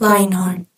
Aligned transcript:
Lionheart. 0.00 0.69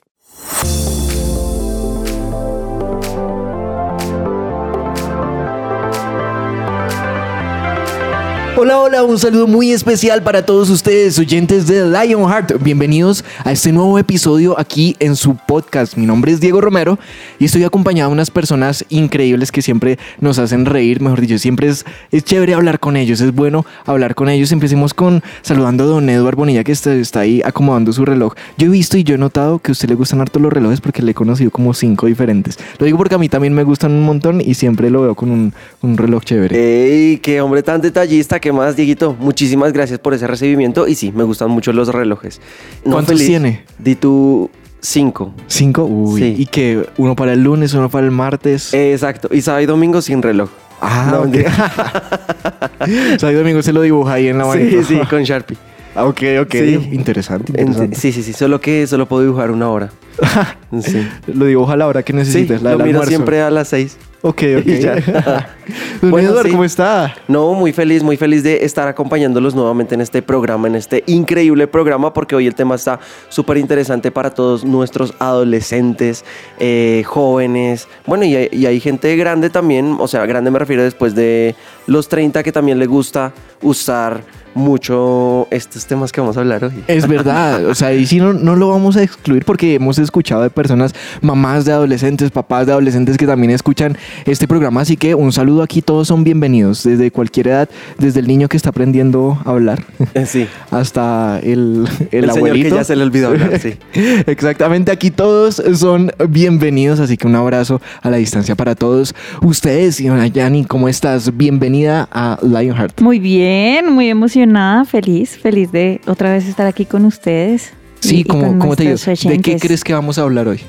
Hola, 8.64 8.78
hola, 8.78 9.02
un 9.02 9.18
saludo 9.18 9.48
muy 9.48 9.72
especial 9.72 10.22
para 10.22 10.46
todos 10.46 10.70
ustedes, 10.70 11.18
oyentes 11.18 11.66
de 11.66 11.84
Lionheart. 11.84 12.62
Bienvenidos 12.62 13.24
a 13.42 13.50
este 13.50 13.72
nuevo 13.72 13.98
episodio 13.98 14.56
aquí 14.56 14.94
en 15.00 15.16
su 15.16 15.34
podcast. 15.34 15.96
Mi 15.96 16.06
nombre 16.06 16.30
es 16.30 16.38
Diego 16.38 16.60
Romero 16.60 16.96
y 17.40 17.46
estoy 17.46 17.64
acompañado 17.64 18.10
de 18.10 18.12
unas 18.12 18.30
personas 18.30 18.84
increíbles 18.88 19.50
que 19.50 19.62
siempre 19.62 19.98
nos 20.20 20.38
hacen 20.38 20.64
reír, 20.64 21.00
mejor 21.00 21.20
dicho, 21.20 21.40
siempre 21.40 21.66
es, 21.66 21.84
es 22.12 22.22
chévere 22.22 22.54
hablar 22.54 22.78
con 22.78 22.96
ellos, 22.96 23.20
es 23.20 23.34
bueno 23.34 23.66
hablar 23.84 24.14
con 24.14 24.28
ellos. 24.28 24.52
Empecemos 24.52 24.94
con 24.94 25.24
saludando 25.40 25.82
a 25.82 25.86
don 25.88 26.08
Eduardo 26.08 26.36
Bonilla 26.36 26.62
que 26.62 26.70
está, 26.70 26.94
está 26.94 27.18
ahí 27.18 27.42
acomodando 27.44 27.92
su 27.92 28.04
reloj. 28.04 28.34
Yo 28.58 28.68
he 28.68 28.70
visto 28.70 28.96
y 28.96 29.02
yo 29.02 29.16
he 29.16 29.18
notado 29.18 29.58
que 29.58 29.72
a 29.72 29.74
usted 29.74 29.88
le 29.88 29.96
gustan 29.96 30.20
harto 30.20 30.38
los 30.38 30.52
relojes 30.52 30.80
porque 30.80 31.02
le 31.02 31.10
he 31.10 31.14
conocido 31.14 31.50
como 31.50 31.74
cinco 31.74 32.06
diferentes. 32.06 32.60
Lo 32.78 32.86
digo 32.86 32.96
porque 32.96 33.16
a 33.16 33.18
mí 33.18 33.28
también 33.28 33.54
me 33.54 33.64
gustan 33.64 33.90
un 33.90 34.04
montón 34.04 34.40
y 34.40 34.54
siempre 34.54 34.88
lo 34.88 35.02
veo 35.02 35.16
con 35.16 35.32
un, 35.32 35.52
un 35.80 35.96
reloj 35.96 36.22
chévere. 36.22 36.56
¡Ey! 36.56 37.16
¡Qué 37.16 37.40
hombre 37.40 37.64
tan 37.64 37.80
detallista! 37.80 38.38
¿Qué 38.38 38.51
más, 38.52 38.76
Dieguito? 38.76 39.16
Muchísimas 39.18 39.72
gracias 39.72 39.98
por 39.98 40.14
ese 40.14 40.26
recibimiento. 40.26 40.86
Y 40.88 40.94
sí, 40.94 41.12
me 41.12 41.24
gustan 41.24 41.50
mucho 41.50 41.72
los 41.72 41.88
relojes. 41.88 42.40
No, 42.84 42.92
¿Cuántos 42.92 43.14
feliz. 43.14 43.26
tiene? 43.26 43.64
Di 43.78 43.94
tú 43.94 44.50
cinco. 44.80 45.32
¿Cinco? 45.46 45.84
Uy. 45.84 46.20
Sí. 46.20 46.34
Y 46.38 46.46
que 46.46 46.86
uno 46.98 47.14
para 47.16 47.32
el 47.32 47.42
lunes, 47.42 47.74
uno 47.74 47.88
para 47.88 48.04
el 48.06 48.10
martes. 48.12 48.72
Exacto. 48.74 49.28
Y 49.32 49.40
sábado 49.42 49.62
y 49.62 49.66
domingo 49.66 50.00
sin 50.02 50.22
reloj. 50.22 50.50
Ah, 50.80 51.08
No, 51.12 51.18
ok. 51.20 51.24
mentira. 51.26 51.52
Sábado 53.18 53.30
y 53.32 53.34
domingo 53.34 53.62
se 53.62 53.72
lo 53.72 53.82
dibuja 53.82 54.14
ahí 54.14 54.28
en 54.28 54.38
la 54.38 54.46
mano. 54.46 54.60
Sí, 54.60 54.82
sí, 54.84 54.98
con 55.10 55.22
Sharpie. 55.22 55.56
Ah, 55.94 56.06
ok, 56.06 56.20
ok. 56.40 56.50
Sí. 56.52 56.88
Interesante, 56.92 57.52
sí, 57.94 58.12
sí, 58.12 58.22
sí. 58.22 58.32
Solo 58.32 58.60
que 58.60 58.86
solo 58.86 59.06
puedo 59.06 59.22
dibujar 59.22 59.50
una 59.50 59.68
hora. 59.68 59.90
Sí. 60.80 61.06
Lo 61.26 61.44
dibuja 61.44 61.74
a 61.74 61.76
la 61.76 61.86
hora 61.86 62.02
que 62.02 62.12
Sí, 62.12 62.16
necesites, 62.18 62.62
la 62.62 62.70
lo 62.72 62.78
miro 62.78 62.88
almuerzo. 63.00 63.10
siempre 63.10 63.42
a 63.42 63.50
las 63.50 63.68
seis. 63.68 63.98
Ok, 64.22 64.42
ok. 64.58 64.66
Don 66.00 66.10
Bueno, 66.10 66.30
Eduardo, 66.30 66.44
sí. 66.44 66.50
¿cómo 66.50 66.64
está? 66.64 67.14
No, 67.26 67.54
muy 67.54 67.72
feliz, 67.72 68.02
muy 68.02 68.16
feliz 68.16 68.42
de 68.42 68.64
estar 68.64 68.86
acompañándolos 68.86 69.54
nuevamente 69.54 69.94
en 69.94 70.00
este 70.00 70.22
programa, 70.22 70.68
en 70.68 70.76
este 70.76 71.02
increíble 71.06 71.66
programa, 71.66 72.12
porque 72.12 72.36
hoy 72.36 72.46
el 72.46 72.54
tema 72.54 72.76
está 72.76 73.00
súper 73.28 73.56
interesante 73.56 74.10
para 74.10 74.30
todos 74.30 74.64
nuestros 74.64 75.14
adolescentes, 75.18 76.24
eh, 76.58 77.02
jóvenes, 77.06 77.88
bueno, 78.06 78.24
y 78.24 78.36
hay, 78.36 78.48
y 78.52 78.66
hay 78.66 78.80
gente 78.80 79.16
grande 79.16 79.50
también, 79.50 79.96
o 79.98 80.06
sea, 80.08 80.24
grande 80.26 80.50
me 80.50 80.58
refiero 80.58 80.82
después 80.84 81.14
de 81.14 81.54
los 81.86 82.08
30 82.08 82.42
que 82.42 82.52
también 82.52 82.78
le 82.78 82.86
gusta 82.86 83.32
usar 83.60 84.22
mucho 84.54 85.46
estos 85.50 85.86
temas 85.86 86.12
que 86.12 86.20
vamos 86.20 86.36
a 86.36 86.40
hablar 86.40 86.64
hoy. 86.64 86.72
Es 86.88 87.06
verdad, 87.08 87.66
o 87.66 87.74
sea, 87.74 87.92
y 87.92 88.06
si 88.06 88.18
no, 88.18 88.32
no 88.32 88.56
lo 88.56 88.68
vamos 88.68 88.96
a 88.96 89.02
excluir 89.02 89.44
porque 89.44 89.74
hemos 89.74 89.98
escuchado 89.98 90.42
de 90.42 90.50
personas, 90.50 90.94
mamás 91.20 91.64
de 91.64 91.72
adolescentes, 91.72 92.30
papás 92.30 92.66
de 92.66 92.72
adolescentes 92.72 93.16
que 93.16 93.26
también 93.26 93.50
escuchan 93.50 93.96
este 94.24 94.46
programa, 94.48 94.80
así 94.82 94.96
que 94.96 95.14
un 95.14 95.32
saludo 95.32 95.62
aquí, 95.62 95.82
todos 95.82 96.08
son 96.08 96.24
bienvenidos, 96.24 96.82
desde 96.82 97.10
cualquier 97.10 97.48
edad, 97.48 97.68
desde 97.98 98.20
el 98.20 98.26
niño 98.26 98.48
que 98.48 98.56
está 98.56 98.70
aprendiendo 98.70 99.38
a 99.44 99.50
hablar 99.50 99.82
Eh, 100.14 100.26
Sí, 100.26 100.46
hasta 100.70 101.38
el, 101.42 101.86
el, 102.10 102.24
el, 102.24 102.30
señor 102.30 102.30
abuelito. 102.30 102.68
que 102.70 102.74
ya 102.76 102.84
se 102.84 102.96
le 102.96 103.02
olvidó 103.02 103.28
hablar, 103.28 103.58
sí. 103.58 103.74
Exactamente, 104.26 104.92
aquí 104.92 105.10
todos 105.10 105.62
son 105.74 106.12
bienvenidos, 106.28 107.00
así 107.00 107.16
que 107.16 107.26
un 107.26 107.34
abrazo 107.36 107.80
a 108.02 108.10
la 108.10 108.16
distancia 108.16 108.54
para 108.54 108.74
todos 108.74 109.14
ustedes. 109.42 110.00
Y 110.00 110.08
Yani, 110.32 110.64
¿cómo 110.64 110.88
estás? 110.88 111.36
Bienvenida 111.36 112.08
a 112.10 112.38
Lionheart. 112.42 113.00
Muy 113.00 113.18
bien, 113.18 113.92
muy 113.92 114.08
emocionada, 114.08 114.41
feliz, 114.88 115.38
feliz 115.38 115.70
de 115.72 116.00
otra 116.06 116.32
vez 116.32 116.46
estar 116.46 116.66
aquí 116.66 116.84
con 116.84 117.04
ustedes. 117.04 117.72
Sí, 118.00 118.20
y 118.20 118.24
¿cómo, 118.24 118.46
con 118.46 118.58
cómo 118.58 118.76
te 118.76 118.84
digo? 118.84 118.96
¿De 118.96 119.38
qué 119.38 119.58
crees 119.58 119.84
que 119.84 119.94
vamos 119.94 120.18
a 120.18 120.22
hablar 120.22 120.48
hoy? 120.48 120.60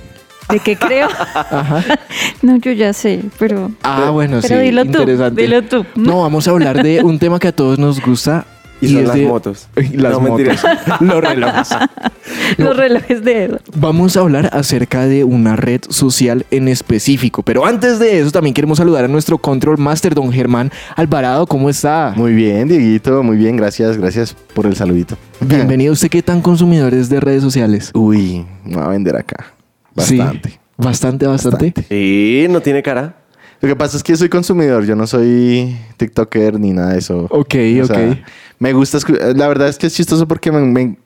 ¿De 0.50 0.59
qué 0.59 0.75
creo? 0.75 1.07
Ajá. 1.34 1.84
no, 2.41 2.57
yo 2.57 2.72
ya 2.72 2.94
sé, 2.94 3.22
pero... 3.39 3.72
Ah, 3.81 4.09
bueno, 4.11 4.39
pero 4.41 4.59
sí, 4.59 4.63
dilo 4.63 4.85
tú, 4.85 5.06
dilo 5.34 5.61
tú. 5.63 5.85
No, 5.95 6.22
vamos 6.22 6.47
a 6.47 6.51
hablar 6.51 6.84
de 6.84 7.03
un 7.03 7.17
tema 7.17 7.39
que 7.39 7.47
a 7.47 7.51
todos 7.51 7.79
nos 7.79 8.01
gusta. 8.01 8.45
Y, 8.85 8.94
son 8.94 9.05
las 9.07 9.16
de- 9.16 9.25
motos. 9.27 9.67
Y 9.77 9.97
las 9.97 10.13
No, 10.13 10.19
motos. 10.21 10.59
Los 11.01 11.21
relojes. 11.23 11.69
Los 12.57 12.77
relojes 12.77 13.23
de 13.23 13.44
Edo. 13.45 13.59
Vamos 13.75 14.16
a 14.17 14.21
hablar 14.21 14.49
acerca 14.53 15.05
de 15.05 15.23
una 15.23 15.55
red 15.55 15.81
social 15.89 16.45
en 16.51 16.67
específico. 16.67 17.43
Pero 17.43 17.66
antes 17.66 17.99
de 17.99 18.19
eso, 18.19 18.31
también 18.31 18.53
queremos 18.53 18.77
saludar 18.77 19.05
a 19.05 19.07
nuestro 19.07 19.38
Control 19.38 19.77
Master, 19.77 20.13
don 20.16 20.31
Germán 20.31 20.72
Alvarado. 20.95 21.45
¿Cómo 21.47 21.69
está? 21.69 22.13
Muy 22.16 22.33
bien, 22.33 22.67
Dieguito, 22.67 23.23
muy 23.23 23.38
bien, 23.38 23.55
gracias, 23.57 23.97
gracias 23.97 24.35
por 24.53 24.66
el 24.66 24.75
saludito. 24.75 25.17
Bienvenido. 25.41 25.93
¿Usted 25.93 26.09
qué 26.09 26.22
tan 26.23 26.41
consumidor 26.41 26.93
es 26.93 27.09
de 27.09 27.19
redes 27.19 27.41
sociales? 27.43 27.91
Uy, 27.93 28.45
me 28.66 28.75
va 28.77 28.85
a 28.85 28.89
vender 28.89 29.16
acá. 29.16 29.53
Bastante. 29.95 30.49
Sí, 30.49 30.55
bastante, 30.77 31.27
bastante. 31.27 31.66
Bastante. 31.67 31.83
Sí, 31.89 32.47
no 32.49 32.61
tiene 32.61 32.81
cara. 32.81 33.16
Lo 33.63 33.69
que 33.69 33.75
pasa 33.78 33.96
es 33.96 34.03
que 34.03 34.16
soy 34.18 34.28
consumidor, 34.28 34.85
yo 34.85 34.94
no 34.96 35.07
soy 35.07 35.75
TikToker 35.96 36.59
ni 36.59 36.72
nada 36.74 36.91
de 36.91 37.00
eso. 37.00 37.28
Ok, 37.29 37.56
O 37.79 37.84
ok. 37.85 37.88
sea, 37.88 38.24
me 38.59 38.74
gusta, 38.74 38.97
escu- 38.97 39.18
la 39.35 39.47
verdad 39.47 39.69
es 39.69 39.78
que 39.78 39.88
es 39.88 39.96
chistoso 39.96 40.28
porque 40.28 40.51
me, 40.51 40.59
me- 40.59 40.97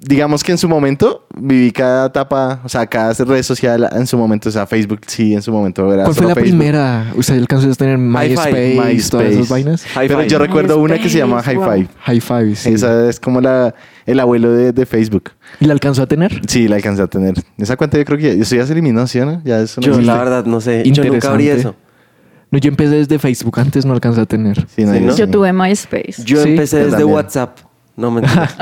digamos 0.00 0.42
que 0.42 0.50
en 0.52 0.58
su 0.58 0.68
momento 0.68 1.24
viví 1.36 1.70
cada 1.70 2.06
etapa, 2.06 2.60
o 2.64 2.68
sea, 2.68 2.84
cada 2.86 3.12
red 3.12 3.42
social 3.44 3.88
en 3.92 4.06
su 4.08 4.18
momento, 4.18 4.48
o 4.48 4.52
sea, 4.52 4.66
Facebook 4.66 5.00
sí, 5.06 5.34
en 5.34 5.42
su 5.42 5.52
momento 5.52 5.92
era 5.92 6.02
¿Cuál 6.02 6.16
fue 6.16 6.26
la 6.26 6.34
Facebook. 6.34 6.50
primera? 6.58 7.12
¿Usted 7.16 7.38
alcanzó 7.38 7.70
a 7.70 7.74
tener 7.74 7.96
MySpace, 7.96 8.74
MySpace. 8.76 9.10
todas 9.10 9.26
esas 9.26 9.48
vainas? 9.48 9.84
Pero 9.94 10.22
yo 10.24 10.38
recuerdo 10.40 10.78
una 10.80 10.98
que 10.98 11.08
se 11.08 11.18
llama 11.18 11.36
MySpace, 11.36 11.56
High 11.56 11.56
wow. 11.56 11.72
Five. 11.74 11.88
High 12.00 12.20
Five, 12.20 12.56
sí. 12.56 12.68
Esa 12.74 13.08
es 13.08 13.20
como 13.20 13.40
la, 13.40 13.72
el 14.08 14.18
abuelo 14.20 14.50
de, 14.52 14.72
de 14.72 14.86
Facebook. 14.86 15.30
¿Y 15.60 15.66
la 15.66 15.72
alcanzó 15.74 16.02
a 16.02 16.06
tener? 16.06 16.40
Sí, 16.48 16.66
la 16.66 16.76
alcancé 16.76 17.02
a 17.02 17.06
tener. 17.06 17.34
Esa 17.56 17.76
cuenta 17.76 17.96
yo 17.98 18.04
creo 18.04 18.18
que 18.18 18.36
ya, 18.36 18.42
eso 18.42 18.56
ya 18.56 18.66
se 18.66 18.72
eliminó, 18.72 19.06
¿sí 19.06 19.20
o 19.20 19.26
no? 19.26 19.40
Ya 19.44 19.60
eso 19.60 19.80
no 19.80 19.86
Yo 19.86 19.92
existe. 19.92 20.12
la 20.12 20.18
verdad 20.18 20.44
no 20.46 20.60
sé. 20.60 20.82
Yo 20.90 21.04
nunca 21.04 21.30
abrí 21.30 21.48
eso. 21.48 21.74
No, 22.50 22.58
yo 22.58 22.68
empecé 22.70 22.94
desde 22.96 23.18
Facebook, 23.18 23.60
antes 23.60 23.84
no 23.84 23.92
alcancé 23.92 24.22
a 24.22 24.26
tener. 24.26 24.66
Sí, 24.74 24.84
no, 24.84 24.92
Sí, 24.94 25.00
yo 25.00 25.06
¿no? 25.06 25.12
sí. 25.12 25.18
Yo 25.18 25.28
tuve 25.28 25.52
MySpace. 25.52 26.14
Yo 26.24 26.42
Sí, 26.42 26.48
empecé 26.50 26.78
yo 26.78 26.84
desde 26.86 26.96
también. 26.98 27.14
WhatsApp. 27.14 27.58
No 27.96 28.10
mentira. 28.10 28.48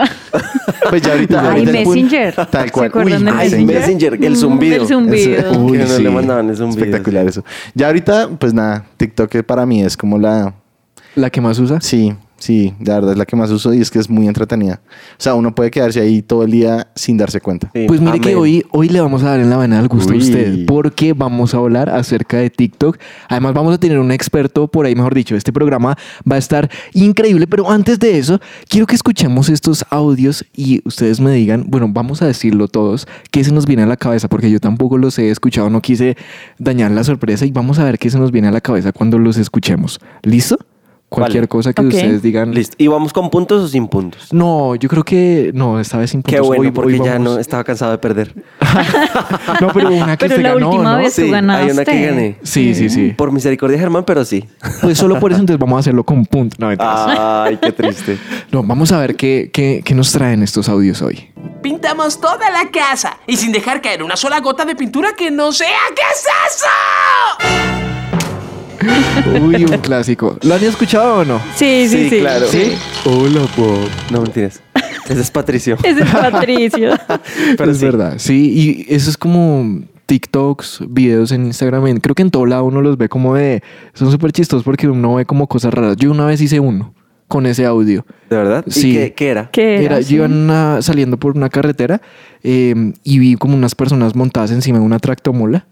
Pues 0.89 1.03
ya 1.03 1.13
ahorita. 1.13 1.51
Ay, 1.53 1.63
el 1.63 1.67
punto- 1.85 1.91
Messenger. 1.91 2.35
Tal 2.47 2.65
¿Se 2.67 2.71
cual. 2.71 2.87
acuerdan 2.89 3.19
Uy, 3.23 3.25
de 3.25 3.31
Ay, 3.31 3.49
Messenger? 3.65 3.81
Messenger, 3.81 4.25
el 4.25 4.37
zumbido. 4.37 4.83
El 4.83 4.87
zumbido. 4.89 5.37
Ese- 5.37 5.43
Que 5.43 5.85
no 5.93 5.99
le 5.99 6.11
mandaban 6.11 6.47
ese 6.51 6.59
zumbido, 6.59 6.85
Espectacular 6.85 7.27
eso. 7.27 7.45
Ya 7.75 7.87
ahorita, 7.89 8.29
pues 8.39 8.55
nada, 8.55 8.85
TikTok 8.97 9.43
para 9.45 9.67
mí 9.67 9.83
es 9.83 9.97
como 9.97 10.17
la. 10.19 10.55
¿La 11.17 11.31
que 11.31 11.41
más 11.41 11.59
usa? 11.59 11.81
Sí, 11.81 12.15
sí, 12.39 12.75
la 12.85 12.95
verdad 12.95 13.13
es 13.13 13.19
la 13.19 13.27
que 13.27 13.37
más 13.37 13.51
uso 13.51 13.73
y 13.75 13.81
es 13.81 13.91
que 13.91 13.99
es 13.99 14.11
muy 14.11 14.29
entretenida. 14.29 14.81
O 15.13 15.23
sea, 15.23 15.35
uno 15.35 15.55
puede 15.55 15.71
quedarse 15.71 16.01
ahí 16.01 16.23
todo 16.23 16.45
el 16.45 16.51
día 16.51 16.89
sin 16.95 17.17
darse 17.17 17.41
cuenta. 17.41 17.71
Sí, 17.75 17.85
Pues 17.89 18.01
mire 18.01 18.21
que 18.21 18.35
hoy, 18.37 18.65
hoy 18.71 18.89
le 18.89 19.01
vamos 19.01 19.23
a 19.23 19.31
dar 19.31 19.41
en 19.41 19.51
la 19.51 19.57
vena 19.57 19.79
al 19.79 19.89
gusto 19.89 20.13
a 20.13 20.17
usted, 20.17 20.67
porque 20.67 21.13
vamos 21.13 21.55
a 21.55 21.59
hablar 21.59 21.89
acerca 21.91 22.39
de 22.39 22.51
TikTok. 22.51 22.99
Además, 23.29 23.55
vamos 23.55 23.75
a 23.75 23.79
tener 23.79 23.99
un 23.99 24.13
experto 24.13 24.69
por 24.69 24.87
ahí, 24.87 24.95
mejor 24.95 25.15
dicho. 25.15 25.37
Este 25.37 25.53
programa 25.53 25.97
va 26.31 26.37
a 26.37 26.39
estar 26.39 26.71
increíble, 26.93 27.47
pero 27.47 27.71
antes 27.71 27.99
de 27.99 28.19
eso, 28.19 28.41
quiero 28.69 28.87
que 28.87 28.95
escuchemos 28.95 29.49
estos 29.49 29.85
audios 29.91 30.45
y 30.55 30.83
ustedes 30.85 31.21
me 31.21 31.33
digan, 31.33 31.67
bueno, 31.69 31.89
vamos 31.91 32.23
a 32.23 32.27
decirlo 32.27 32.69
todos, 32.69 33.07
qué 33.31 33.45
se 33.45 33.53
nos 33.53 33.67
viene 33.67 33.83
a 33.83 33.87
la 33.87 33.97
cabeza, 33.97 34.29
porque 34.29 34.51
yo 34.51 34.61
tampoco 34.61 34.99
los 34.99 35.19
he 35.19 35.31
escuchado, 35.31 35.71
no 35.71 35.81
quise 35.81 36.17
dañar 36.59 36.91
la 36.91 37.05
sorpresa 37.05 37.47
y 37.47 37.51
vamos 37.51 37.79
a 37.79 37.85
ver 37.85 37.99
qué 37.99 38.11
se 38.11 38.19
nos 38.19 38.31
viene 38.31 38.49
a 38.49 38.53
la 38.53 38.61
cabeza 38.61 38.93
cuando 38.93 39.19
los 39.19 39.37
escuchemos. 39.37 40.01
¿Listo? 40.23 40.59
Cualquier 41.17 41.43
Vale. 41.43 41.49
cosa 41.49 41.73
que 41.73 41.83
ustedes 41.83 42.23
digan. 42.23 42.53
Listo. 42.53 42.77
¿Y 42.79 42.87
vamos 42.89 43.13
con 43.13 43.31
puntos 43.31 43.63
o 43.65 43.69
sin 43.69 43.89
puntos? 43.89 44.33
No, 44.33 44.75
yo 44.77 44.89
creo 44.89 45.03
que 45.05 45.51
no, 45.55 45.81
esta 45.81 45.97
vez 45.99 46.11
sin 46.11 46.23
Qué 46.23 46.33
puntos. 46.37 46.47
bueno, 46.49 46.63
Hoy- 46.63 46.71
porque 46.71 46.93
hoy 46.95 47.03
ya 47.05 47.19
no 47.19 47.39
estaba 47.39 47.65
cansado 47.65 47.93
de 47.93 47.99
perder. 47.99 48.35
No, 49.61 49.69
pero 49.73 49.89
una 49.91 50.17
que 50.17 50.29
Pero 50.29 50.43
la 50.43 50.55
ganó, 50.55 50.71
última 50.71 50.93
¿no? 50.93 50.99
vez 50.99 51.15
Sí, 51.15 51.23
tú 51.25 51.31
ganaste. 51.31 51.65
hay 51.65 51.71
una 51.71 51.85
que 51.85 52.07
gané. 52.07 52.37
Sí, 52.43 52.75
sí, 52.75 52.91
sí. 52.91 53.15
Por 53.17 53.33
misericordia, 53.33 53.79
Germán, 53.79 54.05
pero 54.05 54.25
sí. 54.25 54.45
Pues 54.83 54.99
solo 54.99 55.19
por 55.19 55.33
eso 55.33 55.41
entonces 55.41 55.59
vamos 55.59 55.77
a 55.77 55.81
hacerlo 55.81 56.05
con 56.05 56.27
punto. 56.27 56.57
No. 56.59 56.69
Ay, 56.79 57.57
qué 57.61 57.73
triste. 57.73 58.19
no, 58.53 58.63
vamos 58.63 58.93
a 58.93 58.99
ver 59.01 59.17
qué, 59.17 59.51
qué, 59.53 59.81
qué 59.85 59.95
nos 59.95 60.13
traen 60.13 60.43
estos 60.43 60.69
audios 60.69 61.01
hoy. 61.03 61.31
Pintamos 61.63 62.21
toda 62.21 62.51
la 62.51 62.71
casa 62.71 63.17
y 63.27 63.37
sin 63.37 63.53
dejar 63.53 63.81
caer 63.81 64.03
una 64.03 64.17
sola 64.17 64.41
gota 64.41 64.65
de 64.65 64.77
pintura 64.77 65.15
que 65.17 65.31
no 65.31 65.53
sea. 65.53 65.69
¿Qué 65.95 66.03
es 66.13 66.27
eso? 67.81 67.86
Uy, 69.43 69.65
un 69.65 69.79
clásico. 69.79 70.39
¿Lo 70.43 70.55
han 70.55 70.65
escuchado 70.65 71.21
o 71.21 71.25
no? 71.25 71.41
Sí, 71.55 71.89
sí, 71.89 72.05
Sí, 72.05 72.11
sí. 72.11 72.19
claro. 72.21 72.47
¿Sí? 72.47 72.73
Hola, 73.05 73.41
Bob. 73.57 73.89
No 74.11 74.23
mentiras. 74.23 74.61
Ese 75.09 75.21
es 75.21 75.31
Patricio. 75.31 75.77
Ese 75.85 76.03
es 76.03 76.11
Patricio. 76.11 76.91
Pero 77.57 77.71
es 77.71 77.79
sí. 77.79 77.85
verdad, 77.85 78.15
sí. 78.19 78.87
Y 78.89 78.95
eso 78.95 79.11
es 79.11 79.17
como 79.17 79.83
TikToks, 80.07 80.85
videos 80.89 81.33
en 81.33 81.47
Instagram, 81.47 81.87
en- 81.89 82.01
creo 82.01 82.15
que 82.15 82.23
en 82.23 82.31
todo 82.31 82.47
lado 82.47 82.65
uno 82.65 82.81
los 82.83 82.97
ve 82.97 83.09
como 83.09 83.35
de... 83.35 83.63
Son 83.95 84.11
súper 84.11 84.33
chistosos 84.33 84.63
porque 84.65 84.89
uno 84.89 85.15
ve 85.17 85.25
como 85.27 85.47
cosas 85.49 85.73
raras. 85.75 85.97
Yo 85.97 86.11
una 86.11 86.27
vez 86.27 86.41
hice 86.41 86.61
uno 86.61 86.95
con 87.29 87.47
ese 87.47 87.67
audio. 87.67 88.07
¿De 88.31 88.37
verdad? 88.37 88.65
¿Y 88.67 88.71
Sí. 88.71 88.93
qué, 88.93 89.13
qué 89.15 89.29
era? 89.31 89.51
¿Qué 89.51 89.85
Era, 89.85 89.97
era? 89.97 90.01
yo 90.01 90.17
iba 90.17 90.27
en 90.27 90.33
una- 90.35 90.81
saliendo 90.83 91.17
por 91.19 91.37
una 91.37 91.49
carretera 91.49 92.01
eh, 92.45 92.93
y 93.03 93.19
vi 93.19 93.35
como 93.35 93.57
unas 93.57 93.75
personas 93.75 94.15
montadas 94.15 94.51
encima 94.53 94.79
de 94.79 94.85
una 94.85 94.99
tractomola. 95.01 95.67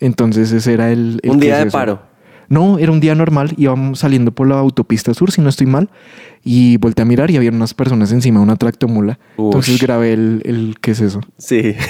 Entonces 0.00 0.50
ese 0.52 0.72
era 0.74 0.90
el... 0.92 1.20
el 1.22 1.30
Un 1.30 1.40
día 1.40 1.54
es 1.58 1.62
de 1.62 1.68
eso. 1.68 1.78
paro. 1.78 2.02
No, 2.48 2.78
era 2.78 2.92
un 2.92 3.00
día 3.00 3.14
normal. 3.14 3.54
Íbamos 3.56 4.00
saliendo 4.00 4.30
por 4.32 4.48
la 4.48 4.58
autopista 4.58 5.14
sur, 5.14 5.30
si 5.30 5.40
no 5.40 5.48
estoy 5.48 5.66
mal. 5.66 5.88
Y 6.44 6.76
volteé 6.76 7.02
a 7.02 7.06
mirar 7.06 7.30
y 7.30 7.36
había 7.36 7.50
unas 7.50 7.74
personas 7.74 8.12
encima 8.12 8.38
de 8.38 8.44
una 8.44 8.56
tractomola. 8.56 9.18
Entonces 9.36 9.80
grabé 9.80 10.12
el, 10.12 10.42
el 10.44 10.76
¿qué 10.80 10.92
es 10.92 11.00
eso? 11.00 11.20
Sí. 11.38 11.74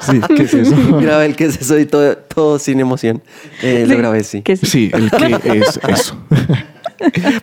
Sí, 0.00 0.20
¿qué 0.34 0.42
es 0.44 0.54
eso? 0.54 0.76
grabé 1.00 1.26
el 1.26 1.36
que 1.36 1.44
es 1.44 1.60
eso 1.60 1.78
y 1.78 1.86
todo, 1.86 2.16
todo 2.16 2.58
sin 2.58 2.80
emoción. 2.80 3.22
Eh, 3.62 3.84
lo 3.88 3.96
grabé, 3.96 4.22
sí. 4.24 4.42
Que 4.42 4.56
sí. 4.56 4.66
Sí, 4.66 4.90
el 4.92 5.10
que 5.10 5.40
es 5.58 5.80
eso. 5.88 6.16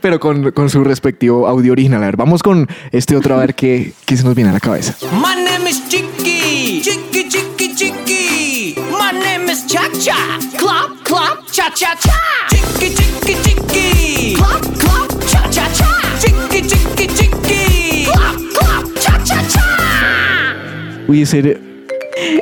Pero 0.01 0.19
con, 0.19 0.51
con 0.51 0.69
su 0.69 0.83
respectivo 0.83 1.47
audio 1.47 1.71
original. 1.73 2.01
A 2.01 2.07
ver, 2.07 2.17
vamos 2.17 2.41
con 2.41 2.67
este 2.91 3.15
otro 3.15 3.35
a 3.35 3.39
ver 3.39 3.55
qué, 3.55 3.93
qué 4.05 4.17
se 4.17 4.23
nos 4.23 4.35
viene 4.35 4.49
a 4.49 4.53
la 4.53 4.59
cabeza. 4.59 4.95
My 5.11 5.35
name 5.43 5.69
is 5.69 5.87
Chicky. 5.87 6.42
Is 9.53 9.67
Cha 9.67 9.83
Cha. 10.03 10.17
Clop, 10.57 11.03
clop, 11.03 11.45
cha 11.51 11.69
cha 11.69 11.93
cha. 12.03 12.17
Chicky, 12.49 12.89
Chicky, 12.95 13.33
Chicky. 13.43 14.33
Clop, 14.33 14.63
clop, 14.81 15.09
cha 15.29 15.41
cha 15.51 15.65
cha. 15.77 15.89
Chicky, 16.21 16.61
Chicky, 16.69 17.05
Chicky. 17.17 18.05
Clop, 18.05 18.35
clop, 18.55 18.99
cha 18.99 19.13
cha 19.23 19.47
cha. 19.53 19.63
Uy, 21.07 21.21
ese, 21.21 21.37
ese, 21.37 21.61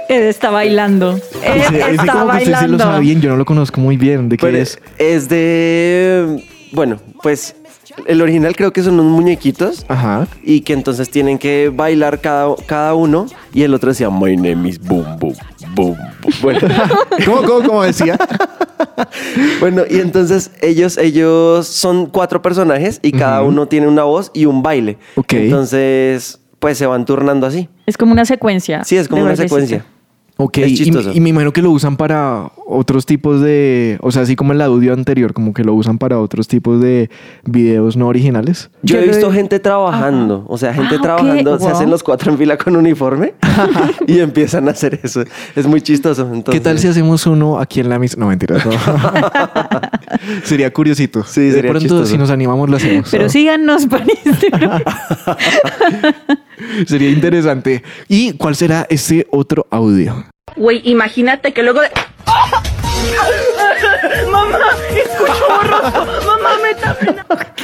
Ed 0.08 0.24
está 0.30 0.52
bailando. 0.52 1.20
Ed 1.44 1.58
ese 1.58 1.92
está 1.96 2.14
como 2.14 2.32
que 2.32 2.38
usted 2.38 2.46
se 2.46 2.50
lo 2.50 2.78
bailando. 2.78 2.78
sabe 2.78 3.00
bien. 3.02 3.20
Yo 3.20 3.32
no 3.32 3.36
lo 3.36 3.44
conozco 3.44 3.82
muy 3.82 3.98
bien. 3.98 4.30
¿De 4.30 4.38
qué 4.38 4.46
Pero 4.46 4.58
es? 4.60 4.80
es 4.98 5.28
de. 5.28 6.46
Bueno, 6.72 6.98
pues 7.22 7.58
el 8.08 8.22
original 8.22 8.56
creo 8.56 8.72
que 8.72 8.84
son 8.84 8.94
unos 8.94 9.08
muñequitos. 9.08 9.86
Ajá. 9.90 10.30
Y 10.44 10.62
que 10.62 10.72
entonces 10.72 11.10
tienen 11.10 11.40
que 11.40 11.74
bailar 11.76 12.22
cada, 12.22 12.56
cada 12.66 12.94
uno. 12.94 13.26
Y 13.54 13.64
el 13.64 13.74
otro 13.74 13.90
decía, 13.90 14.10
My 14.10 14.38
name 14.38 14.70
is 14.70 14.80
Boom 14.80 15.18
Boom 15.20 15.36
Boom. 15.74 15.98
boom". 16.22 16.34
Bueno, 16.42 16.60
¿Cómo, 17.26 17.44
cómo, 17.44 17.68
cómo 17.68 17.84
decía? 17.84 18.18
bueno, 19.60 19.84
y 19.90 20.00
entonces 20.00 20.52
ellos, 20.62 20.98
ellos 20.98 21.68
son 21.68 22.08
cuatro 22.08 22.42
personajes 22.42 23.00
y 23.02 23.12
cada 23.12 23.42
uno 23.44 23.68
tiene 23.68 23.88
una 23.88 24.04
voz 24.04 24.32
y 24.34 24.46
un 24.46 24.64
baile. 24.64 24.98
Ok. 25.16 25.34
Entonces, 25.34 26.40
pues 26.60 26.78
se 26.78 26.86
van 26.86 27.06
turnando 27.06 27.48
así. 27.48 27.70
Es 27.86 27.98
como 27.98 28.12
una 28.12 28.26
secuencia. 28.26 28.84
Sí, 28.84 28.98
es 28.98 29.08
como 29.08 29.24
una 29.24 29.36
secuencia. 29.36 29.86
Ok, 30.44 30.58
Es 30.60 30.72
y, 30.72 30.76
chistoso. 30.78 31.12
y 31.14 31.20
me 31.20 31.30
imagino 31.30 31.54
que 31.54 31.62
lo 31.62 31.72
usan 31.72 31.98
para 31.98 32.52
otros 32.66 33.06
tipos 33.06 33.42
de, 33.42 33.98
o 34.02 34.12
sea, 34.12 34.24
así 34.24 34.36
como 34.36 34.54
el 34.54 34.62
audio 34.62 34.94
anterior, 34.94 35.34
como 35.34 35.54
que 35.54 35.64
lo 35.64 35.74
usan 35.74 35.98
para 35.98 36.20
otros 36.20 36.48
tipos 36.48 36.82
de 36.82 37.10
videos 37.44 37.96
no 37.98 38.08
originales. 38.08 38.72
Yo, 38.82 38.98
he 38.98 39.08
visto 39.08 39.32
gente 39.32 39.60
trabajando, 39.60 40.46
o 40.48 40.58
sea, 40.58 40.74
gente 40.74 40.96
Ah, 40.96 41.02
trabajando, 41.02 41.60
se 41.60 41.68
hacen 41.68 41.90
los 41.90 42.02
cuatro 42.04 42.32
en 42.32 42.38
fila 42.38 42.58
con 42.58 42.76
uniforme 42.76 43.34
y 44.08 44.20
empiezan 44.20 44.68
a 44.68 44.72
hacer 44.72 45.00
eso. 45.04 45.24
Es 45.56 45.68
muy 45.68 45.82
chistoso. 45.82 46.24
Entonces, 46.24 46.54
¿Qué 46.54 46.60
tal 46.60 46.80
si 46.80 46.88
hacemos 46.88 47.26
uno 47.28 47.60
aquí 47.60 47.80
en 47.80 47.90
la 47.90 48.00
misma? 48.00 48.22
No, 48.22 48.30
mentiras. 48.30 48.66
no. 48.66 48.72
sería 50.44 50.72
curiosito. 50.72 51.24
Sí, 51.24 51.42
de 51.42 51.52
sería 51.54 51.72
pronto, 51.72 51.88
chistoso. 51.88 52.06
si 52.06 52.18
nos 52.18 52.30
animamos, 52.30 52.70
lo 52.70 52.78
hacemos. 52.78 53.08
Pero 53.12 53.30
síganos 53.30 53.86
para 53.86 54.06
Instagram. 54.26 54.82
Sería 56.88 57.10
interesante. 57.18 57.84
¿Y 58.08 58.34
cuál 58.34 58.56
será 58.56 58.86
ese 58.90 59.28
otro 59.32 59.68
audio? 59.70 60.26
Güey, 60.56 60.82
imagínate 60.86 61.54
que 61.54 61.64
luego 61.64 61.82
de... 61.82 61.90
Mamá, 64.32 64.60
escucho 64.96 65.46
borroso. 65.50 66.06
Mamá, 66.26 66.52
me 66.62 66.72
ok. 67.36 67.62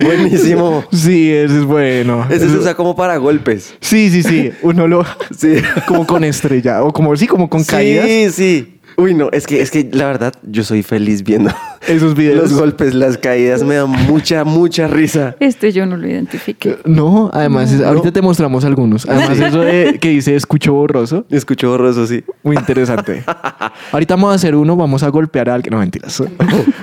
Buenísimo. 0.00 0.84
Sí, 0.92 1.32
ese 1.32 1.58
es 1.58 1.64
bueno. 1.64 2.26
Ese 2.30 2.48
se 2.48 2.56
usa 2.56 2.74
como 2.74 2.96
para 2.96 3.16
golpes. 3.16 3.74
Sí, 3.80 4.10
sí, 4.10 4.22
sí. 4.22 4.52
Uno 4.62 4.86
lo. 4.86 5.04
Sí. 5.36 5.56
Como 5.86 6.06
con 6.06 6.24
estrella. 6.24 6.82
O 6.82 6.92
como 6.92 7.16
sí, 7.16 7.26
como 7.26 7.48
con 7.48 7.64
caídas. 7.64 8.06
Sí, 8.06 8.30
sí. 8.30 8.71
Uy, 8.96 9.14
no, 9.14 9.28
es 9.32 9.46
que, 9.46 9.60
es 9.62 9.70
que 9.70 9.88
la 9.92 10.06
verdad, 10.06 10.34
yo 10.42 10.64
soy 10.64 10.82
feliz 10.82 11.22
viendo 11.22 11.50
Esos 11.88 12.14
videos. 12.14 12.50
los 12.50 12.60
golpes, 12.60 12.94
las 12.94 13.18
caídas, 13.18 13.62
me 13.64 13.74
dan 13.76 13.90
mucha, 13.90 14.44
mucha 14.44 14.86
risa. 14.86 15.34
Este 15.40 15.72
yo 15.72 15.84
no 15.86 15.96
lo 15.96 16.06
identifiqué. 16.08 16.78
No, 16.84 17.30
además, 17.32 17.72
es- 17.72 17.80
ahorita 17.82 18.12
te 18.12 18.22
mostramos 18.22 18.64
algunos. 18.64 19.08
Además, 19.08 19.38
eso 19.38 19.60
de 19.60 19.98
que 20.00 20.10
dice 20.10 20.36
escucho 20.36 20.72
borroso. 20.74 21.24
Escucho 21.30 21.70
borroso, 21.70 22.06
sí. 22.06 22.22
Muy 22.42 22.56
interesante. 22.56 23.24
Ahorita 23.92 24.14
vamos 24.14 24.32
a 24.32 24.34
hacer 24.36 24.54
uno, 24.54 24.76
vamos 24.76 25.02
a 25.02 25.08
golpear 25.08 25.48
a 25.50 25.54
alguien. 25.54 25.72
No, 25.72 25.78
mentiras. 25.80 26.22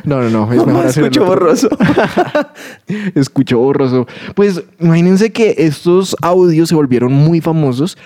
No, 0.05 0.21
no, 0.21 0.29
no. 0.29 0.51
Es 0.51 0.57
Mamá, 0.59 0.71
mejor 0.71 0.85
hacer 0.87 1.03
escucho 1.03 1.25
borroso. 1.25 1.69
Escucho 3.15 3.57
borroso. 3.59 4.07
Pues 4.35 4.63
imagínense 4.79 5.31
que 5.31 5.55
estos 5.57 6.15
audios 6.21 6.69
se 6.69 6.75
volvieron 6.75 7.11
muy 7.13 7.41
famosos. 7.41 7.97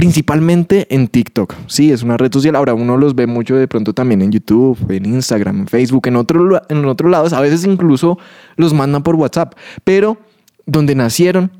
Principalmente 0.00 0.86
en 0.94 1.08
TikTok. 1.08 1.54
Sí, 1.66 1.92
es 1.92 2.02
una 2.02 2.16
red 2.16 2.32
social. 2.32 2.56
Ahora 2.56 2.72
uno 2.72 2.96
los 2.96 3.14
ve 3.14 3.26
mucho 3.26 3.56
de 3.56 3.68
pronto 3.68 3.92
también 3.92 4.22
en 4.22 4.32
YouTube, 4.32 4.78
en 4.88 5.04
Instagram, 5.04 5.58
en 5.60 5.66
Facebook, 5.66 6.06
en, 6.06 6.16
otro, 6.16 6.62
en 6.70 6.84
otros 6.86 7.10
lados. 7.10 7.34
A 7.34 7.40
veces 7.42 7.66
incluso 7.66 8.18
los 8.56 8.72
mandan 8.72 9.02
por 9.02 9.16
WhatsApp. 9.16 9.52
Pero 9.84 10.16
donde 10.64 10.94
nacieron 10.94 11.50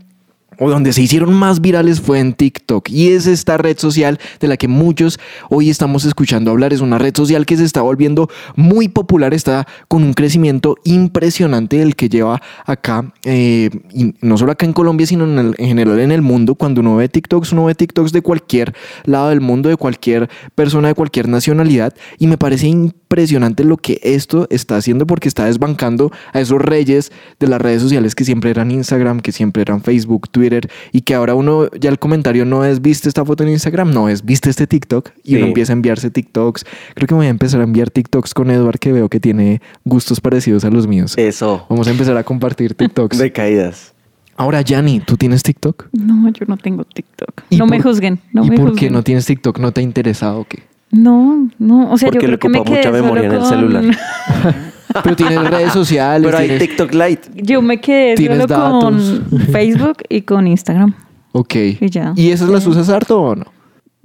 o 0.60 0.70
donde 0.70 0.92
se 0.92 1.02
hicieron 1.02 1.34
más 1.34 1.60
virales 1.60 2.00
fue 2.00 2.20
en 2.20 2.34
TikTok. 2.34 2.88
Y 2.90 3.08
es 3.08 3.26
esta 3.26 3.56
red 3.56 3.78
social 3.78 4.20
de 4.38 4.46
la 4.46 4.56
que 4.56 4.68
muchos 4.68 5.18
hoy 5.48 5.70
estamos 5.70 6.04
escuchando 6.04 6.50
hablar. 6.50 6.72
Es 6.72 6.82
una 6.82 6.98
red 6.98 7.16
social 7.16 7.46
que 7.46 7.56
se 7.56 7.64
está 7.64 7.82
volviendo 7.82 8.28
muy 8.54 8.88
popular, 8.88 9.34
está 9.34 9.66
con 9.88 10.04
un 10.04 10.12
crecimiento 10.12 10.76
impresionante 10.84 11.80
el 11.82 11.96
que 11.96 12.08
lleva 12.08 12.42
acá, 12.66 13.12
eh, 13.24 13.70
y 13.92 14.14
no 14.20 14.36
solo 14.36 14.52
acá 14.52 14.66
en 14.66 14.74
Colombia, 14.74 15.06
sino 15.06 15.24
en, 15.24 15.54
en 15.56 15.66
general 15.66 15.98
en 15.98 16.12
el 16.12 16.22
mundo. 16.22 16.54
Cuando 16.54 16.82
uno 16.82 16.96
ve 16.96 17.08
TikToks, 17.08 17.52
uno 17.52 17.64
ve 17.64 17.74
TikToks 17.74 18.12
de 18.12 18.20
cualquier 18.20 18.74
lado 19.04 19.30
del 19.30 19.40
mundo, 19.40 19.70
de 19.70 19.76
cualquier 19.76 20.28
persona, 20.54 20.88
de 20.88 20.94
cualquier 20.94 21.26
nacionalidad. 21.26 21.94
Y 22.18 22.26
me 22.26 22.36
parece 22.36 22.66
impresionante 22.66 23.64
lo 23.64 23.78
que 23.78 23.98
esto 24.02 24.46
está 24.50 24.76
haciendo 24.76 25.06
porque 25.06 25.28
está 25.28 25.46
desbancando 25.46 26.12
a 26.34 26.40
esos 26.40 26.60
reyes 26.60 27.12
de 27.38 27.46
las 27.46 27.62
redes 27.62 27.80
sociales 27.80 28.14
que 28.14 28.24
siempre 28.24 28.50
eran 28.50 28.70
Instagram, 28.70 29.20
que 29.20 29.32
siempre 29.32 29.62
eran 29.62 29.82
Facebook, 29.82 30.28
Twitter, 30.28 30.49
y 30.92 31.00
que 31.02 31.14
ahora 31.14 31.34
uno 31.34 31.68
ya 31.78 31.90
el 31.90 31.98
comentario 31.98 32.44
no 32.44 32.64
es 32.64 32.80
viste 32.82 33.08
esta 33.08 33.24
foto 33.24 33.42
en 33.44 33.50
Instagram, 33.50 33.92
no 33.92 34.08
es 34.08 34.24
viste 34.24 34.50
este 34.50 34.66
TikTok 34.66 35.10
y 35.24 35.36
uno 35.36 35.46
empieza 35.46 35.72
a 35.72 35.74
enviarse 35.74 36.10
TikToks. 36.10 36.64
Creo 36.94 37.06
que 37.06 37.14
me 37.14 37.18
voy 37.18 37.26
a 37.26 37.30
empezar 37.30 37.60
a 37.60 37.64
enviar 37.64 37.90
TikToks 37.90 38.34
con 38.34 38.50
Edward 38.50 38.78
que 38.78 38.92
veo 38.92 39.08
que 39.08 39.20
tiene 39.20 39.60
gustos 39.84 40.20
parecidos 40.20 40.64
a 40.64 40.70
los 40.70 40.86
míos. 40.86 41.14
Eso. 41.16 41.66
Vamos 41.70 41.86
a 41.88 41.90
empezar 41.90 42.16
a 42.16 42.24
compartir 42.24 42.74
TikToks. 42.74 43.18
De 43.18 43.32
caídas. 43.32 43.94
Ahora, 44.36 44.62
Yanni, 44.62 45.00
¿tú 45.00 45.16
tienes 45.18 45.42
TikTok? 45.42 45.88
No, 45.92 46.28
yo 46.30 46.46
no 46.48 46.56
tengo 46.56 46.84
TikTok. 46.84 47.42
¿Y 47.50 47.56
No 47.58 47.66
me 47.66 47.80
juzguen. 47.82 48.20
No 48.32 48.42
¿Y 48.44 48.50
me 48.50 48.56
por 48.56 48.70
juzguen. 48.70 48.88
qué 48.88 48.90
no 48.92 49.02
tienes 49.02 49.26
TikTok? 49.26 49.58
¿No 49.58 49.72
te 49.72 49.80
ha 49.80 49.84
interesado 49.84 50.40
o 50.40 50.44
qué? 50.44 50.62
No, 50.92 51.50
no. 51.58 51.92
O 51.92 51.98
sea, 51.98 52.08
Porque 52.08 52.24
yo 52.24 52.30
le 52.32 52.38
creo 52.38 52.38
que 52.38 52.48
me 52.48 52.58
ocupa 52.60 52.80
quedé 52.80 52.90
mucha 52.90 52.90
solo 52.90 53.02
memoria 53.02 53.24
en 53.26 53.32
el 53.32 53.38
con- 53.38 53.48
celular. 53.48 53.84
Pero 55.02 55.16
tienes 55.16 55.50
redes 55.50 55.72
sociales. 55.72 56.26
Pero 56.26 56.38
hay 56.38 56.48
tienes- 56.48 56.68
TikTok 56.68 56.92
Lite. 56.94 57.28
Yo 57.36 57.62
me 57.62 57.80
quedé 57.80 58.14
Tienes 58.16 58.38
solo 58.42 58.46
datos. 58.46 58.82
con 58.84 59.40
Facebook 59.52 59.98
y 60.08 60.22
con 60.22 60.46
Instagram. 60.46 60.94
Ok. 61.32 61.54
Y 61.80 61.88
ya. 61.90 62.12
¿Y 62.16 62.30
esas 62.30 62.48
las 62.48 62.66
usas 62.66 62.88
harto 62.88 63.20
o 63.20 63.36
no? 63.36 63.44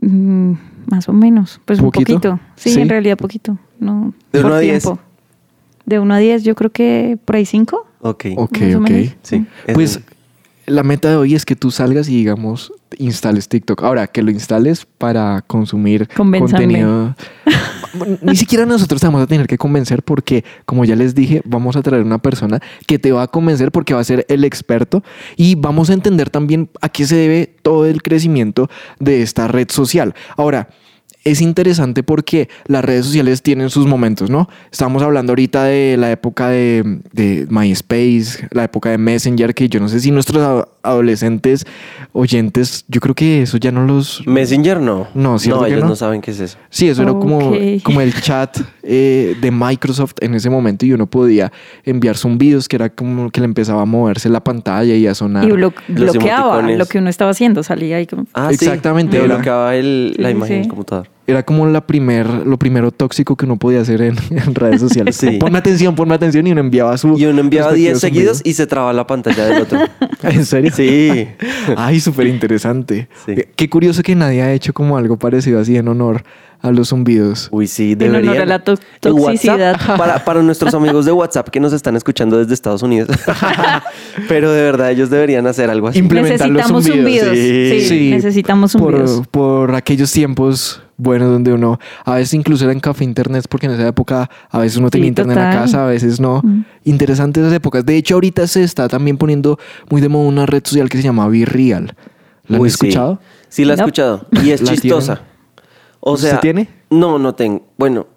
Mm, 0.02 0.54
más 0.88 1.08
o 1.10 1.14
menos. 1.14 1.60
Pues 1.66 1.80
¿Poquito? 1.80 2.14
un 2.14 2.20
poquito. 2.22 2.40
Sí, 2.56 2.72
Sí. 2.72 2.82
en 2.82 2.90
realidad 2.90 3.18
poquito. 3.18 3.58
No, 3.80 4.14
De 4.32 4.40
por 4.42 4.48
uno 4.48 4.56
a 4.56 4.60
diez. 4.60 4.84
tiempo. 4.84 5.00
De 5.86 6.00
1 6.00 6.14
a 6.14 6.18
10, 6.18 6.44
yo 6.44 6.56
creo 6.56 6.72
que 6.72 7.18
por 7.26 7.36
ahí 7.36 7.46
5. 7.46 7.86
Ok. 8.02 8.26
Ok, 8.38 8.60
Más 8.62 8.76
o 8.76 8.78
ok. 8.80 8.90
menos. 8.90 9.16
Sí. 9.22 9.46
es 9.68 9.74
Pues 9.76 9.98
un- 9.98 10.04
la 10.76 10.82
meta 10.84 11.10
de 11.10 11.16
hoy 11.16 11.36
es 11.36 11.46
que 11.46 11.56
tú 11.56 11.70
salgas 11.72 12.10
y 12.10 12.16
digamos 12.16 12.74
instales 12.98 13.48
TikTok. 13.48 13.84
Ahora, 13.84 14.08
que 14.08 14.22
lo 14.22 14.32
instales 14.32 14.86
para 14.98 15.42
consumir 15.42 16.08
Convénzame. 16.16 16.64
contenido. 16.64 17.16
Ni 18.22 18.36
siquiera 18.36 18.66
nosotros 18.66 19.00
te 19.00 19.08
vamos 19.08 19.22
a 19.22 19.28
tener 19.28 19.48
que 19.48 19.58
convencer 19.58 20.04
porque, 20.04 20.44
como 20.66 20.86
ya 20.86 20.96
les 20.96 21.16
dije, 21.16 21.42
vamos 21.46 21.76
a 21.76 21.82
traer 21.82 22.04
una 22.04 22.18
persona 22.18 22.60
que 22.88 23.00
te 23.00 23.12
va 23.12 23.24
a 23.24 23.28
convencer 23.28 23.72
porque 23.72 23.94
va 23.94 24.02
a 24.02 24.04
ser 24.04 24.26
el 24.30 24.44
experto 24.44 25.04
y 25.38 25.56
vamos 25.56 25.90
a 25.90 25.94
entender 25.94 26.30
también 26.30 26.70
a 26.82 26.90
qué 26.90 27.06
se 27.06 27.16
debe 27.16 27.56
todo 27.62 27.86
el 27.86 28.02
crecimiento 28.02 28.70
de 29.00 29.22
esta 29.22 29.48
red 29.48 29.70
social. 29.70 30.14
Ahora, 30.38 30.70
es 31.26 31.42
interesante 31.42 32.04
porque 32.04 32.50
las 32.68 32.86
redes 32.86 33.06
sociales 33.08 33.42
tienen 33.42 33.72
sus 33.72 33.88
momentos, 33.88 34.30
¿no? 34.30 34.48
Estamos 34.72 35.02
hablando 35.02 35.32
ahorita 35.32 35.64
de 35.64 35.98
la 35.98 36.12
época 36.12 36.50
de, 36.50 37.00
de 37.14 37.48
MySpace, 37.50 38.48
la 38.52 38.66
época 38.66 38.92
de 38.92 39.00
Messenger, 39.00 39.56
que 39.56 39.68
yo 39.68 39.80
no 39.80 39.90
sé 39.90 40.00
si 40.00 40.12
nuestros 40.12 40.68
adolescentes 40.86 41.66
oyentes, 42.14 42.86
yo 42.88 43.02
creo 43.02 43.16
que 43.16 43.42
eso 43.42 43.58
ya 43.58 43.72
no 43.72 43.86
los... 43.86 44.26
Messenger 44.26 44.80
no. 44.80 45.08
No, 45.14 45.38
¿cierto 45.40 45.62
No, 45.62 45.66
que 45.66 45.72
ellos 45.72 45.84
no? 45.84 45.90
no? 45.90 45.96
saben 45.96 46.22
qué 46.22 46.32
es 46.32 46.40
eso. 46.40 46.58
Sí, 46.70 46.88
eso 46.88 47.02
era 47.04 47.12
como, 47.14 47.54
como 47.84 48.02
el 48.02 48.14
chat 48.22 48.58
eh, 48.84 49.36
de 49.42 49.52
Microsoft 49.52 50.14
en 50.22 50.36
ese 50.36 50.50
momento 50.50 50.86
y 50.86 50.94
uno 50.94 51.08
podía 51.08 51.52
enviar 51.84 52.18
zumbidos 52.18 52.68
que 52.68 52.76
era 52.78 52.90
como 52.90 53.30
que 53.32 53.42
le 53.42 53.46
empezaba 53.46 53.82
a 53.82 53.86
moverse 53.86 54.30
la 54.30 54.44
pantalla 54.44 54.96
y 54.96 55.08
a 55.08 55.14
sonar. 55.16 55.44
Y 55.46 55.50
blo- 55.52 55.74
bloqueaba 55.88 56.62
lo 56.62 56.86
que 56.86 57.00
uno 57.00 57.10
estaba 57.10 57.32
haciendo, 57.32 57.64
salía 57.64 57.98
ahí 57.98 58.08
como... 58.08 58.26
Ah, 58.34 58.50
Exactamente, 58.52 59.20
Sí, 59.20 59.26
bloqueaba 59.28 59.76
el- 59.76 60.16
la 60.18 60.30
Sí, 60.30 60.36
imagen 60.36 60.56
sí. 60.56 60.60
del 60.62 60.68
computador. 60.70 61.08
Era 61.28 61.44
como 61.44 61.66
la 61.66 61.88
primer, 61.88 62.28
lo 62.28 62.58
primero 62.60 62.92
tóxico 62.92 63.36
que 63.36 63.46
uno 63.46 63.58
podía 63.58 63.82
hacer 63.82 64.02
en, 64.02 64.16
en 64.30 64.54
redes 64.54 64.80
sociales. 64.82 65.16
Sí. 65.16 65.38
Ponme 65.40 65.58
atención, 65.58 65.96
ponme 65.96 66.14
atención 66.14 66.46
y 66.46 66.52
uno 66.52 66.62
enviaba 66.62 66.96
su... 66.98 67.18
Y 67.18 67.26
uno 67.26 67.40
enviaba 67.42 67.74
10 67.74 67.94
respectivo 67.94 68.20
seguidos 68.20 68.42
y 68.44 68.54
se 68.54 68.68
traba 68.68 68.94
la 68.94 69.08
pantalla 69.08 69.46
del 69.46 69.64
otro. 69.64 69.80
¿En 70.24 70.46
serio? 70.46 70.72
Sí. 70.76 71.28
Ay, 71.78 72.00
súper 72.00 72.28
interesante. 72.28 73.08
Sí. 73.26 73.32
Eh, 73.32 73.50
Qué 73.56 73.70
curioso 73.70 74.04
que 74.04 74.14
nadie 74.16 74.42
ha 74.44 74.54
hecho 74.54 74.72
como 74.74 74.98
algo 74.98 75.18
parecido 75.18 75.60
así 75.60 75.76
en 75.78 75.88
honor 75.88 76.24
a 76.62 76.72
los 76.72 76.90
zumbidos. 76.90 77.50
Uy, 77.52 77.68
sí, 77.68 77.94
En 78.00 78.10
honor 78.10 78.22
deberían. 78.22 78.44
a 78.44 78.46
la 78.46 78.60
to- 78.64 78.72
WhatsApp, 78.74 79.02
toxicidad. 79.02 79.98
para, 79.98 80.24
para 80.26 80.42
nuestros 80.44 80.74
amigos 80.74 81.06
de 81.06 81.12
WhatsApp 81.12 81.50
que 81.50 81.60
nos 81.60 81.74
están 81.74 81.96
escuchando 81.96 82.38
desde 82.38 82.54
Estados 82.54 82.82
Unidos. 82.84 83.10
Pero 84.28 84.52
de 84.52 84.62
verdad, 84.64 84.92
ellos 84.92 85.10
deberían 85.10 85.46
hacer 85.48 85.70
algo 85.70 85.88
así. 85.88 86.00
Implementar 86.00 86.50
los 86.50 86.66
zumbidos. 86.68 87.36
Sí, 87.36 88.10
necesitamos 88.12 88.72
zumbidos. 88.72 89.28
Por, 89.32 89.68
por 89.68 89.76
aquellos 89.76 90.12
tiempos 90.12 90.82
buenos 90.98 91.30
donde 91.32 91.52
uno, 91.54 91.80
a 92.06 92.16
veces 92.16 92.34
incluso 92.34 92.64
era 92.64 92.74
en 92.74 92.80
café 92.80 93.04
internet, 93.04 93.46
porque 93.50 93.66
en 93.68 93.74
esa 93.74 93.88
época 93.88 94.30
a 94.50 94.60
veces 94.60 94.78
uno 94.78 94.90
tenía 94.90 95.06
Sí, 95.06 95.10
internet 95.10 95.38
en 95.38 95.44
la 95.44 95.52
casa, 95.52 95.84
a 95.84 95.88
veces 95.88 96.20
no. 96.20 96.42
Mm. 96.44 96.64
Interesantes 96.86 97.44
esas 97.44 97.56
épocas. 97.56 97.86
De 97.86 97.96
hecho, 97.98 98.16
ahorita 98.16 98.48
se 98.48 98.64
está 98.64 98.88
también 98.88 99.18
poniendo 99.18 99.60
muy 99.90 100.02
de 100.02 100.10
moda 100.10 100.28
una 100.28 100.46
red 100.46 100.64
social 100.66 100.90
que 100.90 100.98
se 100.98 101.04
llama 101.04 101.28
Virreal. 101.28 101.96
¿La 102.48 102.58
han 102.58 102.62
Uy, 102.62 102.70
sí. 102.70 102.74
escuchado? 102.76 103.20
Sí, 103.50 103.66
la 103.66 103.74
he 103.74 103.78
No. 103.78 103.84
escuchado. 103.84 104.28
Y 104.44 104.52
es 104.52 104.62
¿La 104.64 104.72
chistosa. 104.72 105.22
O 106.00 106.14
¿Usted 106.14 106.30
sea, 106.32 106.40
tiene? 106.40 106.70
No, 106.90 107.18
no 107.20 107.34
tengo. 107.36 107.66
Bueno, 107.78 108.08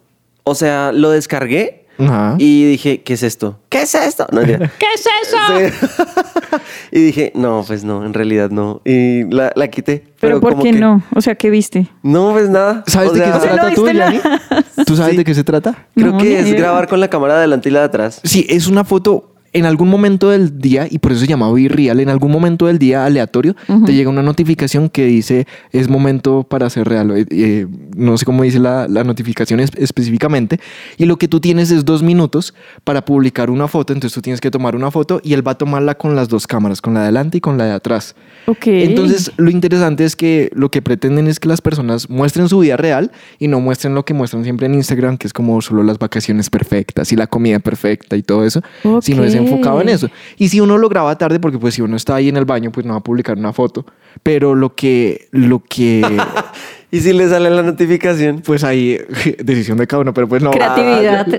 o 0.44 0.54
sea, 0.54 0.92
lo 0.92 1.10
descargué 1.10 1.77
Ajá. 1.98 2.36
y 2.38 2.64
dije, 2.70 3.02
¿qué 3.02 3.14
es 3.14 3.22
esto? 3.22 3.58
¿Qué 3.68 3.82
es 3.82 3.94
esto? 3.94 4.26
No. 4.32 4.40
¿Qué 4.46 4.54
es 4.54 5.06
eso? 5.22 5.36
Sí. 5.48 6.56
y 6.92 7.00
dije, 7.00 7.32
no, 7.34 7.64
pues 7.66 7.84
no, 7.84 8.04
en 8.04 8.14
realidad 8.14 8.50
no. 8.50 8.80
Y 8.84 9.24
la, 9.24 9.52
la 9.54 9.68
quité. 9.68 10.04
Pero, 10.20 10.40
¿por 10.40 10.52
como 10.52 10.62
qué 10.64 10.70
que- 10.72 10.78
no? 10.78 11.02
O 11.14 11.20
sea, 11.20 11.34
¿qué 11.34 11.50
viste? 11.50 11.88
No, 12.02 12.32
pues 12.32 12.48
nada. 12.50 12.84
¿Sabes 12.86 13.10
O 13.10 13.14
de 13.14 13.20
qué 13.24 13.32
se 13.32 13.38
trata 13.40 13.68
¿no 13.70 13.74
tú, 13.74 13.88
Yanni? 13.90 14.20
¿Tú 14.86 14.96
sabes 14.96 15.12
Sí. 15.12 15.16
de 15.18 15.24
qué 15.24 15.34
se 15.34 15.44
trata? 15.44 15.86
Creo 15.94 16.12
No, 16.12 16.18
que 16.18 16.38
es 16.40 16.46
idea. 16.46 16.58
grabar 16.60 16.88
con 16.88 17.00
la 17.00 17.08
cámara 17.08 17.34
de 17.34 17.38
adelante 17.40 17.68
y 17.68 17.72
la 17.72 17.80
de 17.80 17.86
atrás. 17.86 18.20
Sí, 18.24 18.46
es 18.48 18.66
una 18.68 18.84
foto 18.84 19.34
en 19.52 19.64
algún 19.64 19.88
momento 19.88 20.30
del 20.30 20.58
día, 20.58 20.86
y 20.90 20.98
por 20.98 21.12
eso 21.12 21.22
se 21.22 21.26
llama 21.26 21.50
Virreal, 21.52 22.00
en 22.00 22.08
algún 22.08 22.30
momento 22.30 22.66
del 22.66 22.78
día 22.78 23.04
aleatorio, 23.04 23.56
te 23.86 23.94
llega 23.94 24.10
una 24.10 24.22
notificación 24.22 24.88
que 24.88 25.04
dice 25.06 25.46
es 25.72 25.88
momento 25.88 26.44
para 26.44 26.66
hacer 26.66 26.86
real. 26.88 27.10
Eh, 27.16 27.26
eh, 27.30 27.66
no 27.96 28.16
sé 28.18 28.24
cómo 28.24 28.42
dice 28.42 28.58
la, 28.58 28.86
la 28.88 29.04
notificación 29.04 29.60
es- 29.60 29.70
específicamente. 29.76 30.60
Y 30.96 31.06
lo 31.06 31.16
que 31.16 31.28
tú 31.28 31.40
tienes 31.40 31.70
es 31.70 31.84
dos 31.84 32.02
minutos 32.02 32.54
para 32.84 33.04
publicar 33.04 33.50
una 33.50 33.68
foto. 33.68 33.92
Entonces 33.92 34.14
tú 34.14 34.20
tienes 34.22 34.40
que 34.40 34.50
tomar 34.50 34.76
una 34.76 34.90
foto 34.90 35.20
y 35.24 35.32
él 35.34 35.46
va 35.46 35.52
a 35.52 35.58
tomarla 35.58 35.96
con 35.96 36.14
las 36.14 36.28
dos 36.28 36.46
cámaras, 36.46 36.80
con 36.80 36.94
la 36.94 37.00
de 37.00 37.06
adelante 37.06 37.38
y 37.38 37.40
con 37.40 37.58
la 37.58 37.64
de 37.64 37.72
atrás. 37.72 38.14
Ok. 38.46 38.66
Entonces, 38.68 39.32
lo 39.36 39.50
interesante 39.50 40.04
es 40.04 40.14
que 40.16 40.50
lo 40.54 40.70
que 40.70 40.80
pretenden 40.82 41.26
es 41.26 41.40
que 41.40 41.48
las 41.48 41.60
personas 41.60 42.08
muestren 42.08 42.48
su 42.48 42.58
vida 42.60 42.76
real 42.76 43.10
y 43.38 43.48
no 43.48 43.60
muestren 43.60 43.94
lo 43.94 44.04
que 44.04 44.14
muestran 44.14 44.44
siempre 44.44 44.66
en 44.66 44.74
Instagram, 44.74 45.16
que 45.18 45.26
es 45.26 45.32
como 45.32 45.60
solo 45.60 45.82
las 45.82 45.98
vacaciones 45.98 46.48
perfectas 46.50 47.12
y 47.12 47.16
la 47.16 47.26
comida 47.26 47.58
perfecta 47.58 48.16
y 48.16 48.22
todo 48.22 48.44
eso, 48.44 48.62
sino 49.02 49.22
es. 49.24 49.37
Enfocado 49.38 49.80
en 49.80 49.88
eso. 49.88 50.08
Y 50.36 50.48
si 50.48 50.60
uno 50.60 50.78
lo 50.78 50.88
graba 50.88 51.16
tarde, 51.16 51.40
porque 51.40 51.58
pues 51.58 51.74
si 51.74 51.82
uno 51.82 51.96
está 51.96 52.16
ahí 52.16 52.28
en 52.28 52.36
el 52.36 52.44
baño, 52.44 52.70
pues 52.70 52.84
no 52.86 52.92
va 52.92 52.98
a 52.98 53.02
publicar 53.02 53.36
una 53.38 53.52
foto, 53.52 53.84
pero 54.22 54.54
lo 54.54 54.74
que, 54.74 55.28
lo 55.32 55.62
que, 55.62 56.02
Y 56.90 57.00
si 57.00 57.12
le 57.12 57.28
sale 57.28 57.50
la 57.50 57.62
notificación. 57.62 58.40
pues 58.40 58.64
ahí, 58.64 58.98
decisión 59.38 59.76
de 59.76 59.86
cada 59.86 60.02
uno, 60.02 60.14
pero 60.14 60.26
pues 60.28 60.42
no, 60.42 60.50
Creatividad. 60.50 61.26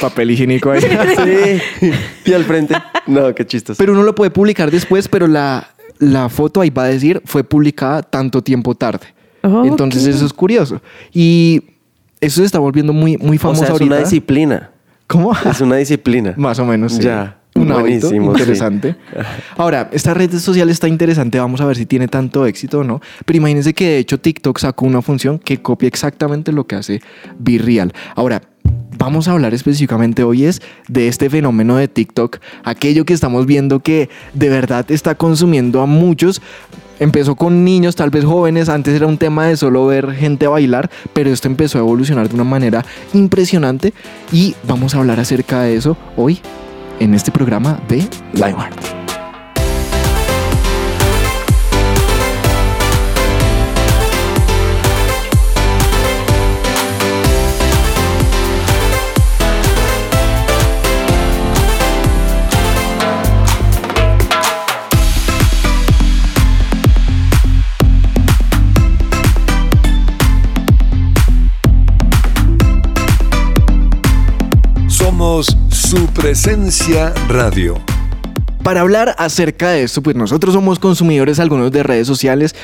papel 0.00 0.30
higiénico 0.30 0.70
ahí. 0.70 0.80
Sí. 0.80 1.90
y 2.26 2.32
al 2.32 2.44
frente. 2.44 2.74
No, 3.06 3.34
qué 3.34 3.46
chistoso. 3.46 3.78
Pero 3.78 3.92
uno 3.92 4.02
lo 4.02 4.14
puede 4.14 4.30
publicar 4.30 4.70
después, 4.70 5.08
pero 5.08 5.26
la, 5.26 5.68
la 5.98 6.28
foto 6.28 6.60
ahí 6.60 6.70
va 6.70 6.84
a 6.84 6.88
decir 6.88 7.22
fue 7.24 7.44
publicada 7.44 8.02
tanto 8.02 8.42
tiempo 8.42 8.74
tarde. 8.74 9.06
Entonces 9.42 10.04
eso 10.06 10.26
es 10.26 10.32
curioso. 10.32 10.82
Y 11.12 11.62
eso 12.20 12.40
se 12.40 12.46
está 12.46 12.58
volviendo 12.58 12.92
muy, 12.92 13.16
muy 13.16 13.36
o 13.36 13.40
famoso 13.40 13.60
sea, 13.60 13.66
es 13.66 13.70
ahorita. 13.72 13.94
una 13.94 14.02
disciplina. 14.02 14.70
¿Cómo? 15.06 15.32
Es 15.32 15.60
una 15.60 15.76
disciplina. 15.76 16.34
Más 16.36 16.58
o 16.58 16.64
menos, 16.64 16.94
sí. 16.94 17.02
Ya. 17.02 17.38
Un 17.54 17.72
hábito 17.72 18.08
Buenísimo, 18.08 18.34
sí. 18.34 18.42
interesante. 18.42 18.96
Ahora, 19.56 19.88
esta 19.92 20.12
red 20.12 20.30
social 20.38 20.68
está 20.68 20.88
interesante. 20.88 21.38
Vamos 21.38 21.60
a 21.60 21.64
ver 21.64 21.76
si 21.76 21.86
tiene 21.86 22.06
tanto 22.06 22.44
éxito 22.44 22.80
o 22.80 22.84
no. 22.84 23.00
Pero 23.24 23.38
imagínense 23.38 23.72
que 23.72 23.88
de 23.88 23.98
hecho 23.98 24.20
TikTok 24.20 24.58
sacó 24.58 24.84
una 24.84 25.00
función 25.00 25.38
que 25.38 25.62
copia 25.62 25.86
exactamente 25.86 26.52
lo 26.52 26.66
que 26.66 26.76
hace 26.76 27.00
Virreal. 27.38 27.94
Ahora, 28.14 28.42
vamos 28.98 29.26
a 29.28 29.32
hablar 29.32 29.54
específicamente 29.54 30.22
hoy 30.22 30.44
es 30.44 30.60
de 30.88 31.08
este 31.08 31.30
fenómeno 31.30 31.76
de 31.76 31.88
TikTok. 31.88 32.38
Aquello 32.64 33.06
que 33.06 33.14
estamos 33.14 33.46
viendo 33.46 33.80
que 33.80 34.10
de 34.34 34.48
verdad 34.50 34.90
está 34.90 35.14
consumiendo 35.14 35.80
a 35.80 35.86
muchos. 35.86 36.42
Empezó 36.98 37.34
con 37.34 37.64
niños, 37.64 37.94
tal 37.96 38.10
vez 38.10 38.24
jóvenes, 38.24 38.68
antes 38.68 38.94
era 38.94 39.06
un 39.06 39.18
tema 39.18 39.46
de 39.46 39.56
solo 39.56 39.86
ver 39.86 40.12
gente 40.12 40.46
bailar, 40.46 40.90
pero 41.12 41.30
esto 41.30 41.48
empezó 41.48 41.78
a 41.78 41.82
evolucionar 41.82 42.28
de 42.28 42.34
una 42.34 42.44
manera 42.44 42.84
impresionante 43.12 43.92
y 44.32 44.54
vamos 44.66 44.94
a 44.94 44.98
hablar 44.98 45.20
acerca 45.20 45.62
de 45.62 45.76
eso 45.76 45.96
hoy 46.16 46.40
en 46.98 47.14
este 47.14 47.30
programa 47.30 47.78
de 47.88 48.08
Lionheart. 48.32 48.95
Su 75.86 76.04
presencia 76.08 77.14
radio. 77.28 77.76
Para 78.64 78.80
hablar 78.80 79.14
acerca 79.18 79.70
de 79.70 79.84
esto, 79.84 80.02
pues 80.02 80.16
nosotros 80.16 80.52
somos 80.52 80.80
consumidores 80.80 81.38
algunos 81.38 81.70
de 81.70 81.84
redes 81.84 82.08
sociales. 82.08 82.56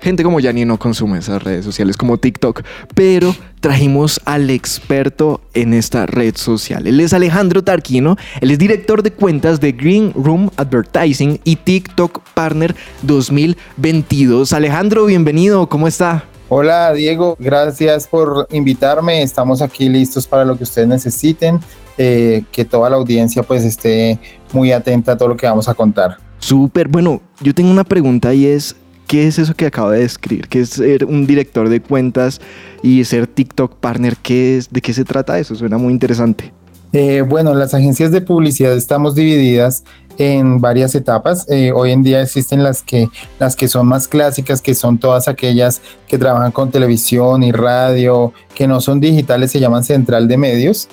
Gente 0.00 0.22
como 0.22 0.40
Yanni 0.40 0.64
no 0.64 0.78
consume 0.78 1.18
esas 1.18 1.42
redes 1.42 1.66
sociales 1.66 1.98
como 1.98 2.16
TikTok, 2.16 2.62
pero 2.94 3.36
trajimos 3.60 4.22
al 4.24 4.48
experto 4.48 5.42
en 5.52 5.74
esta 5.74 6.06
red 6.06 6.34
social. 6.34 6.86
Él 6.86 7.00
es 7.00 7.12
Alejandro 7.12 7.62
Tarquino, 7.62 8.16
él 8.40 8.50
es 8.50 8.58
director 8.58 9.02
de 9.02 9.12
cuentas 9.12 9.60
de 9.60 9.72
Green 9.72 10.10
Room 10.14 10.50
Advertising 10.56 11.40
y 11.44 11.56
TikTok 11.56 12.22
Partner 12.32 12.74
2022. 13.02 14.54
Alejandro, 14.54 15.04
bienvenido, 15.04 15.68
¿cómo 15.68 15.86
está? 15.86 16.24
Hola 16.48 16.92
Diego, 16.94 17.36
gracias 17.38 18.06
por 18.06 18.46
invitarme. 18.50 19.22
Estamos 19.22 19.60
aquí 19.60 19.90
listos 19.90 20.26
para 20.26 20.46
lo 20.46 20.56
que 20.56 20.64
ustedes 20.64 20.88
necesiten. 20.88 21.60
Eh, 21.98 22.44
que 22.52 22.64
toda 22.64 22.90
la 22.90 22.96
audiencia 22.96 23.42
pues 23.42 23.64
esté 23.64 24.18
muy 24.52 24.72
atenta 24.72 25.12
a 25.12 25.16
todo 25.16 25.28
lo 25.28 25.36
que 25.36 25.46
vamos 25.46 25.68
a 25.68 25.74
contar. 25.74 26.18
Súper, 26.38 26.88
bueno, 26.88 27.20
yo 27.40 27.54
tengo 27.54 27.70
una 27.70 27.84
pregunta 27.84 28.34
y 28.34 28.46
es, 28.46 28.74
¿qué 29.06 29.28
es 29.28 29.38
eso 29.38 29.54
que 29.54 29.66
acabo 29.66 29.90
de 29.90 30.00
describir? 30.00 30.48
¿Qué 30.48 30.60
es 30.60 30.70
ser 30.70 31.04
un 31.04 31.26
director 31.26 31.68
de 31.68 31.80
cuentas 31.80 32.40
y 32.82 33.04
ser 33.04 33.26
TikTok 33.26 33.76
partner? 33.76 34.16
¿Qué 34.16 34.56
es, 34.56 34.70
¿De 34.70 34.80
qué 34.80 34.92
se 34.92 35.04
trata 35.04 35.38
eso? 35.38 35.54
Suena 35.54 35.78
muy 35.78 35.92
interesante. 35.92 36.52
Eh, 36.92 37.22
bueno, 37.22 37.54
las 37.54 37.72
agencias 37.72 38.10
de 38.10 38.20
publicidad 38.20 38.76
estamos 38.76 39.14
divididas 39.14 39.82
en 40.18 40.60
varias 40.60 40.94
etapas. 40.94 41.46
Eh, 41.48 41.72
hoy 41.74 41.92
en 41.92 42.02
día 42.02 42.20
existen 42.20 42.62
las 42.62 42.82
que, 42.82 43.08
las 43.38 43.56
que 43.56 43.68
son 43.68 43.86
más 43.86 44.08
clásicas, 44.08 44.60
que 44.60 44.74
son 44.74 44.98
todas 44.98 45.28
aquellas 45.28 45.80
que 46.06 46.18
trabajan 46.18 46.52
con 46.52 46.70
televisión 46.70 47.42
y 47.42 47.52
radio, 47.52 48.32
que 48.54 48.66
no 48.66 48.80
son 48.80 49.00
digitales, 49.00 49.50
se 49.50 49.60
llaman 49.60 49.84
central 49.84 50.28
de 50.28 50.36
medios. 50.36 50.88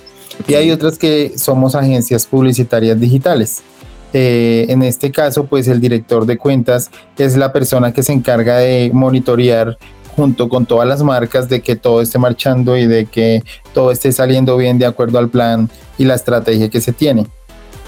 Y 0.48 0.54
hay 0.54 0.72
otras 0.72 0.98
que 0.98 1.34
somos 1.38 1.76
agencias 1.76 2.26
publicitarias 2.26 3.00
digitales. 3.00 3.62
Eh, 4.14 4.66
en 4.70 4.82
este 4.82 5.12
caso, 5.12 5.46
pues 5.46 5.68
el 5.68 5.80
director 5.80 6.26
de 6.26 6.38
cuentas 6.38 6.90
es 7.18 7.38
la 7.38 7.54
persona 7.54 7.94
que 7.94 8.02
se 8.02 8.14
encarga 8.14 8.58
de 8.58 8.90
monitorear 8.94 9.78
junto 10.16 10.50
con 10.50 10.66
todas 10.66 10.88
las 10.88 11.04
marcas 11.04 11.48
de 11.48 11.62
que 11.62 11.76
todo 11.76 12.02
esté 12.02 12.18
marchando 12.18 12.76
y 12.76 12.88
de 12.88 13.06
que 13.06 13.44
todo 13.74 13.92
esté 13.92 14.12
saliendo 14.12 14.58
bien 14.58 14.80
de 14.80 14.86
acuerdo 14.86 15.20
al 15.20 15.30
plan 15.30 15.70
y 15.98 16.06
la 16.06 16.16
estrategia 16.16 16.70
que 16.70 16.82
se 16.82 16.92
tiene. 16.92 17.28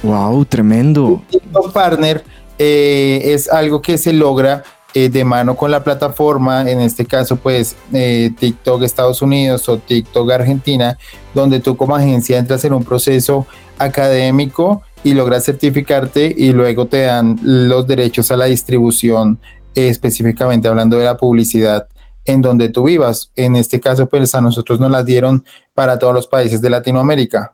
Wow, 0.03 0.45
tremendo. 0.45 1.21
TikTok 1.29 1.71
Partner 1.71 2.23
eh, 2.57 3.21
es 3.25 3.49
algo 3.49 3.81
que 3.81 3.97
se 3.97 4.13
logra 4.13 4.63
eh, 4.93 5.09
de 5.09 5.23
mano 5.23 5.55
con 5.55 5.71
la 5.71 5.83
plataforma, 5.83 6.69
en 6.69 6.81
este 6.81 7.05
caso 7.05 7.37
pues 7.37 7.75
eh, 7.93 8.31
TikTok 8.37 8.83
Estados 8.83 9.21
Unidos 9.21 9.69
o 9.69 9.77
TikTok 9.77 10.31
Argentina, 10.31 10.97
donde 11.33 11.59
tú 11.61 11.77
como 11.77 11.95
agencia 11.95 12.37
entras 12.37 12.65
en 12.65 12.73
un 12.73 12.83
proceso 12.83 13.47
académico 13.77 14.81
y 15.03 15.13
logras 15.13 15.45
certificarte 15.45 16.33
y 16.37 16.51
luego 16.51 16.87
te 16.87 17.03
dan 17.03 17.39
los 17.41 17.87
derechos 17.87 18.31
a 18.31 18.37
la 18.37 18.45
distribución, 18.45 19.39
eh, 19.75 19.87
específicamente 19.87 20.67
hablando 20.67 20.97
de 20.97 21.05
la 21.05 21.17
publicidad 21.17 21.87
en 22.25 22.41
donde 22.41 22.69
tú 22.69 22.83
vivas. 22.83 23.31
En 23.35 23.55
este 23.55 23.79
caso, 23.79 24.07
pues 24.07 24.35
a 24.35 24.41
nosotros 24.41 24.79
nos 24.79 24.91
las 24.91 25.05
dieron 25.05 25.45
para 25.73 25.97
todos 25.97 26.13
los 26.13 26.27
países 26.27 26.61
de 26.61 26.69
Latinoamérica. 26.69 27.53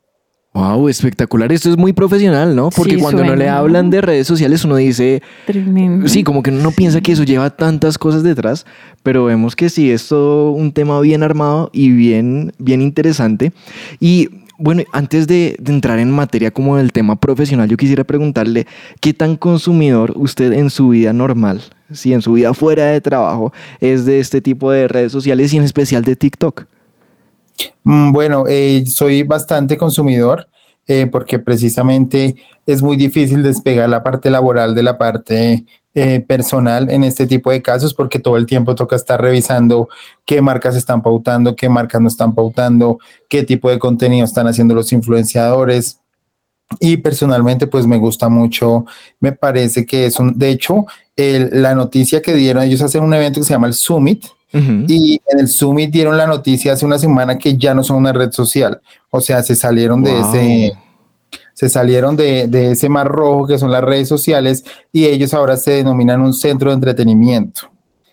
Wow, 0.53 0.89
espectacular. 0.89 1.51
Esto 1.51 1.69
es 1.69 1.77
muy 1.77 1.93
profesional, 1.93 2.55
¿no? 2.55 2.71
Porque 2.71 2.95
Sí, 2.95 2.99
cuando 2.99 3.23
no 3.23 3.35
le 3.35 3.47
hablan 3.47 3.91
de 3.91 4.01
redes 4.01 4.25
sociales, 4.25 4.65
uno 4.65 4.75
dice, 4.77 5.21
Tremendo. 5.45 6.07
sí, 6.07 6.23
como 6.23 6.41
que 6.41 6.49
uno 6.49 6.63
no 6.63 6.71
piensa 6.71 6.99
que 7.01 7.11
eso 7.11 7.23
lleva 7.23 7.51
tantas 7.51 7.97
cosas 7.99 8.23
detrás, 8.23 8.65
pero 9.03 9.25
vemos 9.25 9.55
que 9.55 9.69
sí, 9.69 9.91
es 9.91 10.07
todo 10.07 10.51
un 10.51 10.71
tema 10.71 10.99
bien 11.01 11.21
armado 11.21 11.69
y 11.73 11.91
bien, 11.91 12.53
bien 12.57 12.81
interesante. 12.81 13.51
Y 13.99 14.29
bueno, 14.57 14.81
antes 14.93 15.27
de, 15.27 15.57
de 15.59 15.71
entrar 15.71 15.99
en 15.99 16.09
materia 16.09 16.49
como 16.49 16.77
del 16.77 16.91
tema 16.91 17.17
profesional, 17.17 17.69
yo 17.69 17.77
quisiera 17.77 18.03
preguntarle, 18.03 18.65
¿qué 18.99 19.13
tan 19.13 19.35
consumidor 19.35 20.13
usted 20.15 20.53
en 20.53 20.71
su 20.71 20.89
vida 20.89 21.13
normal, 21.13 21.61
si 21.91 22.13
en 22.13 22.23
su 22.23 22.33
vida 22.33 22.55
fuera 22.55 22.85
de 22.87 22.99
trabajo, 23.01 23.53
es 23.79 24.05
de 24.05 24.19
este 24.19 24.41
tipo 24.41 24.71
de 24.71 24.87
redes 24.87 25.11
sociales 25.11 25.53
y 25.53 25.57
en 25.57 25.63
especial 25.63 26.03
de 26.03 26.15
TikTok? 26.15 26.65
Mm, 27.83 28.11
Bueno, 28.11 28.45
eh, 28.47 28.83
soy 28.87 29.23
bastante 29.23 29.77
consumidor 29.77 30.47
eh, 30.87 31.07
porque 31.07 31.39
precisamente 31.39 32.35
es 32.65 32.81
muy 32.81 32.97
difícil 32.97 33.43
despegar 33.43 33.89
la 33.89 34.03
parte 34.03 34.29
laboral 34.29 34.75
de 34.75 34.83
la 34.83 34.97
parte 34.97 35.65
eh, 35.93 36.19
personal 36.21 36.89
en 36.91 37.03
este 37.03 37.27
tipo 37.27 37.51
de 37.51 37.61
casos 37.61 37.93
porque 37.93 38.19
todo 38.19 38.37
el 38.37 38.45
tiempo 38.45 38.75
toca 38.75 38.95
estar 38.95 39.19
revisando 39.21 39.89
qué 40.25 40.41
marcas 40.41 40.75
están 40.75 41.01
pautando, 41.01 41.55
qué 41.55 41.69
marcas 41.69 42.01
no 42.01 42.07
están 42.07 42.35
pautando, 42.35 42.99
qué 43.29 43.43
tipo 43.43 43.69
de 43.69 43.79
contenido 43.79 44.25
están 44.25 44.47
haciendo 44.47 44.75
los 44.75 44.93
influenciadores. 44.93 45.99
Y 46.81 46.97
personalmente, 46.97 47.65
pues 47.65 47.87
me 47.87 47.97
gusta 47.97 48.27
mucho, 48.27 48.85
me 49.21 49.31
parece 49.31 49.85
que 49.85 50.05
es 50.05 50.19
un, 50.19 50.37
de 50.37 50.49
hecho, 50.49 50.85
la 51.15 51.73
noticia 51.73 52.21
que 52.21 52.33
dieron, 52.33 52.63
ellos 52.63 52.81
hacen 52.81 53.03
un 53.03 53.13
evento 53.13 53.39
que 53.39 53.45
se 53.45 53.53
llama 53.53 53.67
el 53.67 53.73
Summit, 53.73 54.25
Y 54.53 55.21
en 55.27 55.39
el 55.39 55.47
Summit 55.47 55.91
dieron 55.91 56.17
la 56.17 56.25
noticia 56.25 56.73
hace 56.73 56.85
una 56.85 56.97
semana 56.97 57.37
que 57.37 57.57
ya 57.57 57.73
no 57.73 57.83
son 57.83 57.97
una 57.97 58.13
red 58.13 58.31
social. 58.31 58.81
O 59.09 59.19
sea, 59.19 59.43
se 59.43 59.55
salieron 59.55 60.01
de 60.03 60.19
ese, 60.19 60.73
se 61.53 61.69
salieron 61.69 62.15
de, 62.15 62.47
de 62.47 62.71
ese 62.71 62.87
mar 62.89 63.07
rojo 63.07 63.47
que 63.47 63.57
son 63.57 63.71
las 63.71 63.83
redes 63.83 64.07
sociales 64.07 64.63
y 64.91 65.05
ellos 65.05 65.33
ahora 65.33 65.57
se 65.57 65.71
denominan 65.71 66.21
un 66.21 66.33
centro 66.33 66.69
de 66.69 66.75
entretenimiento. 66.75 67.69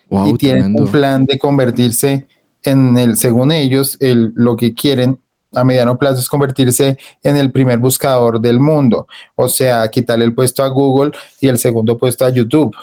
Wow, 0.09 0.27
y 0.27 0.33
tienen 0.37 0.63
tremendo. 0.63 0.83
un 0.83 0.91
plan 0.91 1.25
de 1.25 1.39
convertirse 1.39 2.27
en 2.63 2.97
el, 2.97 3.17
según 3.17 3.51
ellos, 3.51 3.97
el, 3.99 4.33
lo 4.35 4.55
que 4.55 4.73
quieren 4.73 5.19
a 5.53 5.63
mediano 5.63 5.97
plazo 5.97 6.19
es 6.19 6.27
convertirse 6.27 6.97
en 7.23 7.37
el 7.37 7.51
primer 7.51 7.79
buscador 7.79 8.39
del 8.41 8.59
mundo. 8.59 9.07
O 9.35 9.47
sea, 9.47 9.87
quitarle 9.89 10.25
el 10.25 10.33
puesto 10.33 10.63
a 10.63 10.67
Google 10.67 11.11
y 11.39 11.47
el 11.47 11.57
segundo 11.57 11.97
puesto 11.97 12.25
a 12.25 12.29
YouTube. 12.29 12.75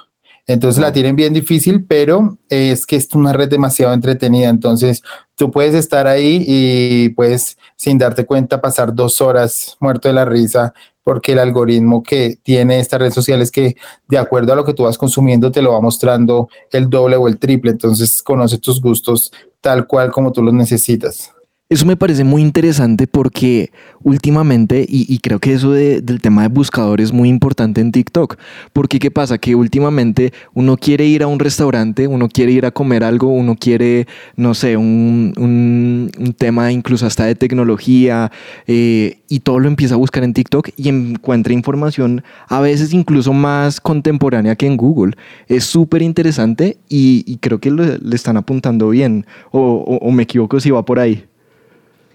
Entonces 0.46 0.80
la 0.80 0.92
tienen 0.92 1.14
bien 1.14 1.32
difícil, 1.32 1.84
pero 1.84 2.38
es 2.48 2.84
que 2.84 2.96
es 2.96 3.08
una 3.14 3.32
red 3.32 3.48
demasiado 3.48 3.94
entretenida. 3.94 4.48
Entonces 4.48 5.02
tú 5.36 5.50
puedes 5.50 5.74
estar 5.74 6.06
ahí 6.06 6.44
y 6.46 7.10
puedes, 7.10 7.56
sin 7.76 7.96
darte 7.96 8.26
cuenta, 8.26 8.60
pasar 8.60 8.94
dos 8.94 9.20
horas 9.20 9.76
muerto 9.80 10.08
de 10.08 10.14
la 10.14 10.24
risa 10.24 10.74
porque 11.04 11.32
el 11.32 11.38
algoritmo 11.38 12.02
que 12.02 12.38
tiene 12.42 12.78
esta 12.78 12.98
red 12.98 13.12
social 13.12 13.40
es 13.42 13.50
que 13.50 13.76
de 14.08 14.18
acuerdo 14.18 14.52
a 14.52 14.56
lo 14.56 14.64
que 14.64 14.74
tú 14.74 14.84
vas 14.84 14.98
consumiendo 14.98 15.50
te 15.50 15.62
lo 15.62 15.72
va 15.72 15.80
mostrando 15.80 16.48
el 16.70 16.88
doble 16.88 17.16
o 17.16 17.28
el 17.28 17.38
triple. 17.38 17.72
Entonces 17.72 18.22
conoce 18.22 18.58
tus 18.58 18.80
gustos 18.80 19.32
tal 19.60 19.86
cual 19.86 20.10
como 20.10 20.32
tú 20.32 20.42
los 20.42 20.54
necesitas. 20.54 21.32
Eso 21.72 21.86
me 21.86 21.96
parece 21.96 22.22
muy 22.22 22.42
interesante 22.42 23.06
porque 23.06 23.70
últimamente, 24.02 24.84
y, 24.86 25.18
creo 25.20 25.38
que 25.38 25.54
eso 25.54 25.72
de- 25.72 26.02
del 26.02 26.20
tema 26.20 26.42
de 26.42 26.48
buscador 26.48 27.00
es 27.00 27.14
muy 27.14 27.30
importante 27.30 27.80
en 27.80 27.92
TikTok, 27.92 28.36
porque 28.74 28.98
¿qué 28.98 29.10
pasa? 29.10 29.38
Que 29.38 29.54
últimamente 29.54 30.34
uno 30.52 30.76
quiere 30.76 31.06
ir 31.06 31.22
a 31.22 31.28
un 31.28 31.38
restaurante, 31.38 32.06
uno 32.06 32.28
quiere 32.28 32.52
ir 32.52 32.66
a 32.66 32.72
comer 32.72 33.02
algo, 33.04 33.28
uno 33.28 33.56
quiere, 33.58 34.06
no 34.36 34.52
sé, 34.52 34.76
un, 34.76 35.32
un- 35.38 36.10
un 36.18 36.32
tema 36.34 36.70
incluso 36.72 37.06
hasta 37.06 37.24
de 37.24 37.36
tecnología, 37.36 38.30
eh, 38.66 39.20
y 39.30 39.40
todo 39.40 39.58
lo 39.58 39.66
empieza 39.68 39.94
a 39.94 39.96
buscar 39.96 40.24
en 40.24 40.34
TikTok 40.34 40.68
y 40.76 40.90
encuentra 40.90 41.54
información 41.54 42.22
a 42.48 42.60
veces 42.60 42.92
incluso 42.92 43.32
más 43.32 43.80
contemporánea 43.80 44.56
que 44.56 44.66
en 44.66 44.76
Google. 44.76 45.14
Es 45.48 45.64
súper 45.64 46.02
interesante 46.02 46.76
y, 46.90 47.38
creo 47.38 47.60
que 47.60 47.70
lo- 47.70 47.96
le 47.96 48.14
están 48.14 48.36
apuntando 48.36 48.90
bien, 48.90 49.24
o 49.52 50.10
me 50.12 50.24
equivoco 50.24 50.60
si 50.60 50.70
va 50.70 50.84
por 50.84 50.98
ahí. 50.98 51.24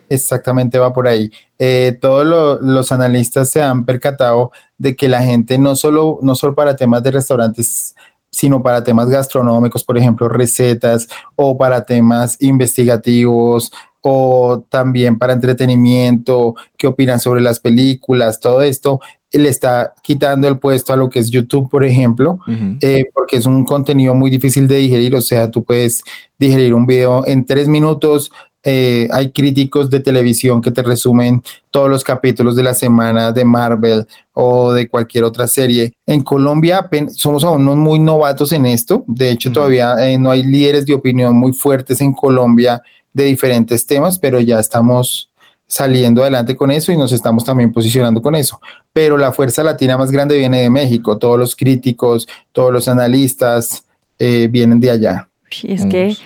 Exactamente 0.10 0.80
va 0.80 0.93
por 0.93 1.08
ahí. 1.08 1.32
Eh, 1.60 1.98
todos 2.00 2.26
lo- 2.26 2.62
los 2.62 2.91
analistas 2.91 3.50
se 3.50 3.62
han 3.62 3.86
percatado 3.86 4.52
de 4.78 4.96
que 4.96 5.08
la 5.10 5.22
gente 5.22 5.58
no 5.58 5.76
solo, 5.76 6.20
no 6.22 6.36
solo 6.36 6.56
para 6.56 6.76
temas 6.76 7.04
de 7.04 7.12
restaurantes, 7.12 7.96
sino 8.30 8.62
para 8.62 8.84
temas 8.84 9.10
gastronómicos, 9.10 9.84
por 9.84 9.98
ejemplo, 9.98 10.30
recetas 10.30 11.08
o 11.36 11.58
para 11.58 11.84
temas 11.86 12.38
investigativos 12.41 13.72
o 14.02 14.63
también 14.70 15.17
para 15.17 15.34
entretenimiento, 15.34 16.56
qué 16.78 16.88
opinan 16.88 17.20
sobre 17.20 17.41
las 17.41 17.60
películas, 17.60 18.39
todo 18.39 18.62
esto 18.62 19.00
le 19.34 19.50
está 19.50 19.93
quitando 20.02 20.48
el 20.48 20.58
puesto 20.58 20.93
a 20.93 20.96
lo 20.96 21.10
que 21.10 21.20
es 21.20 21.30
YouTube, 21.30 21.70
por 21.70 21.84
ejemplo, 21.84 22.39
eh, 22.82 23.06
porque 23.13 23.36
es 23.38 23.46
un 23.46 23.65
contenido 23.65 24.15
muy 24.15 24.30
difícil 24.30 24.67
de 24.67 24.78
digerir, 24.78 25.15
o 25.15 25.22
sea, 25.22 25.52
tú 25.52 25.63
puedes 25.65 26.02
digerir 26.39 26.74
un 26.74 26.86
video 26.86 27.28
en 27.28 27.46
tres 27.46 27.67
minutos. 27.67 28.32
Eh, 28.69 29.08
hay 29.13 29.32
críticos 29.32 29.89
de 29.89 30.01
televisión 30.01 30.62
que 30.62 30.71
te 30.71 30.84
resumen 30.84 31.41
todos 31.71 31.89
los 31.89 32.03
capítulos 32.03 32.53
de 32.58 32.63
la 32.63 32.73
semana 32.73 33.32
de 33.32 33.45
Marvel 33.45 34.06
o 34.34 34.73
de 34.73 34.89
cualquier 34.89 35.23
otra 35.23 35.47
serie. 35.47 35.93
En 36.06 36.21
Colombia 36.21 36.89
somos 37.15 37.45
aún 37.45 37.63
muy 37.80 37.97
novatos 37.97 38.51
en 38.51 38.65
esto. 38.65 39.06
De 39.08 39.32
hecho, 39.32 39.53
todavía 39.53 39.95
eh, 40.06 40.17
no 40.17 40.32
hay 40.32 40.43
líderes 40.43 40.86
de 40.86 40.93
opinión 40.93 41.38
muy 41.38 41.53
fuertes 41.53 42.01
en 42.01 42.12
Colombia 42.12 42.82
de 43.13 43.23
diferentes 43.23 43.88
temas, 43.88 44.19
pero 44.19 44.41
ya 44.41 44.60
estamos 44.60 45.32
saliendo 45.65 46.21
adelante 46.21 46.58
con 46.58 46.69
eso 46.69 46.91
y 46.91 46.97
nos 46.97 47.13
estamos 47.13 47.45
también 47.45 47.71
posicionando 47.71 48.21
con 48.21 48.36
eso. 48.36 48.60
Pero 48.91 49.17
la 49.17 49.32
fuerza 49.32 49.63
latina 49.63 49.97
más 49.97 50.12
grande 50.12 50.38
viene 50.38 50.63
de 50.63 50.69
México. 50.69 51.17
Todos 51.17 51.39
los 51.39 51.56
críticos, 51.56 52.27
todos 52.51 52.73
los 52.73 52.89
analistas 52.89 53.86
eh, 54.19 54.49
vienen 54.51 54.82
de 54.82 54.91
allá. 54.91 55.30
Sí, 55.49 55.67
es 55.71 55.86
que, 55.86 56.17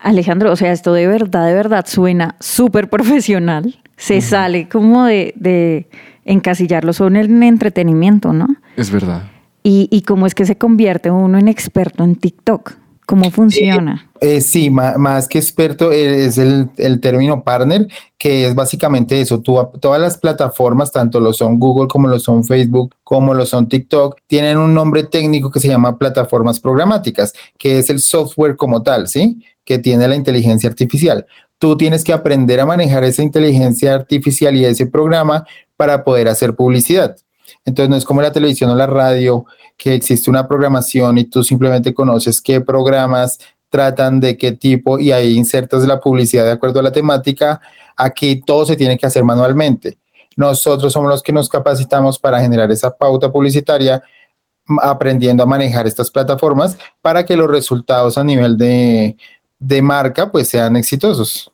Alejandro, 0.00 0.50
o 0.52 0.56
sea, 0.56 0.72
esto 0.72 0.92
de 0.92 1.06
verdad, 1.06 1.46
de 1.46 1.54
verdad 1.54 1.84
suena 1.86 2.36
súper 2.40 2.88
profesional. 2.88 3.78
Se 3.96 4.22
sale 4.22 4.68
como 4.68 5.04
de, 5.04 5.34
de 5.36 5.88
encasillarlo 6.24 6.92
solo 6.94 7.18
en 7.20 7.42
entretenimiento, 7.42 8.32
¿no? 8.32 8.46
Es 8.76 8.90
verdad. 8.90 9.24
Y, 9.62 9.88
y 9.90 10.02
cómo 10.02 10.26
es 10.26 10.34
que 10.34 10.46
se 10.46 10.56
convierte 10.56 11.10
uno 11.10 11.38
en 11.38 11.48
experto 11.48 12.02
en 12.02 12.16
TikTok. 12.16 12.72
¿Cómo 13.04 13.30
funciona? 13.32 14.08
Eh, 14.20 14.40
sí, 14.40 14.70
ma- 14.70 14.96
más 14.96 15.26
que 15.26 15.38
experto 15.38 15.90
eh, 15.90 16.26
es 16.26 16.38
el, 16.38 16.70
el 16.76 17.00
término 17.00 17.42
partner, 17.42 17.88
que 18.16 18.46
es 18.46 18.54
básicamente 18.54 19.20
eso. 19.20 19.40
Tú, 19.40 19.58
todas 19.80 20.00
las 20.00 20.16
plataformas, 20.16 20.92
tanto 20.92 21.18
lo 21.18 21.32
son 21.32 21.58
Google 21.58 21.88
como 21.88 22.06
lo 22.06 22.20
son 22.20 22.44
Facebook, 22.44 22.94
como 23.02 23.34
lo 23.34 23.44
son 23.46 23.68
TikTok, 23.68 24.16
tienen 24.28 24.58
un 24.58 24.72
nombre 24.72 25.02
técnico 25.02 25.50
que 25.50 25.58
se 25.58 25.66
llama 25.66 25.98
plataformas 25.98 26.60
programáticas, 26.60 27.32
que 27.58 27.80
es 27.80 27.90
el 27.90 27.98
software 27.98 28.56
como 28.56 28.82
tal, 28.82 29.08
¿sí? 29.08 29.42
Que 29.70 29.78
tiene 29.78 30.08
la 30.08 30.16
inteligencia 30.16 30.68
artificial. 30.68 31.26
Tú 31.60 31.76
tienes 31.76 32.02
que 32.02 32.12
aprender 32.12 32.58
a 32.58 32.66
manejar 32.66 33.04
esa 33.04 33.22
inteligencia 33.22 33.94
artificial 33.94 34.56
y 34.56 34.64
ese 34.64 34.88
programa 34.88 35.46
para 35.76 36.02
poder 36.02 36.26
hacer 36.26 36.56
publicidad. 36.56 37.16
Entonces 37.64 37.88
no 37.88 37.94
es 37.94 38.04
como 38.04 38.20
la 38.20 38.32
televisión 38.32 38.68
o 38.70 38.74
la 38.74 38.88
radio, 38.88 39.46
que 39.76 39.94
existe 39.94 40.28
una 40.28 40.48
programación 40.48 41.18
y 41.18 41.24
tú 41.26 41.44
simplemente 41.44 41.94
conoces 41.94 42.40
qué 42.40 42.60
programas 42.60 43.38
tratan 43.68 44.18
de 44.18 44.36
qué 44.36 44.50
tipo 44.50 44.98
y 44.98 45.12
ahí 45.12 45.36
insertas 45.36 45.86
la 45.86 46.00
publicidad 46.00 46.46
de 46.46 46.50
acuerdo 46.50 46.80
a 46.80 46.82
la 46.82 46.90
temática. 46.90 47.60
Aquí 47.96 48.40
todo 48.40 48.66
se 48.66 48.74
tiene 48.74 48.98
que 48.98 49.06
hacer 49.06 49.22
manualmente. 49.22 49.98
Nosotros 50.34 50.92
somos 50.92 51.08
los 51.08 51.22
que 51.22 51.32
nos 51.32 51.48
capacitamos 51.48 52.18
para 52.18 52.40
generar 52.40 52.72
esa 52.72 52.90
pauta 52.90 53.30
publicitaria, 53.30 54.02
aprendiendo 54.82 55.44
a 55.44 55.46
manejar 55.46 55.86
estas 55.86 56.10
plataformas 56.10 56.76
para 57.00 57.24
que 57.24 57.36
los 57.36 57.48
resultados 57.48 58.18
a 58.18 58.24
nivel 58.24 58.56
de, 58.56 59.16
de 59.60 59.82
marca 59.82 60.32
pues 60.32 60.48
sean 60.48 60.76
exitosos. 60.76 61.52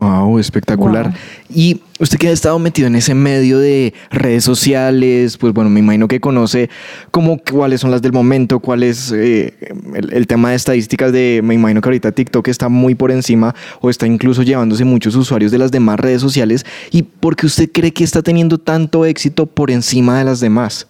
Wow, 0.00 0.38
espectacular. 0.38 1.08
Wow. 1.08 1.14
Y 1.54 1.82
usted 1.98 2.16
que 2.16 2.28
ha 2.28 2.32
estado 2.32 2.58
metido 2.58 2.86
en 2.86 2.96
ese 2.96 3.14
medio 3.14 3.58
de 3.58 3.92
redes 4.10 4.44
sociales, 4.44 5.36
pues 5.36 5.52
bueno, 5.52 5.68
me 5.68 5.80
imagino 5.80 6.08
que 6.08 6.20
conoce 6.20 6.70
como 7.10 7.36
cuáles 7.36 7.82
son 7.82 7.90
las 7.90 8.00
del 8.00 8.14
momento, 8.14 8.60
cuál 8.60 8.82
es 8.82 9.12
eh, 9.12 9.52
el, 9.94 10.10
el 10.14 10.26
tema 10.26 10.50
de 10.50 10.56
estadísticas 10.56 11.12
de, 11.12 11.42
me 11.44 11.54
imagino 11.54 11.82
que 11.82 11.88
ahorita 11.90 12.12
TikTok 12.12 12.48
está 12.48 12.70
muy 12.70 12.94
por 12.94 13.10
encima 13.10 13.54
o 13.82 13.90
está 13.90 14.06
incluso 14.06 14.42
llevándose 14.42 14.86
muchos 14.86 15.14
usuarios 15.16 15.52
de 15.52 15.58
las 15.58 15.70
demás 15.70 16.00
redes 16.00 16.22
sociales. 16.22 16.64
¿Y 16.90 17.02
por 17.02 17.36
qué 17.36 17.44
usted 17.44 17.70
cree 17.70 17.92
que 17.92 18.02
está 18.02 18.22
teniendo 18.22 18.56
tanto 18.56 19.04
éxito 19.04 19.44
por 19.44 19.70
encima 19.70 20.18
de 20.18 20.24
las 20.24 20.40
demás? 20.40 20.86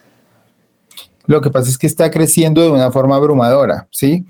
Lo 1.25 1.41
que 1.41 1.49
pasa 1.49 1.69
es 1.69 1.77
que 1.77 1.87
está 1.87 2.09
creciendo 2.09 2.61
de 2.61 2.69
una 2.69 2.91
forma 2.91 3.15
abrumadora, 3.15 3.87
¿sí? 3.91 4.25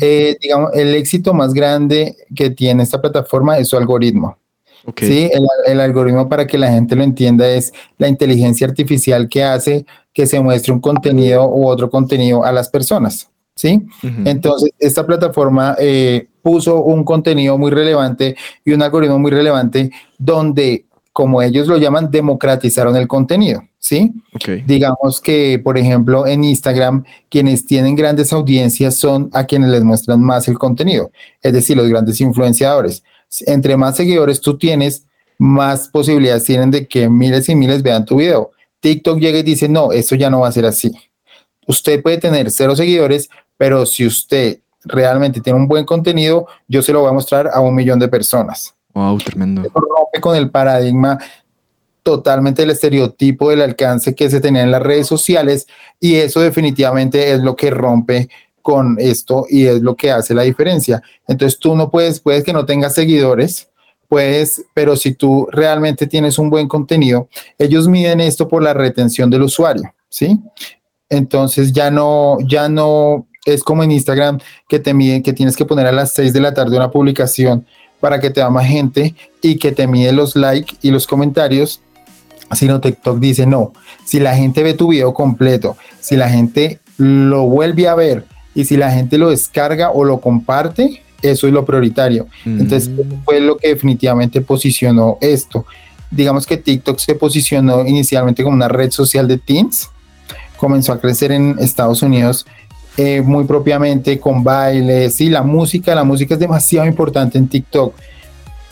Eh, 0.00 0.36
digamos, 0.40 0.70
el 0.74 0.94
éxito 0.94 1.34
más 1.34 1.52
grande 1.52 2.16
que 2.34 2.50
tiene 2.50 2.82
esta 2.82 3.00
plataforma 3.00 3.58
es 3.58 3.68
su 3.68 3.76
algoritmo. 3.76 4.38
Ok. 4.84 5.00
Sí, 5.00 5.30
el, 5.32 5.46
el 5.66 5.80
algoritmo 5.80 6.28
para 6.28 6.46
que 6.46 6.58
la 6.58 6.70
gente 6.70 6.94
lo 6.94 7.02
entienda 7.02 7.48
es 7.48 7.72
la 7.98 8.08
inteligencia 8.08 8.66
artificial 8.66 9.28
que 9.28 9.42
hace 9.42 9.84
que 10.12 10.26
se 10.26 10.40
muestre 10.40 10.72
un 10.72 10.80
contenido 10.80 11.46
u 11.46 11.66
otro 11.66 11.90
contenido 11.90 12.42
a 12.42 12.50
las 12.50 12.70
personas. 12.70 13.28
¿Sí? 13.54 13.86
Entonces, 14.02 14.70
esta 14.78 15.06
plataforma 15.06 15.76
eh, 15.78 16.28
puso 16.42 16.82
un 16.82 17.04
contenido 17.04 17.56
muy 17.56 17.70
relevante 17.70 18.36
y 18.62 18.72
un 18.72 18.82
algoritmo 18.82 19.18
muy 19.18 19.30
relevante 19.30 19.90
donde, 20.18 20.84
como 21.10 21.40
ellos 21.40 21.66
lo 21.66 21.78
llaman, 21.78 22.10
democratizaron 22.10 22.94
el 22.96 23.08
contenido. 23.08 23.62
¿Sí? 23.86 24.12
Digamos 24.66 25.20
que, 25.20 25.60
por 25.62 25.78
ejemplo, 25.78 26.26
en 26.26 26.42
Instagram, 26.42 27.04
quienes 27.28 27.64
tienen 27.64 27.94
grandes 27.94 28.32
audiencias 28.32 28.96
son 28.96 29.30
a 29.32 29.44
quienes 29.44 29.70
les 29.70 29.84
muestran 29.84 30.20
más 30.20 30.48
el 30.48 30.58
contenido, 30.58 31.12
es 31.40 31.52
decir, 31.52 31.76
los 31.76 31.88
grandes 31.88 32.20
influenciadores. 32.20 33.04
Entre 33.42 33.76
más 33.76 33.94
seguidores 33.94 34.40
tú 34.40 34.58
tienes, 34.58 35.06
más 35.38 35.86
posibilidades 35.86 36.42
tienen 36.42 36.72
de 36.72 36.88
que 36.88 37.08
miles 37.08 37.48
y 37.48 37.54
miles 37.54 37.84
vean 37.84 38.04
tu 38.04 38.16
video. 38.16 38.50
TikTok 38.80 39.20
llega 39.20 39.38
y 39.38 39.44
dice, 39.44 39.68
no, 39.68 39.92
esto 39.92 40.16
ya 40.16 40.30
no 40.30 40.40
va 40.40 40.48
a 40.48 40.52
ser 40.52 40.66
así. 40.66 40.90
Usted 41.68 42.02
puede 42.02 42.18
tener 42.18 42.50
cero 42.50 42.74
seguidores, 42.74 43.28
pero 43.56 43.86
si 43.86 44.04
usted 44.04 44.58
realmente 44.82 45.40
tiene 45.40 45.60
un 45.60 45.68
buen 45.68 45.84
contenido, 45.84 46.48
yo 46.66 46.82
se 46.82 46.92
lo 46.92 47.02
voy 47.02 47.10
a 47.10 47.12
mostrar 47.12 47.50
a 47.54 47.60
un 47.60 47.72
millón 47.72 48.00
de 48.00 48.08
personas 48.08 48.74
Wow, 48.94 49.18
tremendo. 49.18 49.62
rompe 49.62 50.20
con 50.20 50.34
el 50.36 50.50
paradigma 50.50 51.18
totalmente 52.06 52.62
el 52.62 52.70
estereotipo 52.70 53.50
del 53.50 53.62
alcance 53.62 54.14
que 54.14 54.30
se 54.30 54.40
tenía 54.40 54.62
en 54.62 54.70
las 54.70 54.80
redes 54.80 55.08
sociales 55.08 55.66
y 55.98 56.14
eso 56.14 56.40
definitivamente 56.40 57.32
es 57.32 57.40
lo 57.40 57.56
que 57.56 57.68
rompe 57.68 58.28
con 58.62 58.96
esto 59.00 59.44
y 59.50 59.66
es 59.66 59.82
lo 59.82 59.96
que 59.96 60.12
hace 60.12 60.32
la 60.32 60.42
diferencia. 60.42 61.02
Entonces 61.26 61.58
tú 61.58 61.74
no 61.74 61.90
puedes, 61.90 62.20
puedes 62.20 62.44
que 62.44 62.52
no 62.52 62.64
tengas 62.64 62.94
seguidores, 62.94 63.70
puedes, 64.06 64.64
pero 64.72 64.94
si 64.94 65.14
tú 65.14 65.48
realmente 65.50 66.06
tienes 66.06 66.38
un 66.38 66.48
buen 66.48 66.68
contenido, 66.68 67.28
ellos 67.58 67.88
miden 67.88 68.20
esto 68.20 68.46
por 68.46 68.62
la 68.62 68.72
retención 68.72 69.28
del 69.28 69.42
usuario, 69.42 69.92
¿sí? 70.08 70.38
Entonces 71.10 71.72
ya 71.72 71.90
no, 71.90 72.38
ya 72.46 72.68
no 72.68 73.26
es 73.46 73.64
como 73.64 73.82
en 73.82 73.90
Instagram 73.90 74.38
que 74.68 74.78
te 74.78 74.94
miden, 74.94 75.24
que 75.24 75.32
tienes 75.32 75.56
que 75.56 75.64
poner 75.64 75.88
a 75.88 75.92
las 75.92 76.12
6 76.12 76.32
de 76.32 76.40
la 76.40 76.54
tarde 76.54 76.76
una 76.76 76.92
publicación 76.92 77.66
para 77.98 78.20
que 78.20 78.30
te 78.30 78.38
vea 78.38 78.50
más 78.50 78.66
gente 78.66 79.16
y 79.42 79.56
que 79.56 79.72
te 79.72 79.88
mide 79.88 80.12
los 80.12 80.36
likes 80.36 80.76
y 80.82 80.92
los 80.92 81.08
comentarios, 81.08 81.80
sino 82.54 82.80
TikTok 82.80 83.18
dice 83.18 83.46
no, 83.46 83.72
si 84.04 84.20
la 84.20 84.36
gente 84.36 84.62
ve 84.62 84.74
tu 84.74 84.88
video 84.88 85.12
completo, 85.14 85.76
si 86.00 86.16
la 86.16 86.28
gente 86.28 86.80
lo 86.98 87.46
vuelve 87.46 87.88
a 87.88 87.94
ver 87.94 88.24
y 88.54 88.64
si 88.64 88.76
la 88.76 88.90
gente 88.90 89.18
lo 89.18 89.30
descarga 89.30 89.90
o 89.90 90.04
lo 90.04 90.20
comparte, 90.20 91.02
eso 91.22 91.46
es 91.46 91.52
lo 91.52 91.64
prioritario. 91.64 92.26
Entonces 92.44 92.88
Mm. 92.88 93.24
fue 93.24 93.40
lo 93.40 93.56
que 93.56 93.68
definitivamente 93.68 94.40
posicionó 94.40 95.18
esto. 95.20 95.66
Digamos 96.10 96.46
que 96.46 96.56
TikTok 96.56 96.98
se 96.98 97.14
posicionó 97.16 97.84
inicialmente 97.86 98.42
como 98.44 98.54
una 98.54 98.68
red 98.68 98.90
social 98.90 99.26
de 99.26 99.38
teens, 99.38 99.90
comenzó 100.56 100.92
a 100.92 101.00
crecer 101.00 101.32
en 101.32 101.56
Estados 101.58 102.02
Unidos 102.02 102.46
eh, 102.96 103.20
muy 103.20 103.44
propiamente 103.44 104.18
con 104.18 104.42
bailes 104.42 105.20
y 105.20 105.28
la 105.28 105.42
música, 105.42 105.94
la 105.94 106.04
música 106.04 106.34
es 106.34 106.40
demasiado 106.40 106.86
importante 106.86 107.36
en 107.36 107.46
TikTok. 107.48 107.94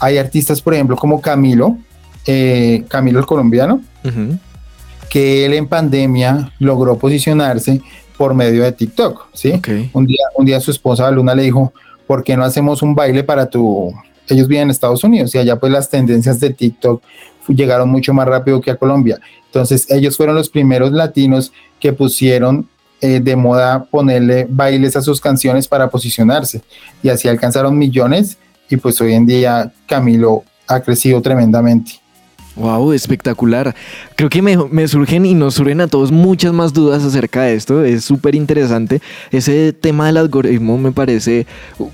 Hay 0.00 0.16
artistas, 0.16 0.62
por 0.62 0.72
ejemplo, 0.74 0.96
como 0.96 1.20
Camilo, 1.20 1.76
eh, 2.26 2.84
Camilo 2.88 3.18
el 3.18 3.26
colombiano, 3.26 3.80
que 5.08 5.46
él 5.46 5.54
en 5.54 5.68
pandemia 5.68 6.52
logró 6.58 6.98
posicionarse 6.98 7.80
por 8.16 8.34
medio 8.34 8.62
de 8.62 8.72
TikTok, 8.72 9.26
¿sí? 9.32 9.60
Un 9.92 10.06
día, 10.06 10.24
un 10.36 10.46
día 10.46 10.60
su 10.60 10.70
esposa 10.70 11.10
Luna 11.10 11.34
le 11.34 11.42
dijo, 11.44 11.72
¿por 12.06 12.22
qué 12.22 12.36
no 12.36 12.44
hacemos 12.44 12.82
un 12.82 12.94
baile 12.94 13.24
para 13.24 13.46
tu... 13.46 13.92
Ellos 14.28 14.48
viven 14.48 14.64
en 14.64 14.70
Estados 14.70 15.04
Unidos 15.04 15.34
y 15.34 15.38
allá 15.38 15.56
pues 15.56 15.72
las 15.72 15.90
tendencias 15.90 16.40
de 16.40 16.50
TikTok 16.50 17.02
llegaron 17.48 17.90
mucho 17.90 18.14
más 18.14 18.26
rápido 18.26 18.60
que 18.60 18.70
a 18.70 18.76
Colombia. 18.76 19.20
Entonces 19.46 19.90
ellos 19.90 20.16
fueron 20.16 20.34
los 20.34 20.48
primeros 20.48 20.92
latinos 20.92 21.52
que 21.78 21.92
pusieron 21.92 22.68
eh, 23.00 23.20
de 23.20 23.36
moda 23.36 23.84
ponerle 23.84 24.46
bailes 24.48 24.96
a 24.96 25.02
sus 25.02 25.20
canciones 25.20 25.68
para 25.68 25.90
posicionarse 25.90 26.62
y 27.02 27.10
así 27.10 27.28
alcanzaron 27.28 27.76
millones 27.76 28.38
y 28.70 28.76
pues 28.78 28.98
hoy 29.00 29.12
en 29.12 29.26
día 29.26 29.72
Camilo 29.86 30.44
ha 30.66 30.80
crecido 30.80 31.20
tremendamente. 31.20 32.00
Wow, 32.56 32.92
espectacular. 32.92 33.74
Creo 34.14 34.30
que 34.30 34.40
me, 34.40 34.88
surgen 34.88 35.26
y 35.26 35.34
nos 35.34 35.54
surgen 35.54 35.80
a 35.80 35.88
todos 35.88 36.12
muchas 36.12 36.52
más 36.52 36.72
dudas 36.72 37.02
acerca 37.02 37.42
de 37.42 37.54
esto. 37.54 37.84
Es 37.84 38.04
súper 38.04 38.36
interesante. 38.36 39.02
Ese 39.32 39.72
tema 39.72 40.06
del 40.06 40.18
algoritmo 40.18 40.78
me 40.78 40.92
parece 40.92 41.46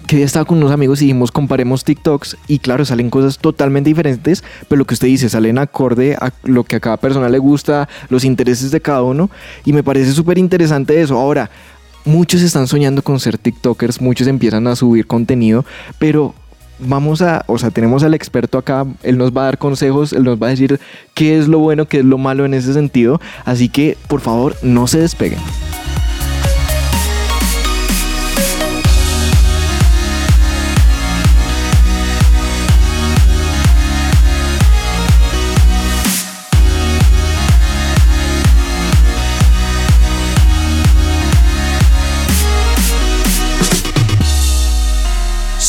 que 0.06 0.18
ya 0.18 0.24
estaba 0.26 0.44
con 0.44 0.58
unos 0.58 0.70
amigos 0.70 1.00
y 1.00 1.06
dijimos 1.06 1.32
comparemos 1.32 1.82
TikToks 1.84 2.36
y 2.46 2.58
claro, 2.58 2.84
salen 2.84 3.08
cosas 3.08 3.38
totalmente 3.38 3.88
diferentes, 3.88 4.44
pero 4.68 4.80
lo 4.80 4.84
que 4.84 4.94
usted 4.94 5.08
dice, 5.08 5.30
salen 5.30 5.56
acorde 5.56 6.14
a 6.16 6.30
lo 6.44 6.64
que 6.64 6.76
a 6.76 6.80
cada 6.80 6.98
persona 6.98 7.30
le 7.30 7.38
gusta, 7.38 7.88
los 8.10 8.24
intereses 8.24 8.70
de 8.70 8.82
cada 8.82 9.02
uno 9.02 9.30
y 9.64 9.72
me 9.72 9.82
parece 9.82 10.12
súper 10.12 10.36
interesante 10.36 11.00
eso. 11.00 11.18
Ahora, 11.18 11.50
muchos 12.04 12.42
están 12.42 12.66
soñando 12.66 13.00
con 13.00 13.18
ser 13.18 13.38
TikTokers, 13.38 14.02
muchos 14.02 14.26
empiezan 14.26 14.66
a 14.66 14.76
subir 14.76 15.06
contenido, 15.06 15.64
pero 15.98 16.34
vamos 16.80 17.22
a, 17.22 17.44
o 17.46 17.58
sea, 17.58 17.70
tenemos 17.70 18.02
al 18.02 18.14
experto 18.14 18.58
acá, 18.58 18.86
él 19.02 19.18
nos 19.18 19.36
va 19.36 19.42
a 19.42 19.44
dar 19.46 19.58
consejos, 19.58 20.12
él 20.12 20.24
nos 20.24 20.40
va 20.40 20.48
a 20.48 20.50
decir 20.50 20.80
qué 21.14 21.38
es 21.38 21.48
lo 21.48 21.58
bueno, 21.58 21.86
qué 21.86 21.98
es 21.98 22.04
lo 22.04 22.18
malo 22.18 22.44
en 22.44 22.54
ese 22.54 22.72
sentido, 22.72 23.20
así 23.44 23.68
que 23.68 23.96
por 24.08 24.20
favor 24.20 24.56
no 24.62 24.86
se 24.86 25.00
despeguen. 25.00 25.40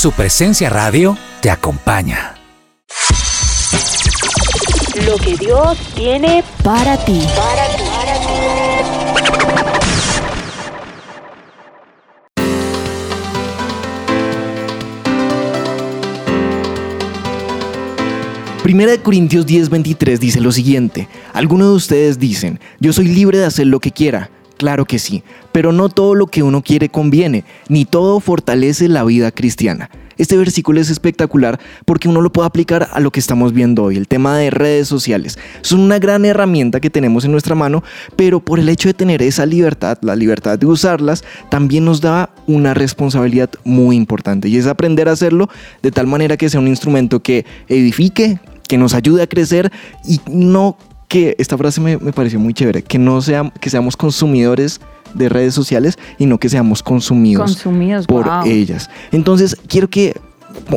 Su 0.02 0.12
presencia 0.14 0.68
radio 0.68 1.16
te 1.42 1.52
acompaña. 1.52 2.34
Lo 5.06 5.16
que 5.18 5.38
Dios 5.38 5.78
tiene 5.94 6.44
Para 6.64 6.98
ti. 7.06 7.22
Primera 18.64 18.94
de 18.94 19.02
Corintios 19.04 19.46
10:23 19.46 20.18
dice 20.18 20.42
lo 20.42 20.52
siguiente, 20.52 21.08
algunos 21.32 21.68
de 21.68 21.74
ustedes 21.76 22.18
dicen, 22.18 22.60
yo 22.80 22.92
soy 22.92 23.06
libre 23.06 23.38
de 23.38 23.46
hacer 23.46 23.68
lo 23.68 23.80
que 23.80 23.92
quiera. 23.92 24.32
Claro 24.62 24.86
que 24.86 25.00
sí, 25.00 25.24
pero 25.52 25.72
no 25.72 25.90
todo 25.90 26.14
lo 26.14 26.28
que 26.28 26.44
uno 26.44 26.62
quiere 26.62 26.90
conviene, 26.90 27.46
ni 27.68 27.84
todo 27.84 28.20
fortalece 28.20 28.88
la 28.90 29.04
vida 29.04 29.32
cristiana. 29.32 29.90
Este 30.20 30.38
versículo 30.38 30.80
es 30.80 30.92
espectacular 30.92 31.60
porque 31.84 32.08
uno 32.08 32.22
lo 32.22 32.32
puede 32.32 32.46
aplicar 32.46 32.88
a 32.94 33.00
lo 33.00 33.10
que 33.10 33.20
estamos 33.20 33.54
viendo 33.54 33.86
hoy, 33.86 33.98
el 33.98 34.08
tema 34.08 34.38
de 34.38 34.52
redes 34.52 34.88
sociales. 34.88 35.40
Son 35.62 35.80
una 35.80 35.98
gran 35.98 36.26
herramienta 36.26 36.80
que 36.80 36.92
tenemos 36.92 37.26
en 37.26 37.32
nuestra 37.32 37.56
mano, 37.56 37.84
pero 38.16 38.40
por 38.40 38.60
el 38.60 38.70
hecho 38.70 38.88
de 38.88 38.94
tener 38.94 39.24
esa 39.24 39.48
libertad, 39.48 39.98
la 40.04 40.16
libertad 40.16 40.60
de 40.60 40.68
usarlas, 40.68 41.24
también 41.50 41.84
nos 41.84 42.00
da 42.00 42.30
una 42.46 42.76
responsabilidad 42.76 43.50
muy 43.64 43.96
importante 43.96 44.48
y 44.48 44.58
es 44.58 44.68
aprender 44.68 45.10
a 45.10 45.14
hacerlo 45.14 45.50
de 45.82 45.90
tal 45.90 46.06
manera 46.06 46.38
que 46.38 46.50
sea 46.50 46.60
un 46.60 46.68
instrumento 46.68 47.24
que 47.24 47.48
edifique, 47.68 48.40
que 48.68 48.78
nos 48.78 48.94
ayude 48.94 49.24
a 49.24 49.28
crecer 49.28 49.72
y 50.08 50.22
no 50.30 50.78
que 51.12 51.36
esta 51.38 51.58
frase 51.58 51.82
me, 51.82 51.98
me 51.98 52.14
pareció 52.14 52.40
muy 52.40 52.54
chévere, 52.54 52.84
que 52.84 52.98
no 52.98 53.22
sea, 53.22 53.52
que 53.60 53.70
seamos 53.70 53.98
consumidores 53.98 54.80
de 55.14 55.28
redes 55.28 55.54
sociales 55.54 56.00
y 56.18 56.26
no 56.26 56.38
que 56.38 56.48
seamos 56.48 56.82
consumidos, 56.82 57.52
Consumidos, 57.52 58.08
por 58.08 58.24
wow. 58.24 58.46
ellas. 58.46 58.90
Entonces, 59.12 59.58
quiero 59.68 59.90
que 59.90 60.16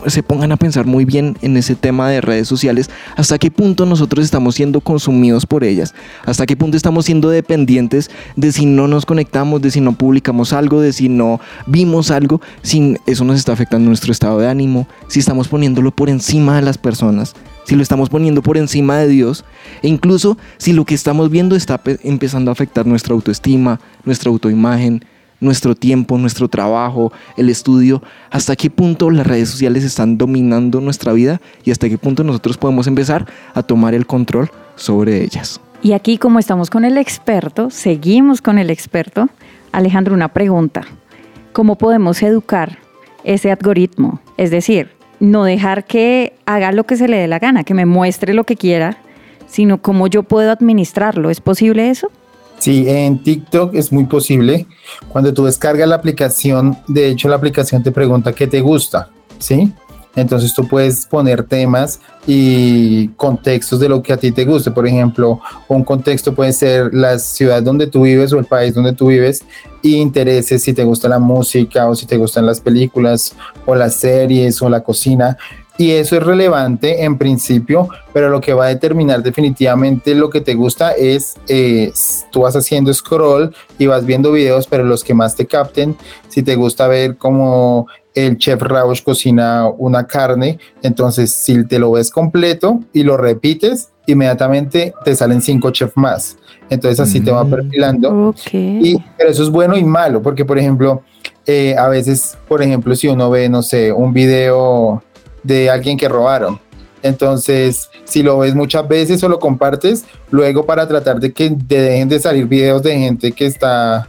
se 0.09 0.25
pongan 0.25 0.51
a 0.51 0.57
pensar 0.57 0.87
muy 0.87 1.05
bien 1.05 1.37
en 1.41 1.57
ese 1.57 1.77
tema 1.77 2.09
de 2.09 2.21
redes 2.21 2.49
sociales, 2.49 2.91
hasta 3.15 3.39
qué 3.39 3.53
punto 3.53 3.87
nosotros 3.87 4.25
estamos 4.25 4.57
siendo 4.57 4.81
consumidos 4.81 5.47
por 5.47 5.63
ellas, 5.63 5.95
hasta 6.25 6.47
qué 6.47 6.57
punto 6.57 6.77
estamos 6.77 7.05
siendo 7.05 7.29
dependientes 7.31 8.11
de 8.35 8.51
si 8.51 8.67
no 8.67 8.89
nos 8.89 9.07
conectamos, 9.07 9.63
de 9.63 9.71
si 9.71 9.81
no 9.81 9.93
publicamos 9.93 10.53
algo, 10.53 10.81
de 10.81 10.93
si 10.93 11.09
no 11.09 11.39
vimos 11.67 12.11
algo, 12.11 12.41
si 12.63 12.97
eso 13.07 13.25
nos 13.25 13.37
está 13.37 13.53
afectando 13.53 13.87
nuestro 13.89 14.11
estado 14.11 14.41
de 14.41 14.49
ánimo, 14.49 14.89
si 15.07 15.21
estamos 15.21 15.47
poniéndolo 15.47 15.93
por 15.93 16.09
encima 16.09 16.57
de 16.57 16.63
las 16.63 16.77
personas, 16.77 17.35
si 17.65 17.77
lo 17.77 17.83
estamos 17.83 18.09
poniendo 18.09 18.43
por 18.43 18.57
encima 18.57 18.99
de 18.99 19.09
Dios, 19.09 19.45
e 19.83 19.89
incluso 19.89 20.39
si 20.59 20.73
lo 20.73 20.85
que 20.85 20.95
estamos 20.95 21.31
viendo 21.31 21.57
está 21.57 21.79
pe- 21.79 21.99
empezando 22.03 22.51
a 22.51 22.53
afectar 22.53 22.87
nuestra 22.87 23.15
autoestima, 23.15 23.81
nuestra 24.05 24.31
autoimagen, 24.31 25.05
nuestro 25.41 25.75
tiempo, 25.75 26.17
nuestro 26.17 26.49
trabajo, 26.49 27.13
el 27.37 27.51
estudio, 27.51 28.03
hasta 28.31 28.57
qué 28.57 28.71
punto 28.71 29.11
las 29.11 29.27
redes 29.27 29.51
sociales 29.51 29.85
están 29.85 30.17
dominando 30.17 30.81
nuestra 30.81 31.13
vida 31.13 31.41
y 31.65 31.71
hasta 31.71 31.89
qué 31.89 31.99
punto 31.99 32.25
nosotros 32.25 32.57
podemos 32.57 32.87
empezar 32.87 33.27
a 33.53 33.63
tomar 33.63 33.95
el 33.95 34.07
control 34.07 34.51
sobre 34.77 35.23
ellas. 35.23 35.61
Y 35.83 35.93
aquí, 35.93 36.17
como 36.17 36.39
estamos 36.39 36.71
con 36.71 36.85
el 36.85 36.97
experto, 36.97 37.69
seguimos 37.69 38.41
con 38.41 38.59
el 38.59 38.71
experto. 38.71 39.29
Alejandro, 39.71 40.15
una 40.15 40.29
pregunta. 40.29 40.83
¿Cómo 41.53 41.77
podemos 41.77 42.23
educar 42.23 42.79
ese 43.23 43.51
algoritmo? 43.51 44.21
Es 44.39 44.51
decir, 44.51 44.93
no 45.25 45.45
dejar 45.45 45.85
que 45.85 46.35
haga 46.47 46.73
lo 46.73 46.85
que 46.85 46.97
se 46.97 47.09
le 47.09 47.17
dé 47.17 47.27
la 47.27 47.39
gana, 47.39 47.65
que 47.65 47.75
me 47.75 47.87
muestre 47.87 48.35
lo 48.35 48.45
que 48.45 48.57
quiera, 48.57 48.99
sino 49.47 49.81
cómo 49.81 50.07
yo 50.07 50.23
puedo 50.23 50.51
administrarlo. 50.51 51.31
¿Es 51.31 51.41
posible 51.41 51.91
eso? 51.91 52.11
Sí, 52.59 52.89
en 52.89 53.23
TikTok 53.23 53.75
es 53.75 53.93
muy 53.93 54.05
posible. 54.05 54.67
Cuando 55.09 55.35
tú 55.35 55.45
descargas 55.45 55.89
la 55.89 55.97
aplicación, 55.97 56.79
de 56.89 57.09
hecho 57.09 57.29
la 57.29 57.37
aplicación 57.37 57.83
te 57.83 57.91
pregunta 57.91 58.33
qué 58.33 58.47
te 58.47 58.61
gusta, 58.61 59.11
¿sí? 59.39 59.73
Entonces 60.17 60.55
tú 60.55 60.67
puedes 60.69 61.07
poner 61.07 61.43
temas 61.43 62.01
y 62.27 63.09
contextos 63.09 63.81
de 63.81 63.89
lo 63.89 64.03
que 64.03 64.13
a 64.13 64.17
ti 64.17 64.33
te 64.33 64.45
guste. 64.45 64.71
Por 64.71 64.87
ejemplo, 64.87 65.41
un 65.69 65.85
contexto 65.85 66.35
puede 66.35 66.53
ser 66.53 66.95
la 66.95 67.19
ciudad 67.19 67.63
donde 67.63 67.87
tú 67.87 68.03
vives 68.03 68.33
o 68.33 68.39
el 68.39 68.45
país 68.45 68.75
donde 68.75 68.93
tú 68.93 69.09
vives 69.09 69.45
y 69.83 69.97
intereses 69.97 70.63
si 70.63 70.73
te 70.73 70.85
gusta 70.85 71.09
la 71.09 71.19
música 71.19 71.89
o 71.89 71.95
si 71.95 72.07
te 72.07 72.17
gustan 72.17 72.47
las 72.47 72.61
películas 72.61 73.35
o 73.67 73.75
las 73.75 73.95
series 73.97 74.61
o 74.63 74.69
la 74.69 74.83
cocina. 74.83 75.37
Y 75.77 75.91
eso 75.91 76.17
es 76.17 76.23
relevante 76.23 77.03
en 77.03 77.19
principio, 77.19 77.89
pero 78.13 78.31
lo 78.31 78.41
que 78.41 78.55
va 78.55 78.67
a 78.67 78.69
determinar 78.69 79.25
definitivamente 79.25 80.15
lo 80.15 80.31
que 80.31 80.41
te 80.41 80.55
gusta 80.55 80.93
es, 80.93 81.35
eh, 81.49 81.93
tú 82.31 82.43
vas 82.43 82.55
haciendo 82.55 82.95
scroll 82.95 83.53
y 83.77 83.87
vas 83.87 84.07
viendo 84.07 84.31
videos, 84.31 84.69
pero 84.69 84.85
los 84.85 85.03
que 85.03 85.15
más 85.15 85.35
te 85.35 85.47
capten, 85.47 85.97
si 86.29 86.45
te 86.45 86.55
gusta 86.55 86.87
ver 86.87 87.17
cómo 87.17 87.89
el 88.15 88.39
chef 88.39 88.63
Rausch 88.63 89.03
cocina 89.03 89.69
una 89.69 90.07
carne, 90.07 90.59
entonces 90.83 91.33
si 91.33 91.65
te 91.67 91.79
lo 91.79 91.93
ves 91.93 92.11
completo 92.11 92.81
y 92.93 93.03
lo 93.03 93.17
repites, 93.17 93.91
inmediatamente 94.07 94.95
te 95.05 95.17
salen 95.17 95.43
cinco 95.43 95.71
chefs 95.71 95.97
más. 95.97 96.37
Entonces 96.71 97.01
así 97.01 97.21
te 97.21 97.31
va 97.31 97.45
perfilando. 97.45 98.29
Ok. 98.29 98.53
Y, 98.53 98.97
pero 99.19 99.31
eso 99.31 99.43
es 99.43 99.51
bueno 99.51 99.77
y 99.77 99.85
malo, 99.85 100.23
porque 100.23 100.45
por 100.45 100.59
ejemplo, 100.59 101.03
eh, 101.47 101.75
a 101.77 101.89
veces, 101.89 102.39
por 102.49 102.63
ejemplo, 102.63 102.95
si 102.95 103.09
uno 103.09 103.29
ve, 103.31 103.49
no 103.49 103.63
sé, 103.63 103.93
un 103.93 104.13
video 104.13 105.03
de 105.43 105.69
alguien 105.69 105.99
que 105.99 106.09
robaron, 106.09 106.59
entonces 107.03 107.91
si 108.05 108.23
lo 108.23 108.39
ves 108.39 108.55
muchas 108.55 108.89
veces 108.89 109.23
o 109.25 109.29
lo 109.29 109.39
compartes, 109.39 110.07
luego 110.31 110.65
para 110.65 110.89
tratar 110.89 111.21
de 111.21 111.33
que 111.33 111.51
te 111.51 111.81
dejen 111.81 112.09
de 112.09 112.19
salir 112.19 112.47
videos 112.47 112.83
de 112.83 112.99
gente 112.99 113.33
que 113.33 113.45
está 113.45 114.09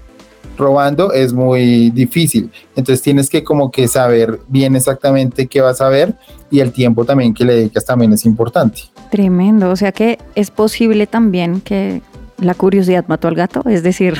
robando 0.58 1.12
es 1.14 1.34
muy 1.34 1.90
difícil. 1.92 2.52
Entonces 2.76 3.02
tienes 3.02 3.30
que 3.30 3.44
como 3.44 3.72
que 3.72 3.88
saber 3.88 4.40
bien 4.48 4.76
exactamente 4.76 5.48
qué 5.48 5.62
vas 5.62 5.82
a 5.82 5.90
ver 5.90 6.16
y 6.50 6.60
el 6.60 6.72
tiempo 6.72 7.06
también 7.06 7.34
que 7.34 7.46
le 7.46 7.56
dedicas 7.56 7.86
también 7.86 8.14
es 8.14 8.26
importante. 8.26 8.82
Tremendo. 9.12 9.70
O 9.70 9.76
sea 9.76 9.92
que 9.92 10.18
es 10.36 10.52
posible 10.52 11.08
también 11.08 11.62
que 11.62 12.02
la 12.38 12.54
curiosidad 12.54 13.06
mató 13.08 13.28
al 13.28 13.36
gato. 13.36 13.64
Es 13.68 13.84
decir, 13.84 14.16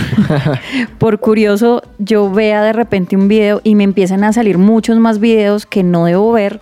por 0.98 1.20
curioso 1.20 1.82
yo 1.98 2.32
vea 2.32 2.64
de 2.64 2.74
repente 2.74 3.16
un 3.16 3.28
video 3.28 3.62
y 3.64 3.76
me 3.76 3.84
empiecen 3.84 4.24
a 4.24 4.34
salir 4.34 4.58
muchos 4.58 4.98
más 4.98 5.20
videos 5.20 5.66
que 5.66 5.84
no 5.84 6.06
debo 6.06 6.32
ver 6.32 6.62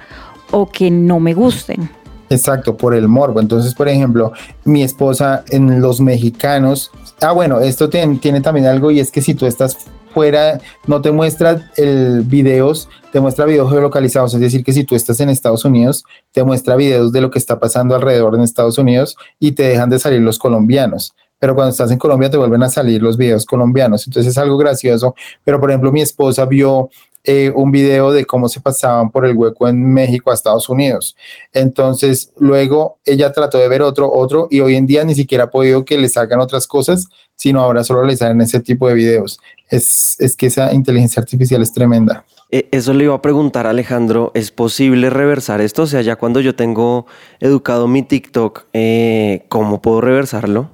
o 0.51 0.69
que 0.69 0.91
no 0.91 1.19
me 1.19 1.33
gusten. 1.33 1.89
Exacto, 2.33 2.75
por 2.75 2.95
el 2.95 3.07
morbo. 3.07 3.39
Entonces, 3.39 3.75
por 3.75 3.87
ejemplo, 3.87 4.33
mi 4.65 4.81
esposa 4.83 5.43
en 5.49 5.81
los 5.81 6.01
mexicanos, 6.01 6.91
ah, 7.21 7.31
bueno, 7.31 7.59
esto 7.59 7.89
tiene, 7.89 8.17
tiene 8.17 8.41
también 8.41 8.65
algo 8.65 8.89
y 8.89 8.99
es 8.99 9.11
que 9.11 9.21
si 9.21 9.35
tú 9.35 9.45
estás 9.45 9.77
fuera, 10.13 10.59
no 10.87 11.01
te 11.01 11.11
muestra 11.11 11.71
el 11.75 12.21
videos, 12.21 12.89
te 13.11 13.19
muestra 13.19 13.45
videos 13.45 13.69
geolocalizados, 13.71 14.33
es 14.33 14.39
decir, 14.39 14.63
que 14.63 14.73
si 14.73 14.83
tú 14.83 14.95
estás 14.95 15.19
en 15.19 15.29
Estados 15.29 15.65
Unidos, 15.65 16.03
te 16.31 16.43
muestra 16.43 16.75
videos 16.75 17.11
de 17.11 17.21
lo 17.21 17.29
que 17.29 17.39
está 17.39 17.59
pasando 17.59 17.95
alrededor 17.95 18.33
en 18.35 18.41
Estados 18.41 18.77
Unidos 18.77 19.15
y 19.39 19.51
te 19.51 19.63
dejan 19.63 19.89
de 19.89 19.99
salir 19.99 20.21
los 20.21 20.39
colombianos. 20.39 21.13
Pero 21.37 21.55
cuando 21.55 21.71
estás 21.71 21.91
en 21.91 21.97
Colombia 21.97 22.29
te 22.29 22.37
vuelven 22.37 22.63
a 22.63 22.69
salir 22.69 23.01
los 23.03 23.17
videos 23.17 23.45
colombianos. 23.45 24.07
Entonces 24.07 24.31
es 24.31 24.37
algo 24.37 24.57
gracioso. 24.57 25.13
Pero 25.43 25.59
por 25.59 25.69
ejemplo, 25.69 25.91
mi 25.91 26.01
esposa 26.01 26.45
vio 26.45 26.89
eh, 27.25 27.51
un 27.55 27.71
video 27.71 28.11
de 28.11 28.25
cómo 28.25 28.49
se 28.49 28.59
pasaban 28.59 29.09
por 29.11 29.25
el 29.25 29.35
hueco 29.35 29.67
en 29.67 29.93
México 29.93 30.31
a 30.31 30.33
Estados 30.33 30.67
Unidos. 30.69 31.15
Entonces, 31.53 32.31
luego 32.37 32.97
ella 33.05 33.31
trató 33.31 33.57
de 33.59 33.67
ver 33.69 33.81
otro, 33.81 34.11
otro, 34.11 34.47
y 34.51 34.59
hoy 34.59 34.75
en 34.75 34.85
día 34.85 35.03
ni 35.05 35.15
siquiera 35.15 35.45
ha 35.45 35.49
podido 35.49 35.85
que 35.85 35.97
le 35.97 36.09
salgan 36.09 36.39
otras 36.41 36.67
cosas, 36.67 37.07
sino 37.35 37.61
ahora 37.61 37.83
solo 37.83 38.03
le 38.03 38.17
salen 38.17 38.41
ese 38.41 38.59
tipo 38.59 38.87
de 38.87 38.95
videos. 38.95 39.39
Es, 39.69 40.15
es 40.19 40.35
que 40.35 40.47
esa 40.47 40.73
inteligencia 40.73 41.21
artificial 41.21 41.61
es 41.61 41.71
tremenda. 41.73 42.25
Eh, 42.51 42.67
Eso 42.71 42.93
le 42.93 43.05
iba 43.05 43.15
a 43.15 43.21
preguntar 43.21 43.65
a 43.67 43.71
Alejandro, 43.71 44.31
¿es 44.35 44.51
posible 44.51 45.09
reversar 45.09 45.61
esto? 45.61 45.83
O 45.83 45.87
sea, 45.87 46.01
ya 46.01 46.17
cuando 46.17 46.39
yo 46.41 46.55
tengo 46.55 47.07
educado 47.39 47.87
mi 47.87 48.03
TikTok, 48.03 48.65
eh, 48.73 49.45
¿cómo 49.49 49.81
puedo 49.81 50.01
reversarlo? 50.01 50.69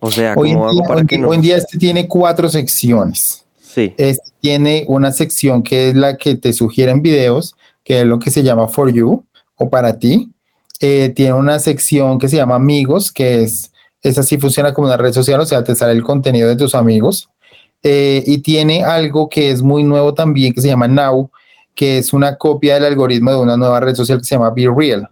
O 0.00 0.10
sea, 0.10 0.34
Hoy 0.36 0.50
en, 0.50 0.54
¿cómo 0.56 0.66
hago 0.68 0.74
día, 0.76 0.84
para 0.88 1.00
hoy- 1.00 1.06
que 1.06 1.18
no? 1.18 1.28
hoy 1.28 1.36
en 1.36 1.42
día 1.42 1.56
este 1.56 1.78
tiene 1.78 2.06
cuatro 2.08 2.48
secciones. 2.48 3.43
Sí. 3.74 3.92
Este 3.98 4.30
tiene 4.40 4.84
una 4.86 5.10
sección 5.10 5.62
que 5.62 5.88
es 5.88 5.96
la 5.96 6.16
que 6.16 6.36
te 6.36 6.52
sugieren 6.52 7.02
videos, 7.02 7.56
que 7.82 8.00
es 8.00 8.06
lo 8.06 8.20
que 8.20 8.30
se 8.30 8.44
llama 8.44 8.68
For 8.68 8.92
You 8.92 9.24
o 9.56 9.68
para 9.68 9.98
ti. 9.98 10.30
Eh, 10.80 11.08
tiene 11.16 11.32
una 11.32 11.58
sección 11.58 12.18
que 12.18 12.28
se 12.28 12.36
llama 12.36 12.54
Amigos, 12.54 13.10
que 13.10 13.42
es, 13.42 13.72
esa 14.02 14.22
sí 14.22 14.38
funciona 14.38 14.72
como 14.72 14.86
una 14.86 14.96
red 14.96 15.12
social, 15.12 15.40
o 15.40 15.46
sea, 15.46 15.64
te 15.64 15.74
sale 15.74 15.92
el 15.92 16.04
contenido 16.04 16.48
de 16.48 16.56
tus 16.56 16.74
amigos. 16.74 17.30
Eh, 17.82 18.22
y 18.26 18.38
tiene 18.38 18.84
algo 18.84 19.28
que 19.28 19.50
es 19.50 19.60
muy 19.60 19.82
nuevo 19.82 20.14
también, 20.14 20.52
que 20.52 20.60
se 20.60 20.68
llama 20.68 20.86
Now, 20.86 21.30
que 21.74 21.98
es 21.98 22.12
una 22.12 22.36
copia 22.36 22.74
del 22.74 22.84
algoritmo 22.84 23.32
de 23.32 23.38
una 23.38 23.56
nueva 23.56 23.80
red 23.80 23.94
social 23.94 24.18
que 24.18 24.24
se 24.24 24.36
llama 24.36 24.50
Be 24.50 24.68
Real. 24.74 25.08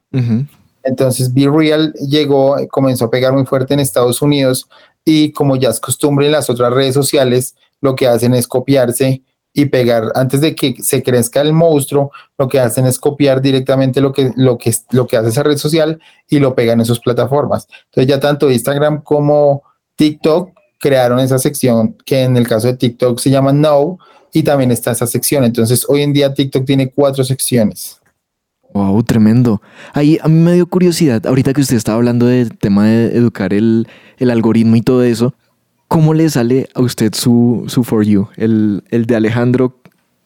Entonces, 0.85 1.35
Be 1.35 1.51
Real 1.51 1.93
llegó, 1.95 2.57
comenzó 2.71 3.07
a 3.07 3.11
pegar 3.11 3.33
muy 3.33 3.45
fuerte 3.45 3.75
en 3.75 3.81
Estados 3.81 4.23
Unidos 4.23 4.69
y 5.05 5.33
como 5.33 5.57
ya 5.57 5.71
es 5.71 5.81
costumbre 5.81 6.27
en 6.27 6.33
las 6.33 6.49
otras 6.49 6.73
redes 6.73 6.95
sociales, 6.95 7.57
lo 7.83 7.95
que 7.95 8.07
hacen 8.07 8.33
es 8.33 8.49
copiarse 8.49 9.23
y 9.53 9.67
pegar 9.67 10.11
antes 10.15 10.41
de 10.41 10.55
que 10.55 10.77
se 10.83 11.03
crezca 11.03 11.43
el 11.43 11.53
monstruo, 11.53 12.11
lo 12.39 12.49
que 12.49 12.59
hacen 12.59 12.87
es 12.87 12.99
copiar 12.99 13.43
directamente 13.43 14.01
lo 14.01 14.13
que, 14.13 14.33
lo 14.37 14.57
que, 14.57 14.75
lo 14.93 15.07
que 15.07 15.17
hace 15.19 15.29
esa 15.29 15.43
red 15.43 15.59
social 15.59 16.01
y 16.29 16.39
lo 16.39 16.55
pegan 16.55 16.81
en 16.81 16.87
sus 16.87 17.01
plataformas. 17.01 17.69
Entonces 17.85 18.07
ya 18.07 18.19
tanto 18.19 18.51
Instagram 18.51 19.03
como 19.03 19.63
TikTok 19.97 20.53
crearon 20.81 21.21
esa 21.21 21.39
sección 21.39 21.97
que 22.05 22.23
en 22.23 22.37
el 22.37 22.49
caso 22.49 22.69
de 22.69 22.77
TikTok 22.77 23.19
se 23.19 23.31
llama 23.31 23.53
No 23.53 23.99
y 24.33 24.43
también 24.43 24.71
está 24.71 24.93
esa 24.93 25.07
sección. 25.07 25.45
Entonces 25.45 25.85
hoy 25.87 26.03
en 26.03 26.15
día 26.15 26.33
TikTok 26.33 26.65
tiene 26.65 26.91
cuatro 26.91 27.23
secciones. 27.23 27.99
Wow, 28.73 29.03
tremendo. 29.03 29.61
Ahí 29.93 30.19
a 30.23 30.29
mí 30.29 30.41
me 30.41 30.55
dio 30.55 30.67
curiosidad, 30.67 31.27
ahorita 31.27 31.53
que 31.53 31.61
usted 31.61 31.77
estaba 31.77 31.99
hablando 31.99 32.25
del 32.25 32.57
tema 32.57 32.87
de 32.87 33.17
educar 33.19 33.53
el, 33.53 33.87
el 34.17 34.31
algoritmo 34.31 34.77
y 34.77 34.81
todo 34.81 35.03
eso, 35.03 35.35
¿cómo 35.93 36.15
le 36.15 36.31
sale 36.31 36.71
a 36.75 36.81
usted 36.81 37.13
su, 37.13 37.65
su 37.67 37.85
For 37.85 38.03
You? 38.03 38.29
El, 38.37 38.83
el 38.89 39.05
de 39.05 39.15
Alejandro, 39.15 39.77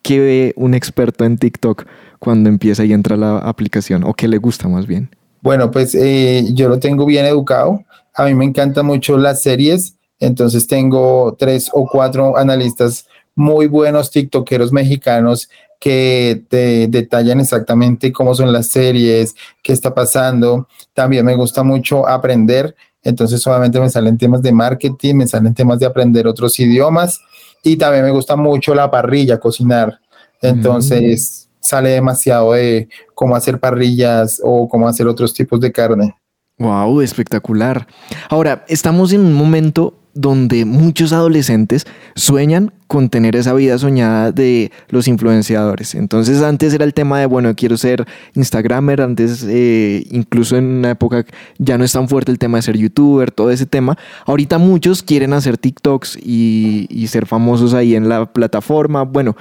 que 0.02 0.20
ve 0.20 0.55
un 0.57 0.74
experto 0.74 1.24
en 1.24 1.38
TikTok 1.38 1.87
cuando 2.20 2.48
empieza 2.48 2.85
y 2.85 2.92
entra 2.92 3.16
la 3.16 3.38
aplicación? 3.38 4.05
¿O 4.05 4.14
qué 4.14 4.29
le 4.29 4.38
gusta 4.38 4.68
más 4.68 4.87
bien? 4.87 5.11
Bueno, 5.42 5.72
pues 5.72 5.96
eh, 5.96 6.44
yo 6.52 6.68
lo 6.68 6.79
tengo 6.79 7.05
bien 7.05 7.26
educado. 7.26 7.85
A 8.14 8.26
mí 8.26 8.35
me 8.35 8.44
encantan 8.44 8.87
mucho 8.87 9.18
las 9.18 9.42
series, 9.42 9.96
entonces 10.20 10.68
tengo 10.68 11.35
tres 11.37 11.68
o 11.72 11.85
cuatro 11.90 12.37
analistas 12.37 13.09
muy 13.35 13.66
buenos 13.66 14.12
TikTokeros 14.12 14.72
mexicanos 14.72 15.50
que 15.81 16.44
te 16.48 16.87
detallan 16.87 17.40
exactamente 17.40 18.12
cómo 18.12 18.37
son 18.37 18.52
las 18.52 18.68
series, 18.68 19.35
qué 19.64 19.72
está 19.72 19.92
pasando. 19.92 20.68
También 20.94 21.26
me 21.26 21.35
gusta 21.35 21.64
mucho 21.64 22.09
aprender, 22.09 22.76
entonces 23.07 23.47
obviamente 23.47 23.79
me 23.79 23.88
salen 23.88 24.19
temas 24.19 24.42
de 24.42 24.51
marketing, 24.53 25.14
me 25.14 25.27
salen 25.29 25.55
temas 25.55 25.79
de 25.79 25.87
aprender 25.87 26.27
otros 26.27 26.59
idiomas 26.59 27.21
y 27.62 27.77
también 27.77 28.05
me 28.05 28.11
gusta 28.11 28.35
mucho 28.35 28.75
la 28.75 28.90
parrilla, 28.90 29.38
cocinar. 29.38 30.01
Entonces 30.42 31.49
sale 31.61 31.90
demasiado 31.90 32.53
de 32.53 32.88
cómo 33.14 33.37
hacer 33.37 33.61
parrillas 33.61 34.40
o 34.42 34.69
cómo 34.69 34.88
hacer 34.88 35.07
otros 35.07 35.33
tipos 35.33 35.61
de 35.61 35.71
carne. 35.71 36.16
Wow, 36.59 37.01
espectacular. 37.01 37.87
Ahora, 38.29 38.64
estamos 38.66 39.12
en 39.12 39.21
un 39.21 39.35
momento 39.35 39.95
donde 40.16 40.64
muchos 40.64 41.12
adolescentes 41.12 41.87
sueñan 42.14 42.72
con 42.87 43.11
tener 43.11 43.37
esa 43.37 43.52
vida 43.52 43.76
soñada 43.79 44.33
de 44.33 44.72
los 44.88 45.09
influenciadores. 45.09 45.94
Entonces 45.94 46.42
antes 46.42 46.72
era 46.72 46.85
el 46.85 46.94
tema 46.94 47.20
de, 47.20 47.26
bueno, 47.26 47.55
quiero 47.55 47.76
ser 47.76 48.07
Instagramer, 48.35 49.02
antes 49.02 49.44
eh, 49.48 50.07
incluso 50.11 50.57
en 50.57 50.64
una 50.64 50.90
época 50.90 51.26
ya 51.59 51.76
no 51.76 51.85
es 51.85 51.92
tan 51.92 52.09
fuerte 52.09 52.33
el 52.33 52.38
tema 52.38 52.59
de 52.59 52.62
ser 52.62 52.76
youtuber, 52.79 53.31
todo 53.31 53.50
ese 53.50 53.66
tema. 53.66 53.98
Ahorita 54.24 54.59
muchos 54.59 55.02
quieren 55.02 55.33
hacer 55.35 55.59
TikToks 55.59 56.16
y, 56.16 56.87
y 56.88 57.09
ser 57.09 57.26
famosos 57.26 57.74
ahí 57.74 57.94
en 57.94 58.09
la 58.09 58.33
plataforma. 58.33 59.02
Bueno, 59.02 59.37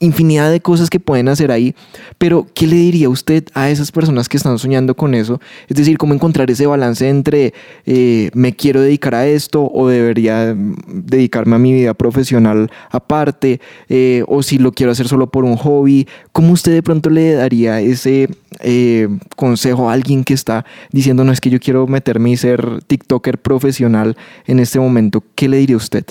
infinidad 0.00 0.50
de 0.50 0.60
cosas 0.60 0.88
que 0.88 0.98
pueden 0.98 1.28
hacer 1.28 1.52
ahí, 1.52 1.74
pero 2.18 2.46
¿qué 2.54 2.66
le 2.66 2.76
diría 2.76 3.08
usted 3.10 3.44
a 3.52 3.68
esas 3.68 3.92
personas 3.92 4.28
que 4.28 4.38
están 4.38 4.58
soñando 4.58 4.96
con 4.96 5.14
eso? 5.14 5.40
Es 5.68 5.76
decir, 5.76 5.98
cómo 5.98 6.14
encontrar 6.14 6.50
ese 6.50 6.66
balance 6.66 7.06
entre 7.08 7.52
eh, 7.84 8.30
me 8.32 8.56
quiero 8.56 8.80
dedicar 8.80 9.14
a 9.14 9.26
esto 9.26 9.70
o 9.72 9.88
debería 9.88 10.54
mm, 10.56 10.74
dedicarme 11.04 11.56
a 11.56 11.58
mi 11.58 11.72
vida 11.74 11.94
profesional 11.94 12.70
aparte, 12.90 13.60
eh, 13.90 14.24
o 14.26 14.42
si 14.42 14.58
lo 14.58 14.72
quiero 14.72 14.90
hacer 14.92 15.06
solo 15.06 15.30
por 15.30 15.44
un 15.44 15.56
hobby. 15.56 16.08
¿Cómo 16.32 16.52
usted 16.52 16.72
de 16.72 16.82
pronto 16.82 17.10
le 17.10 17.32
daría 17.32 17.80
ese 17.80 18.28
eh, 18.60 19.08
consejo 19.36 19.90
a 19.90 19.92
alguien 19.92 20.24
que 20.24 20.32
está 20.32 20.64
diciendo, 20.92 21.24
no 21.24 21.32
es 21.32 21.42
que 21.42 21.50
yo 21.50 21.60
quiero 21.60 21.86
meterme 21.86 22.30
y 22.30 22.36
ser 22.38 22.82
TikToker 22.86 23.38
profesional 23.38 24.16
en 24.46 24.60
este 24.60 24.80
momento? 24.80 25.22
¿Qué 25.34 25.46
le 25.48 25.58
diría 25.58 25.76
usted? 25.76 26.04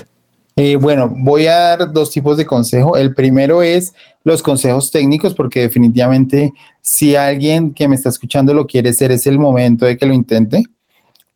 Eh, 0.62 0.76
bueno, 0.76 1.10
voy 1.10 1.48
a 1.48 1.56
dar 1.56 1.93
dos 1.93 2.12
tipos 2.12 2.36
de 2.36 2.45
consejo. 2.45 2.98
El 2.98 3.13
primero 3.13 3.63
es 3.63 3.93
los 4.26 4.43
consejos 4.43 4.91
técnicos, 4.91 5.34
porque 5.34 5.62
definitivamente 5.62 6.52
si 6.82 7.15
alguien 7.15 7.74
que 7.74 7.88
me 7.88 7.95
está 7.95 8.10
escuchando 8.10 8.54
lo 8.54 8.67
quiere 8.67 8.89
hacer, 8.89 9.10
es 9.13 9.26
el 9.26 9.39
momento 9.39 9.86
de 9.86 9.95
que 9.95 10.06
lo 10.06 10.13
intente. 10.13 10.65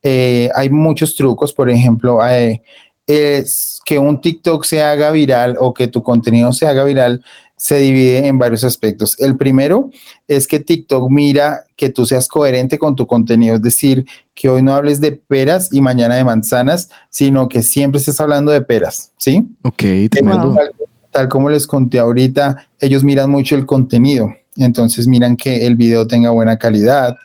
Eh, 0.01 0.49
hay 0.53 0.69
muchos 0.69 1.15
trucos, 1.15 1.53
por 1.53 1.69
ejemplo, 1.69 2.19
eh, 2.27 2.61
es 3.07 3.79
que 3.85 3.97
un 3.97 4.19
TikTok 4.19 4.65
se 4.65 4.83
haga 4.83 5.09
viral 5.11 5.55
o 5.57 5.73
que 5.73 5.87
tu 5.87 6.03
contenido 6.03 6.51
se 6.51 6.67
haga 6.67 6.83
viral 6.83 7.23
se 7.63 7.77
divide 7.77 8.27
en 8.27 8.37
varios 8.37 8.65
aspectos. 8.65 9.17
El 9.21 9.37
primero 9.37 9.89
es 10.27 10.47
que 10.47 10.59
TikTok 10.59 11.09
mira 11.09 11.63
que 11.77 11.87
tú 11.87 12.05
seas 12.05 12.27
coherente 12.27 12.77
con 12.77 12.97
tu 12.97 13.07
contenido, 13.07 13.55
es 13.55 13.61
decir, 13.61 14.05
que 14.35 14.49
hoy 14.49 14.61
no 14.61 14.73
hables 14.73 14.99
de 14.99 15.13
peras 15.13 15.69
y 15.71 15.79
mañana 15.79 16.15
de 16.15 16.25
manzanas, 16.25 16.89
sino 17.09 17.47
que 17.47 17.63
siempre 17.63 17.99
estés 17.99 18.19
hablando 18.19 18.51
de 18.51 18.63
peras, 18.63 19.13
¿sí? 19.17 19.47
Ok, 19.61 19.81
tremendo. 20.11 20.53
Tal, 20.53 20.71
tal 21.09 21.29
como 21.29 21.49
les 21.49 21.65
conté 21.65 21.99
ahorita, 21.99 22.67
ellos 22.81 23.05
miran 23.05 23.29
mucho 23.29 23.55
el 23.55 23.65
contenido, 23.65 24.35
entonces 24.57 25.07
miran 25.07 25.37
que 25.37 25.65
el 25.65 25.77
video 25.77 26.05
tenga 26.05 26.31
buena 26.31 26.57
calidad, 26.57 27.15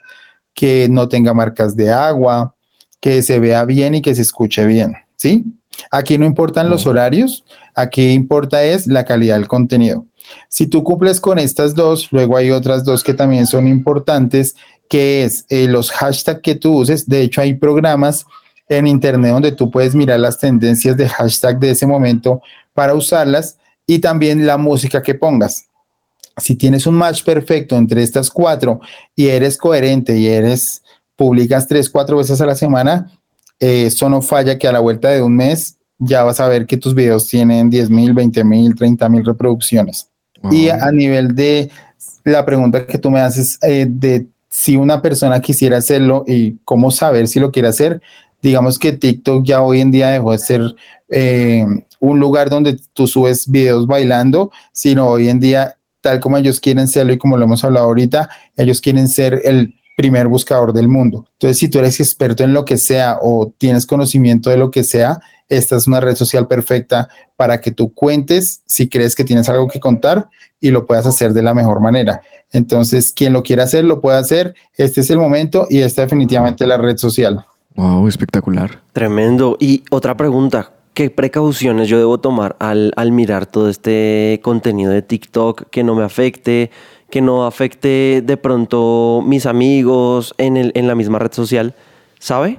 que 0.54 0.86
no 0.88 1.08
tenga 1.08 1.34
marcas 1.34 1.74
de 1.74 1.90
agua, 1.90 2.54
que 3.00 3.24
se 3.24 3.40
vea 3.40 3.64
bien 3.64 3.96
y 3.96 4.02
que 4.02 4.14
se 4.14 4.22
escuche 4.22 4.64
bien, 4.66 4.94
¿sí? 5.16 5.46
Aquí 5.90 6.16
no 6.16 6.26
importan 6.26 6.70
los 6.70 6.86
horarios, 6.86 7.44
aquí 7.74 8.10
importa 8.10 8.62
es 8.62 8.86
la 8.86 9.04
calidad 9.04 9.34
del 9.34 9.48
contenido. 9.48 10.06
Si 10.48 10.66
tú 10.66 10.82
cumples 10.84 11.20
con 11.20 11.38
estas 11.38 11.74
dos, 11.74 12.08
luego 12.10 12.36
hay 12.36 12.50
otras 12.50 12.84
dos 12.84 13.02
que 13.02 13.14
también 13.14 13.46
son 13.46 13.66
importantes, 13.66 14.56
que 14.88 15.24
es 15.24 15.44
eh, 15.48 15.68
los 15.68 15.90
hashtags 15.90 16.40
que 16.40 16.54
tú 16.54 16.78
uses. 16.78 17.08
De 17.08 17.22
hecho, 17.22 17.40
hay 17.40 17.54
programas 17.54 18.26
en 18.68 18.86
internet 18.86 19.32
donde 19.32 19.52
tú 19.52 19.70
puedes 19.70 19.94
mirar 19.94 20.20
las 20.20 20.38
tendencias 20.38 20.96
de 20.96 21.08
hashtag 21.08 21.58
de 21.58 21.70
ese 21.70 21.86
momento 21.86 22.42
para 22.74 22.94
usarlas 22.94 23.58
y 23.86 23.98
también 23.98 24.46
la 24.46 24.58
música 24.58 25.02
que 25.02 25.14
pongas. 25.14 25.66
Si 26.36 26.54
tienes 26.54 26.86
un 26.86 26.94
match 26.94 27.24
perfecto 27.24 27.76
entre 27.76 28.02
estas 28.02 28.30
cuatro 28.30 28.80
y 29.16 29.28
eres 29.28 29.56
coherente 29.56 30.16
y 30.16 30.28
eres 30.28 30.82
publicas 31.16 31.66
tres, 31.66 31.90
cuatro 31.90 32.18
veces 32.18 32.40
a 32.40 32.46
la 32.46 32.54
semana, 32.54 33.10
eh, 33.58 33.86
eso 33.86 34.08
no 34.08 34.22
falla 34.22 34.56
que 34.56 34.68
a 34.68 34.72
la 34.72 34.80
vuelta 34.80 35.08
de 35.10 35.22
un 35.22 35.34
mes 35.34 35.78
ya 35.98 36.22
vas 36.22 36.38
a 36.38 36.48
ver 36.48 36.66
que 36.66 36.76
tus 36.76 36.94
videos 36.94 37.26
tienen 37.26 37.70
10 37.70 37.90
mil, 37.90 38.12
20 38.12 38.44
mil, 38.44 38.74
30 38.74 39.08
mil 39.08 39.24
reproducciones. 39.24 40.07
Y 40.50 40.68
a 40.68 40.90
nivel 40.92 41.34
de 41.34 41.70
la 42.24 42.44
pregunta 42.44 42.86
que 42.86 42.98
tú 42.98 43.10
me 43.10 43.20
haces 43.20 43.58
eh, 43.62 43.86
de 43.88 44.26
si 44.48 44.76
una 44.76 45.02
persona 45.02 45.40
quisiera 45.40 45.78
hacerlo 45.78 46.24
y 46.26 46.56
cómo 46.64 46.90
saber 46.90 47.28
si 47.28 47.40
lo 47.40 47.50
quiere 47.50 47.68
hacer, 47.68 48.00
digamos 48.42 48.78
que 48.78 48.92
TikTok 48.92 49.44
ya 49.44 49.62
hoy 49.62 49.80
en 49.80 49.90
día 49.90 50.08
dejó 50.10 50.32
de 50.32 50.38
ser 50.38 50.74
eh, 51.08 51.64
un 52.00 52.20
lugar 52.20 52.50
donde 52.50 52.78
tú 52.92 53.06
subes 53.06 53.50
videos 53.50 53.86
bailando, 53.86 54.50
sino 54.72 55.08
hoy 55.08 55.28
en 55.28 55.40
día, 55.40 55.76
tal 56.00 56.20
como 56.20 56.36
ellos 56.36 56.60
quieren 56.60 56.88
serlo 56.88 57.12
y 57.12 57.18
como 57.18 57.36
lo 57.36 57.44
hemos 57.44 57.64
hablado 57.64 57.86
ahorita, 57.86 58.30
ellos 58.56 58.80
quieren 58.80 59.08
ser 59.08 59.40
el 59.44 59.74
primer 59.96 60.28
buscador 60.28 60.72
del 60.72 60.88
mundo. 60.88 61.26
Entonces, 61.32 61.58
si 61.58 61.68
tú 61.68 61.80
eres 61.80 61.98
experto 61.98 62.44
en 62.44 62.52
lo 62.52 62.64
que 62.64 62.76
sea 62.78 63.18
o 63.20 63.52
tienes 63.58 63.84
conocimiento 63.84 64.48
de 64.48 64.56
lo 64.56 64.70
que 64.70 64.84
sea, 64.84 65.20
esta 65.48 65.76
es 65.76 65.86
una 65.86 66.00
red 66.00 66.14
social 66.14 66.46
perfecta 66.46 67.08
para 67.36 67.60
que 67.60 67.70
tú 67.70 67.92
cuentes 67.92 68.62
si 68.66 68.88
crees 68.88 69.14
que 69.14 69.24
tienes 69.24 69.48
algo 69.48 69.68
que 69.68 69.80
contar 69.80 70.28
y 70.60 70.70
lo 70.70 70.86
puedas 70.86 71.06
hacer 71.06 71.32
de 71.32 71.42
la 71.42 71.54
mejor 71.54 71.80
manera. 71.80 72.22
Entonces, 72.52 73.12
quien 73.12 73.32
lo 73.32 73.42
quiera 73.42 73.64
hacer, 73.64 73.84
lo 73.84 74.00
puede 74.00 74.18
hacer. 74.18 74.54
Este 74.76 75.00
es 75.00 75.10
el 75.10 75.18
momento 75.18 75.66
y 75.70 75.80
esta 75.80 76.02
definitivamente 76.02 76.66
la 76.66 76.76
red 76.76 76.96
social. 76.96 77.46
Wow, 77.76 78.08
espectacular. 78.08 78.82
Tremendo. 78.92 79.56
Y 79.60 79.84
otra 79.90 80.16
pregunta, 80.16 80.72
¿qué 80.94 81.10
precauciones 81.10 81.88
yo 81.88 81.98
debo 81.98 82.18
tomar 82.18 82.56
al, 82.58 82.92
al 82.96 83.12
mirar 83.12 83.46
todo 83.46 83.68
este 83.68 84.40
contenido 84.42 84.90
de 84.90 85.02
TikTok 85.02 85.68
que 85.70 85.84
no 85.84 85.94
me 85.94 86.04
afecte? 86.04 86.70
que 87.10 87.22
no 87.22 87.46
afecte 87.46 88.22
de 88.24 88.36
pronto 88.36 89.22
mis 89.24 89.46
amigos 89.46 90.34
en, 90.38 90.56
el, 90.56 90.72
en 90.74 90.86
la 90.86 90.94
misma 90.94 91.18
red 91.18 91.32
social, 91.32 91.74
¿sabe? 92.18 92.58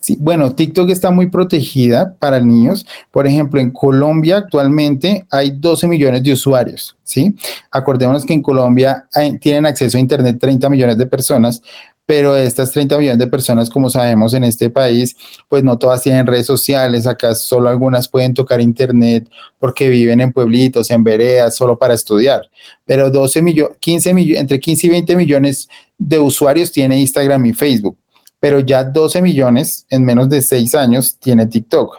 Sí, 0.00 0.16
bueno, 0.18 0.54
TikTok 0.54 0.88
está 0.88 1.10
muy 1.10 1.28
protegida 1.28 2.14
para 2.18 2.40
niños. 2.40 2.86
Por 3.10 3.26
ejemplo, 3.26 3.60
en 3.60 3.70
Colombia 3.70 4.38
actualmente 4.38 5.26
hay 5.30 5.50
12 5.50 5.86
millones 5.86 6.22
de 6.22 6.32
usuarios, 6.32 6.96
¿sí? 7.04 7.34
Acordémonos 7.70 8.24
que 8.24 8.32
en 8.32 8.40
Colombia 8.40 9.06
tienen 9.40 9.66
acceso 9.66 9.98
a 9.98 10.00
Internet 10.00 10.38
30 10.40 10.70
millones 10.70 10.96
de 10.96 11.04
personas, 11.04 11.60
pero 12.06 12.34
estas 12.34 12.72
30 12.72 12.96
millones 12.96 13.18
de 13.18 13.26
personas, 13.26 13.68
como 13.68 13.90
sabemos 13.90 14.32
en 14.32 14.42
este 14.44 14.70
país, 14.70 15.14
pues 15.48 15.62
no 15.62 15.76
todas 15.76 16.02
tienen 16.02 16.26
redes 16.26 16.46
sociales, 16.46 17.06
acá 17.06 17.34
solo 17.34 17.68
algunas 17.68 18.08
pueden 18.08 18.32
tocar 18.32 18.60
Internet 18.62 19.28
porque 19.58 19.90
viven 19.90 20.22
en 20.22 20.32
pueblitos, 20.32 20.90
en 20.90 21.04
veredas, 21.04 21.54
solo 21.56 21.78
para 21.78 21.92
estudiar. 21.92 22.48
Pero 22.86 23.10
12 23.10 23.42
millones, 23.42 23.76
15 23.80 24.14
millones, 24.14 24.40
entre 24.40 24.58
15 24.58 24.86
y 24.86 24.90
20 24.90 25.14
millones 25.16 25.68
de 25.98 26.18
usuarios 26.18 26.72
tiene 26.72 26.98
Instagram 26.98 27.44
y 27.44 27.52
Facebook 27.52 27.98
pero 28.40 28.60
ya 28.60 28.82
12 28.82 29.20
millones 29.22 29.86
en 29.90 30.04
menos 30.04 30.28
de 30.28 30.40
6 30.40 30.74
años 30.74 31.16
tiene 31.20 31.46
TikTok. 31.46 31.98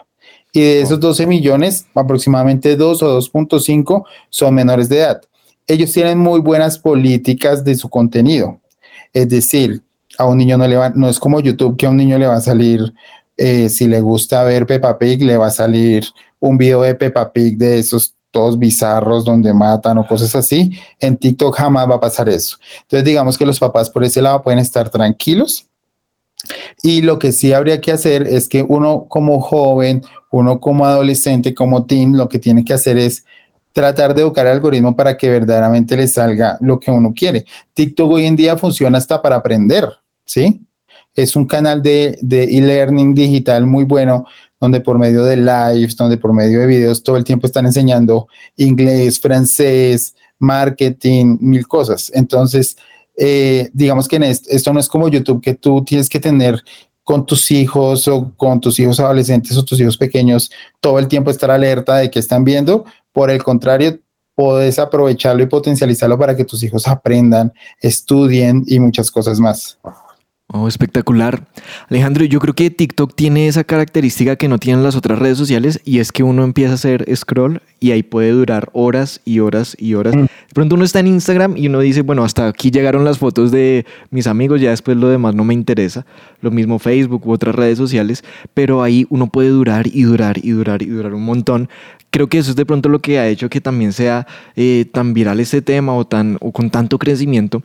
Y 0.51 0.61
de 0.61 0.81
esos 0.81 0.99
12 0.99 1.27
millones, 1.27 1.85
aproximadamente 1.95 2.75
2 2.75 3.03
o 3.03 3.19
2.5 3.19 4.03
son 4.29 4.53
menores 4.53 4.89
de 4.89 4.97
edad. 4.97 5.21
Ellos 5.67 5.93
tienen 5.93 6.17
muy 6.17 6.41
buenas 6.41 6.77
políticas 6.77 7.63
de 7.63 7.75
su 7.75 7.87
contenido. 7.87 8.59
Es 9.13 9.29
decir, 9.29 9.81
a 10.17 10.25
un 10.25 10.37
niño 10.37 10.57
no 10.57 10.67
le 10.67 10.75
va, 10.75 10.89
no 10.89 11.07
es 11.07 11.19
como 11.19 11.39
YouTube 11.39 11.77
que 11.77 11.85
a 11.85 11.89
un 11.89 11.97
niño 11.97 12.17
le 12.17 12.27
va 12.27 12.35
a 12.35 12.41
salir, 12.41 12.93
eh, 13.37 13.69
si 13.69 13.87
le 13.87 14.01
gusta 14.01 14.43
ver 14.43 14.65
Peppa 14.65 14.97
Pig, 14.97 15.23
le 15.23 15.37
va 15.37 15.47
a 15.47 15.51
salir 15.51 16.05
un 16.39 16.57
video 16.57 16.81
de 16.81 16.95
Peppa 16.95 17.31
Pig 17.31 17.57
de 17.57 17.79
esos 17.79 18.15
todos 18.31 18.57
bizarros 18.57 19.25
donde 19.25 19.53
matan 19.53 19.97
o 19.99 20.07
cosas 20.07 20.35
así. 20.35 20.71
En 20.99 21.17
TikTok 21.17 21.55
jamás 21.55 21.89
va 21.89 21.95
a 21.95 21.99
pasar 21.99 22.27
eso. 22.29 22.57
Entonces 22.81 23.05
digamos 23.05 23.37
que 23.37 23.45
los 23.45 23.59
papás 23.59 23.89
por 23.89 24.03
ese 24.03 24.21
lado 24.21 24.41
pueden 24.41 24.59
estar 24.59 24.89
tranquilos 24.89 25.67
y 26.81 27.01
lo 27.01 27.19
que 27.19 27.31
sí 27.31 27.53
habría 27.53 27.81
que 27.81 27.91
hacer 27.91 28.27
es 28.27 28.47
que 28.47 28.63
uno 28.63 29.05
como 29.07 29.41
joven, 29.41 30.01
uno 30.31 30.59
como 30.59 30.85
adolescente, 30.85 31.53
como 31.53 31.85
teen, 31.85 32.17
lo 32.17 32.29
que 32.29 32.39
tiene 32.39 32.63
que 32.65 32.73
hacer 32.73 32.97
es 32.97 33.25
tratar 33.73 34.13
de 34.13 34.21
educar 34.21 34.45
el 34.45 34.53
algoritmo 34.53 34.95
para 34.95 35.17
que 35.17 35.29
verdaderamente 35.29 35.95
le 35.95 36.07
salga 36.07 36.57
lo 36.61 36.79
que 36.79 36.91
uno 36.91 37.13
quiere. 37.15 37.45
TikTok 37.73 38.11
hoy 38.11 38.25
en 38.25 38.35
día 38.35 38.57
funciona 38.57 38.97
hasta 38.97 39.21
para 39.21 39.37
aprender, 39.37 39.87
¿sí? 40.25 40.61
Es 41.15 41.35
un 41.35 41.45
canal 41.45 41.81
de 41.81 42.17
e-learning 42.21 43.13
digital 43.13 43.65
muy 43.65 43.83
bueno, 43.83 44.25
donde 44.59 44.79
por 44.79 44.99
medio 44.99 45.23
de 45.25 45.37
lives, 45.37 45.95
donde 45.95 46.17
por 46.17 46.33
medio 46.33 46.59
de 46.59 46.67
videos 46.67 47.01
todo 47.01 47.17
el 47.17 47.23
tiempo 47.23 47.47
están 47.47 47.65
enseñando 47.65 48.27
inglés, 48.55 49.19
francés, 49.19 50.15
marketing, 50.37 51.37
mil 51.41 51.67
cosas. 51.67 52.11
Entonces, 52.13 52.77
eh, 53.23 53.69
digamos 53.73 54.07
que 54.07 54.15
en 54.15 54.23
est- 54.23 54.47
esto 54.49 54.73
no 54.73 54.79
es 54.79 54.87
como 54.87 55.07
YouTube, 55.07 55.41
que 55.43 55.53
tú 55.53 55.83
tienes 55.83 56.09
que 56.09 56.19
tener 56.19 56.63
con 57.03 57.23
tus 57.25 57.51
hijos 57.51 58.07
o 58.07 58.33
con 58.35 58.59
tus 58.59 58.79
hijos 58.79 58.99
adolescentes 58.99 59.55
o 59.57 59.63
tus 59.63 59.79
hijos 59.79 59.95
pequeños 59.97 60.49
todo 60.79 60.97
el 60.97 61.07
tiempo 61.07 61.29
estar 61.29 61.51
alerta 61.51 61.97
de 61.97 62.09
que 62.09 62.17
están 62.19 62.43
viendo. 62.43 62.83
Por 63.13 63.29
el 63.29 63.43
contrario, 63.43 63.99
puedes 64.33 64.79
aprovecharlo 64.79 65.43
y 65.43 65.47
potencializarlo 65.47 66.17
para 66.17 66.35
que 66.35 66.45
tus 66.45 66.63
hijos 66.63 66.87
aprendan, 66.87 67.53
estudien 67.79 68.63
y 68.65 68.79
muchas 68.79 69.11
cosas 69.11 69.39
más. 69.39 69.77
Oh, 70.53 70.67
espectacular. 70.67 71.47
Alejandro, 71.89 72.25
yo 72.25 72.41
creo 72.41 72.53
que 72.53 72.69
TikTok 72.69 73.15
tiene 73.15 73.47
esa 73.47 73.63
característica 73.63 74.35
que 74.35 74.49
no 74.49 74.57
tienen 74.57 74.83
las 74.83 74.97
otras 74.97 75.17
redes 75.17 75.37
sociales 75.37 75.79
y 75.85 75.99
es 75.99 76.11
que 76.11 76.23
uno 76.23 76.43
empieza 76.43 76.73
a 76.73 76.75
hacer 76.75 77.05
scroll 77.15 77.61
y 77.79 77.91
ahí 77.91 78.03
puede 78.03 78.31
durar 78.31 78.69
horas 78.73 79.21
y 79.23 79.39
horas 79.39 79.77
y 79.79 79.93
horas. 79.93 80.13
De 80.13 80.27
pronto 80.53 80.75
uno 80.75 80.83
está 80.83 80.99
en 80.99 81.07
Instagram 81.07 81.55
y 81.55 81.67
uno 81.67 81.79
dice, 81.79 82.01
bueno, 82.01 82.25
hasta 82.25 82.49
aquí 82.49 82.69
llegaron 82.69 83.05
las 83.05 83.17
fotos 83.17 83.49
de 83.51 83.85
mis 84.09 84.27
amigos, 84.27 84.59
ya 84.59 84.71
después 84.71 84.97
lo 84.97 85.07
demás 85.07 85.35
no 85.35 85.45
me 85.45 85.53
interesa. 85.53 86.05
Lo 86.41 86.51
mismo 86.51 86.79
Facebook 86.79 87.25
u 87.25 87.31
otras 87.31 87.55
redes 87.55 87.77
sociales, 87.77 88.21
pero 88.53 88.83
ahí 88.83 89.07
uno 89.09 89.27
puede 89.27 89.47
durar 89.49 89.87
y 89.87 90.03
durar 90.03 90.37
y 90.43 90.51
durar 90.51 90.81
y 90.81 90.87
durar 90.87 91.13
un 91.13 91.23
montón. 91.23 91.69
Creo 92.09 92.27
que 92.27 92.39
eso 92.39 92.49
es 92.49 92.57
de 92.57 92.65
pronto 92.65 92.89
lo 92.89 92.99
que 92.99 93.19
ha 93.19 93.27
hecho 93.29 93.49
que 93.49 93.61
también 93.61 93.93
sea 93.93 94.27
eh, 94.57 94.85
tan 94.91 95.13
viral 95.13 95.39
este 95.39 95.61
tema 95.61 95.93
o, 95.95 96.05
tan, 96.05 96.37
o 96.41 96.51
con 96.51 96.69
tanto 96.69 96.99
crecimiento. 96.99 97.63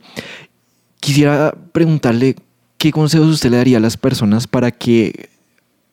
Quisiera 1.01 1.53
preguntarle 1.73 2.37
qué 2.77 2.91
consejos 2.91 3.27
usted 3.27 3.49
le 3.51 3.57
daría 3.57 3.77
a 3.77 3.81
las 3.81 3.97
personas 3.97 4.47
para 4.47 4.71
que 4.71 5.29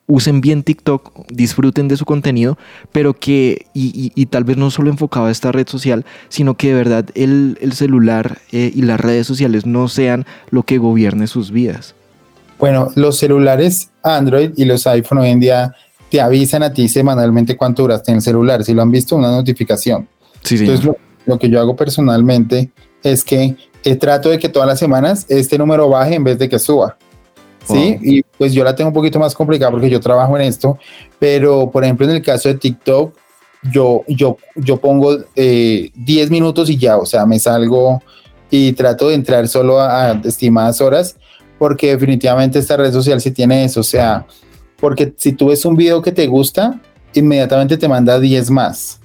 usen 0.07 0.39
bien 0.39 0.61
TikTok, 0.61 1.25
disfruten 1.31 1.87
de 1.87 1.97
su 1.97 2.05
contenido, 2.05 2.59
pero 2.91 3.15
que, 3.15 3.65
y, 3.73 3.87
y- 3.99 4.11
y 4.13 4.27
tal 4.27 4.43
vez 4.43 4.55
no 4.55 4.69
solo 4.69 4.91
enfocado 4.91 5.25
a 5.25 5.31
esta 5.31 5.51
red 5.51 5.67
social, 5.67 6.05
sino 6.29 6.55
que 6.55 6.67
de 6.67 6.73
verdad 6.75 7.05
el, 7.15 7.57
el 7.59 7.73
celular 7.73 8.37
eh, 8.51 8.71
y 8.73 8.83
las 8.83 8.99
redes 8.99 9.25
sociales 9.25 9.65
no 9.65 9.87
sean 9.87 10.25
lo 10.51 10.61
que 10.61 10.77
gobierne 10.77 11.25
sus 11.25 11.49
vidas. 11.49 11.95
Bueno, 12.59 12.89
los 12.95 13.17
celulares 13.17 13.89
Android 14.03 14.51
y 14.55 14.65
los 14.65 14.85
iPhone 14.85 15.17
hoy 15.17 15.29
en 15.29 15.39
día 15.39 15.73
te 16.11 16.21
avisan 16.21 16.61
a 16.61 16.71
ti 16.71 16.87
semanalmente 16.87 17.57
cuánto 17.57 17.81
duraste 17.81 18.11
en 18.11 18.17
el 18.17 18.21
celular. 18.21 18.63
Si 18.63 18.73
lo 18.75 18.83
han 18.83 18.91
visto, 18.91 19.15
una 19.15 19.31
notificación. 19.31 20.07
Sí, 20.43 20.57
sí. 20.59 20.65
Entonces, 20.65 20.85
lo, 20.85 20.97
lo 21.25 21.39
que 21.39 21.49
yo 21.49 21.59
hago 21.59 21.75
personalmente 21.75 22.69
es 23.01 23.23
que 23.23 23.55
eh, 23.85 23.95
trato 23.95 24.29
de 24.29 24.39
que 24.39 24.49
todas 24.49 24.67
las 24.67 24.79
semanas 24.79 25.25
este 25.29 25.57
número 25.57 25.87
baje 25.87 26.15
en 26.15 26.23
vez 26.23 26.37
de 26.37 26.49
que 26.49 26.59
suba. 26.59 26.97
Sí, 27.67 27.97
y 28.01 28.21
pues 28.37 28.53
yo 28.53 28.63
la 28.63 28.75
tengo 28.75 28.89
un 28.89 28.93
poquito 28.93 29.17
más 29.17 29.33
complicada 29.33 29.71
porque 29.71 29.89
yo 29.89 29.99
trabajo 29.99 30.35
en 30.37 30.43
esto, 30.43 30.77
pero 31.17 31.71
por 31.71 31.83
ejemplo 31.83 32.05
en 32.05 32.15
el 32.15 32.21
caso 32.21 32.49
de 32.49 32.55
TikTok, 32.55 33.15
yo, 33.71 34.03
yo, 34.07 34.37
yo 34.55 34.77
pongo 34.77 35.17
eh, 35.35 35.89
10 35.95 36.29
minutos 36.29 36.69
y 36.69 36.77
ya, 36.77 36.97
o 36.97 37.05
sea, 37.05 37.25
me 37.25 37.39
salgo 37.39 38.03
y 38.51 38.73
trato 38.73 39.09
de 39.09 39.15
entrar 39.15 39.47
solo 39.47 39.79
a, 39.79 40.11
a 40.11 40.21
estimadas 40.23 40.79
horas, 40.81 41.15
porque 41.57 41.87
definitivamente 41.87 42.59
esta 42.59 42.77
red 42.77 42.91
social 42.91 43.19
sí 43.19 43.31
tiene 43.31 43.63
eso, 43.63 43.79
o 43.79 43.83
sea, 43.83 44.27
porque 44.77 45.13
si 45.17 45.33
tú 45.33 45.47
ves 45.47 45.65
un 45.65 45.75
video 45.75 46.01
que 46.01 46.11
te 46.11 46.27
gusta, 46.27 46.79
inmediatamente 47.13 47.77
te 47.77 47.87
manda 47.87 48.19
10 48.19 48.51
más. 48.51 48.99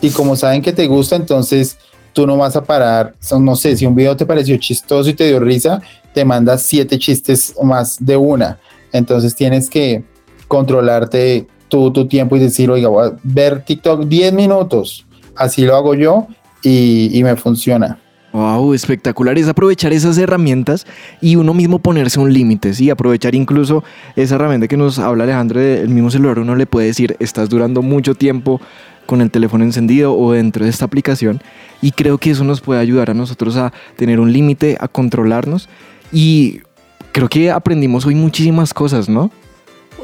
Y 0.00 0.10
como 0.10 0.34
saben 0.34 0.62
que 0.62 0.72
te 0.72 0.88
gusta, 0.88 1.14
entonces 1.14 1.78
tú 2.12 2.26
no 2.26 2.36
vas 2.36 2.56
a 2.56 2.64
parar, 2.64 3.14
son, 3.20 3.44
no 3.44 3.56
sé, 3.56 3.76
si 3.76 3.86
un 3.86 3.94
video 3.94 4.16
te 4.16 4.26
pareció 4.26 4.56
chistoso 4.56 5.08
y 5.10 5.14
te 5.14 5.28
dio 5.28 5.40
risa, 5.40 5.80
te 6.12 6.24
manda 6.24 6.58
7 6.58 6.98
chistes 6.98 7.54
más 7.62 7.96
de 8.04 8.16
una. 8.16 8.58
Entonces 8.92 9.34
tienes 9.34 9.70
que 9.70 10.04
controlarte 10.48 11.46
tu, 11.68 11.90
tu 11.90 12.06
tiempo 12.06 12.36
y 12.36 12.40
decir, 12.40 12.70
oiga, 12.70 12.88
voy 12.88 13.08
a 13.08 13.12
ver 13.22 13.64
TikTok 13.64 14.04
10 14.04 14.32
minutos. 14.34 15.06
Así 15.34 15.62
lo 15.62 15.74
hago 15.76 15.94
yo 15.94 16.26
y, 16.62 17.16
y 17.18 17.24
me 17.24 17.36
funciona. 17.36 17.98
Wow, 18.32 18.72
espectacular 18.72 19.36
es 19.36 19.46
aprovechar 19.46 19.92
esas 19.92 20.16
herramientas 20.16 20.86
y 21.20 21.36
uno 21.36 21.52
mismo 21.52 21.80
ponerse 21.80 22.18
un 22.18 22.32
límite, 22.32 22.72
sí, 22.72 22.88
aprovechar 22.88 23.34
incluso 23.34 23.84
esa 24.16 24.36
herramienta 24.36 24.68
que 24.68 24.78
nos 24.78 24.98
habla 24.98 25.24
Alejandro 25.24 25.60
del 25.60 25.90
mismo 25.90 26.10
celular, 26.10 26.38
uno 26.38 26.56
le 26.56 26.64
puede 26.64 26.86
decir, 26.86 27.14
estás 27.20 27.50
durando 27.50 27.82
mucho 27.82 28.14
tiempo 28.14 28.58
con 29.06 29.20
el 29.20 29.30
teléfono 29.30 29.64
encendido 29.64 30.16
o 30.16 30.32
dentro 30.32 30.64
de 30.64 30.70
esta 30.70 30.84
aplicación 30.84 31.40
y 31.80 31.92
creo 31.92 32.18
que 32.18 32.30
eso 32.30 32.44
nos 32.44 32.60
puede 32.60 32.80
ayudar 32.80 33.10
a 33.10 33.14
nosotros 33.14 33.56
a 33.56 33.72
tener 33.96 34.20
un 34.20 34.32
límite, 34.32 34.76
a 34.80 34.88
controlarnos 34.88 35.68
y 36.12 36.60
creo 37.12 37.28
que 37.28 37.50
aprendimos 37.50 38.06
hoy 38.06 38.14
muchísimas 38.14 38.74
cosas, 38.74 39.08
¿no? 39.08 39.30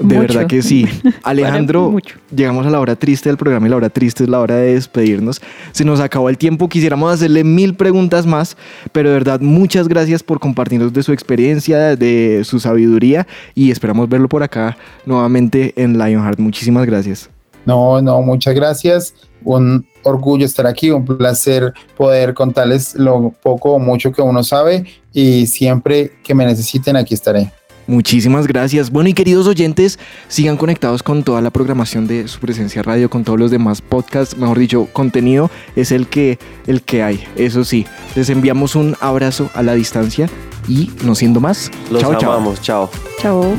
De 0.00 0.16
Mucho. 0.16 0.20
verdad 0.20 0.46
que 0.46 0.62
sí. 0.62 0.86
Alejandro, 1.24 1.90
mucho. 1.90 2.18
llegamos 2.34 2.64
a 2.66 2.70
la 2.70 2.78
hora 2.78 2.94
triste 2.94 3.28
del 3.28 3.36
programa 3.36 3.66
y 3.66 3.70
la 3.70 3.76
hora 3.76 3.90
triste 3.90 4.22
es 4.22 4.30
la 4.30 4.38
hora 4.38 4.54
de 4.54 4.74
despedirnos. 4.74 5.40
Se 5.72 5.84
nos 5.84 5.98
acabó 5.98 6.28
el 6.28 6.38
tiempo, 6.38 6.68
quisiéramos 6.68 7.12
hacerle 7.12 7.42
mil 7.42 7.74
preguntas 7.74 8.24
más, 8.24 8.56
pero 8.92 9.08
de 9.08 9.14
verdad 9.14 9.40
muchas 9.40 9.88
gracias 9.88 10.22
por 10.22 10.38
compartirnos 10.38 10.92
de 10.92 11.02
su 11.02 11.12
experiencia, 11.12 11.96
de 11.96 12.42
su 12.44 12.60
sabiduría 12.60 13.26
y 13.54 13.72
esperamos 13.72 14.08
verlo 14.08 14.28
por 14.28 14.44
acá 14.44 14.76
nuevamente 15.04 15.72
en 15.76 15.98
Lionheart. 15.98 16.38
Muchísimas 16.38 16.86
gracias. 16.86 17.28
No, 17.68 18.00
no, 18.00 18.22
muchas 18.22 18.54
gracias. 18.54 19.12
Un 19.44 19.86
orgullo 20.02 20.46
estar 20.46 20.66
aquí, 20.66 20.90
un 20.90 21.04
placer 21.04 21.74
poder 21.98 22.32
contarles 22.32 22.94
lo 22.94 23.30
poco 23.42 23.72
o 23.72 23.78
mucho 23.78 24.10
que 24.10 24.22
uno 24.22 24.42
sabe 24.42 24.86
y 25.12 25.46
siempre 25.46 26.12
que 26.24 26.34
me 26.34 26.46
necesiten 26.46 26.96
aquí 26.96 27.12
estaré. 27.12 27.52
Muchísimas 27.86 28.46
gracias. 28.46 28.90
Bueno, 28.90 29.10
y 29.10 29.12
queridos 29.12 29.46
oyentes, 29.46 29.98
sigan 30.28 30.56
conectados 30.56 31.02
con 31.02 31.22
toda 31.22 31.42
la 31.42 31.50
programación 31.50 32.06
de 32.06 32.26
su 32.26 32.40
presencia 32.40 32.82
radio, 32.82 33.10
con 33.10 33.22
todos 33.22 33.38
los 33.38 33.50
demás 33.50 33.82
podcasts, 33.82 34.34
mejor 34.38 34.58
dicho, 34.58 34.88
contenido 34.94 35.50
es 35.76 35.92
el 35.92 36.06
que, 36.06 36.38
el 36.66 36.80
que 36.80 37.02
hay. 37.02 37.22
Eso 37.36 37.64
sí, 37.64 37.84
les 38.16 38.30
enviamos 38.30 38.76
un 38.76 38.96
abrazo 39.00 39.50
a 39.52 39.62
la 39.62 39.74
distancia 39.74 40.30
y 40.66 40.90
no 41.04 41.14
siendo 41.14 41.38
más. 41.38 41.70
Los 41.90 42.00
chao, 42.00 42.14
chao. 42.14 42.32
amamos, 42.32 42.62
chao. 42.62 42.90
Chao. 43.20 43.58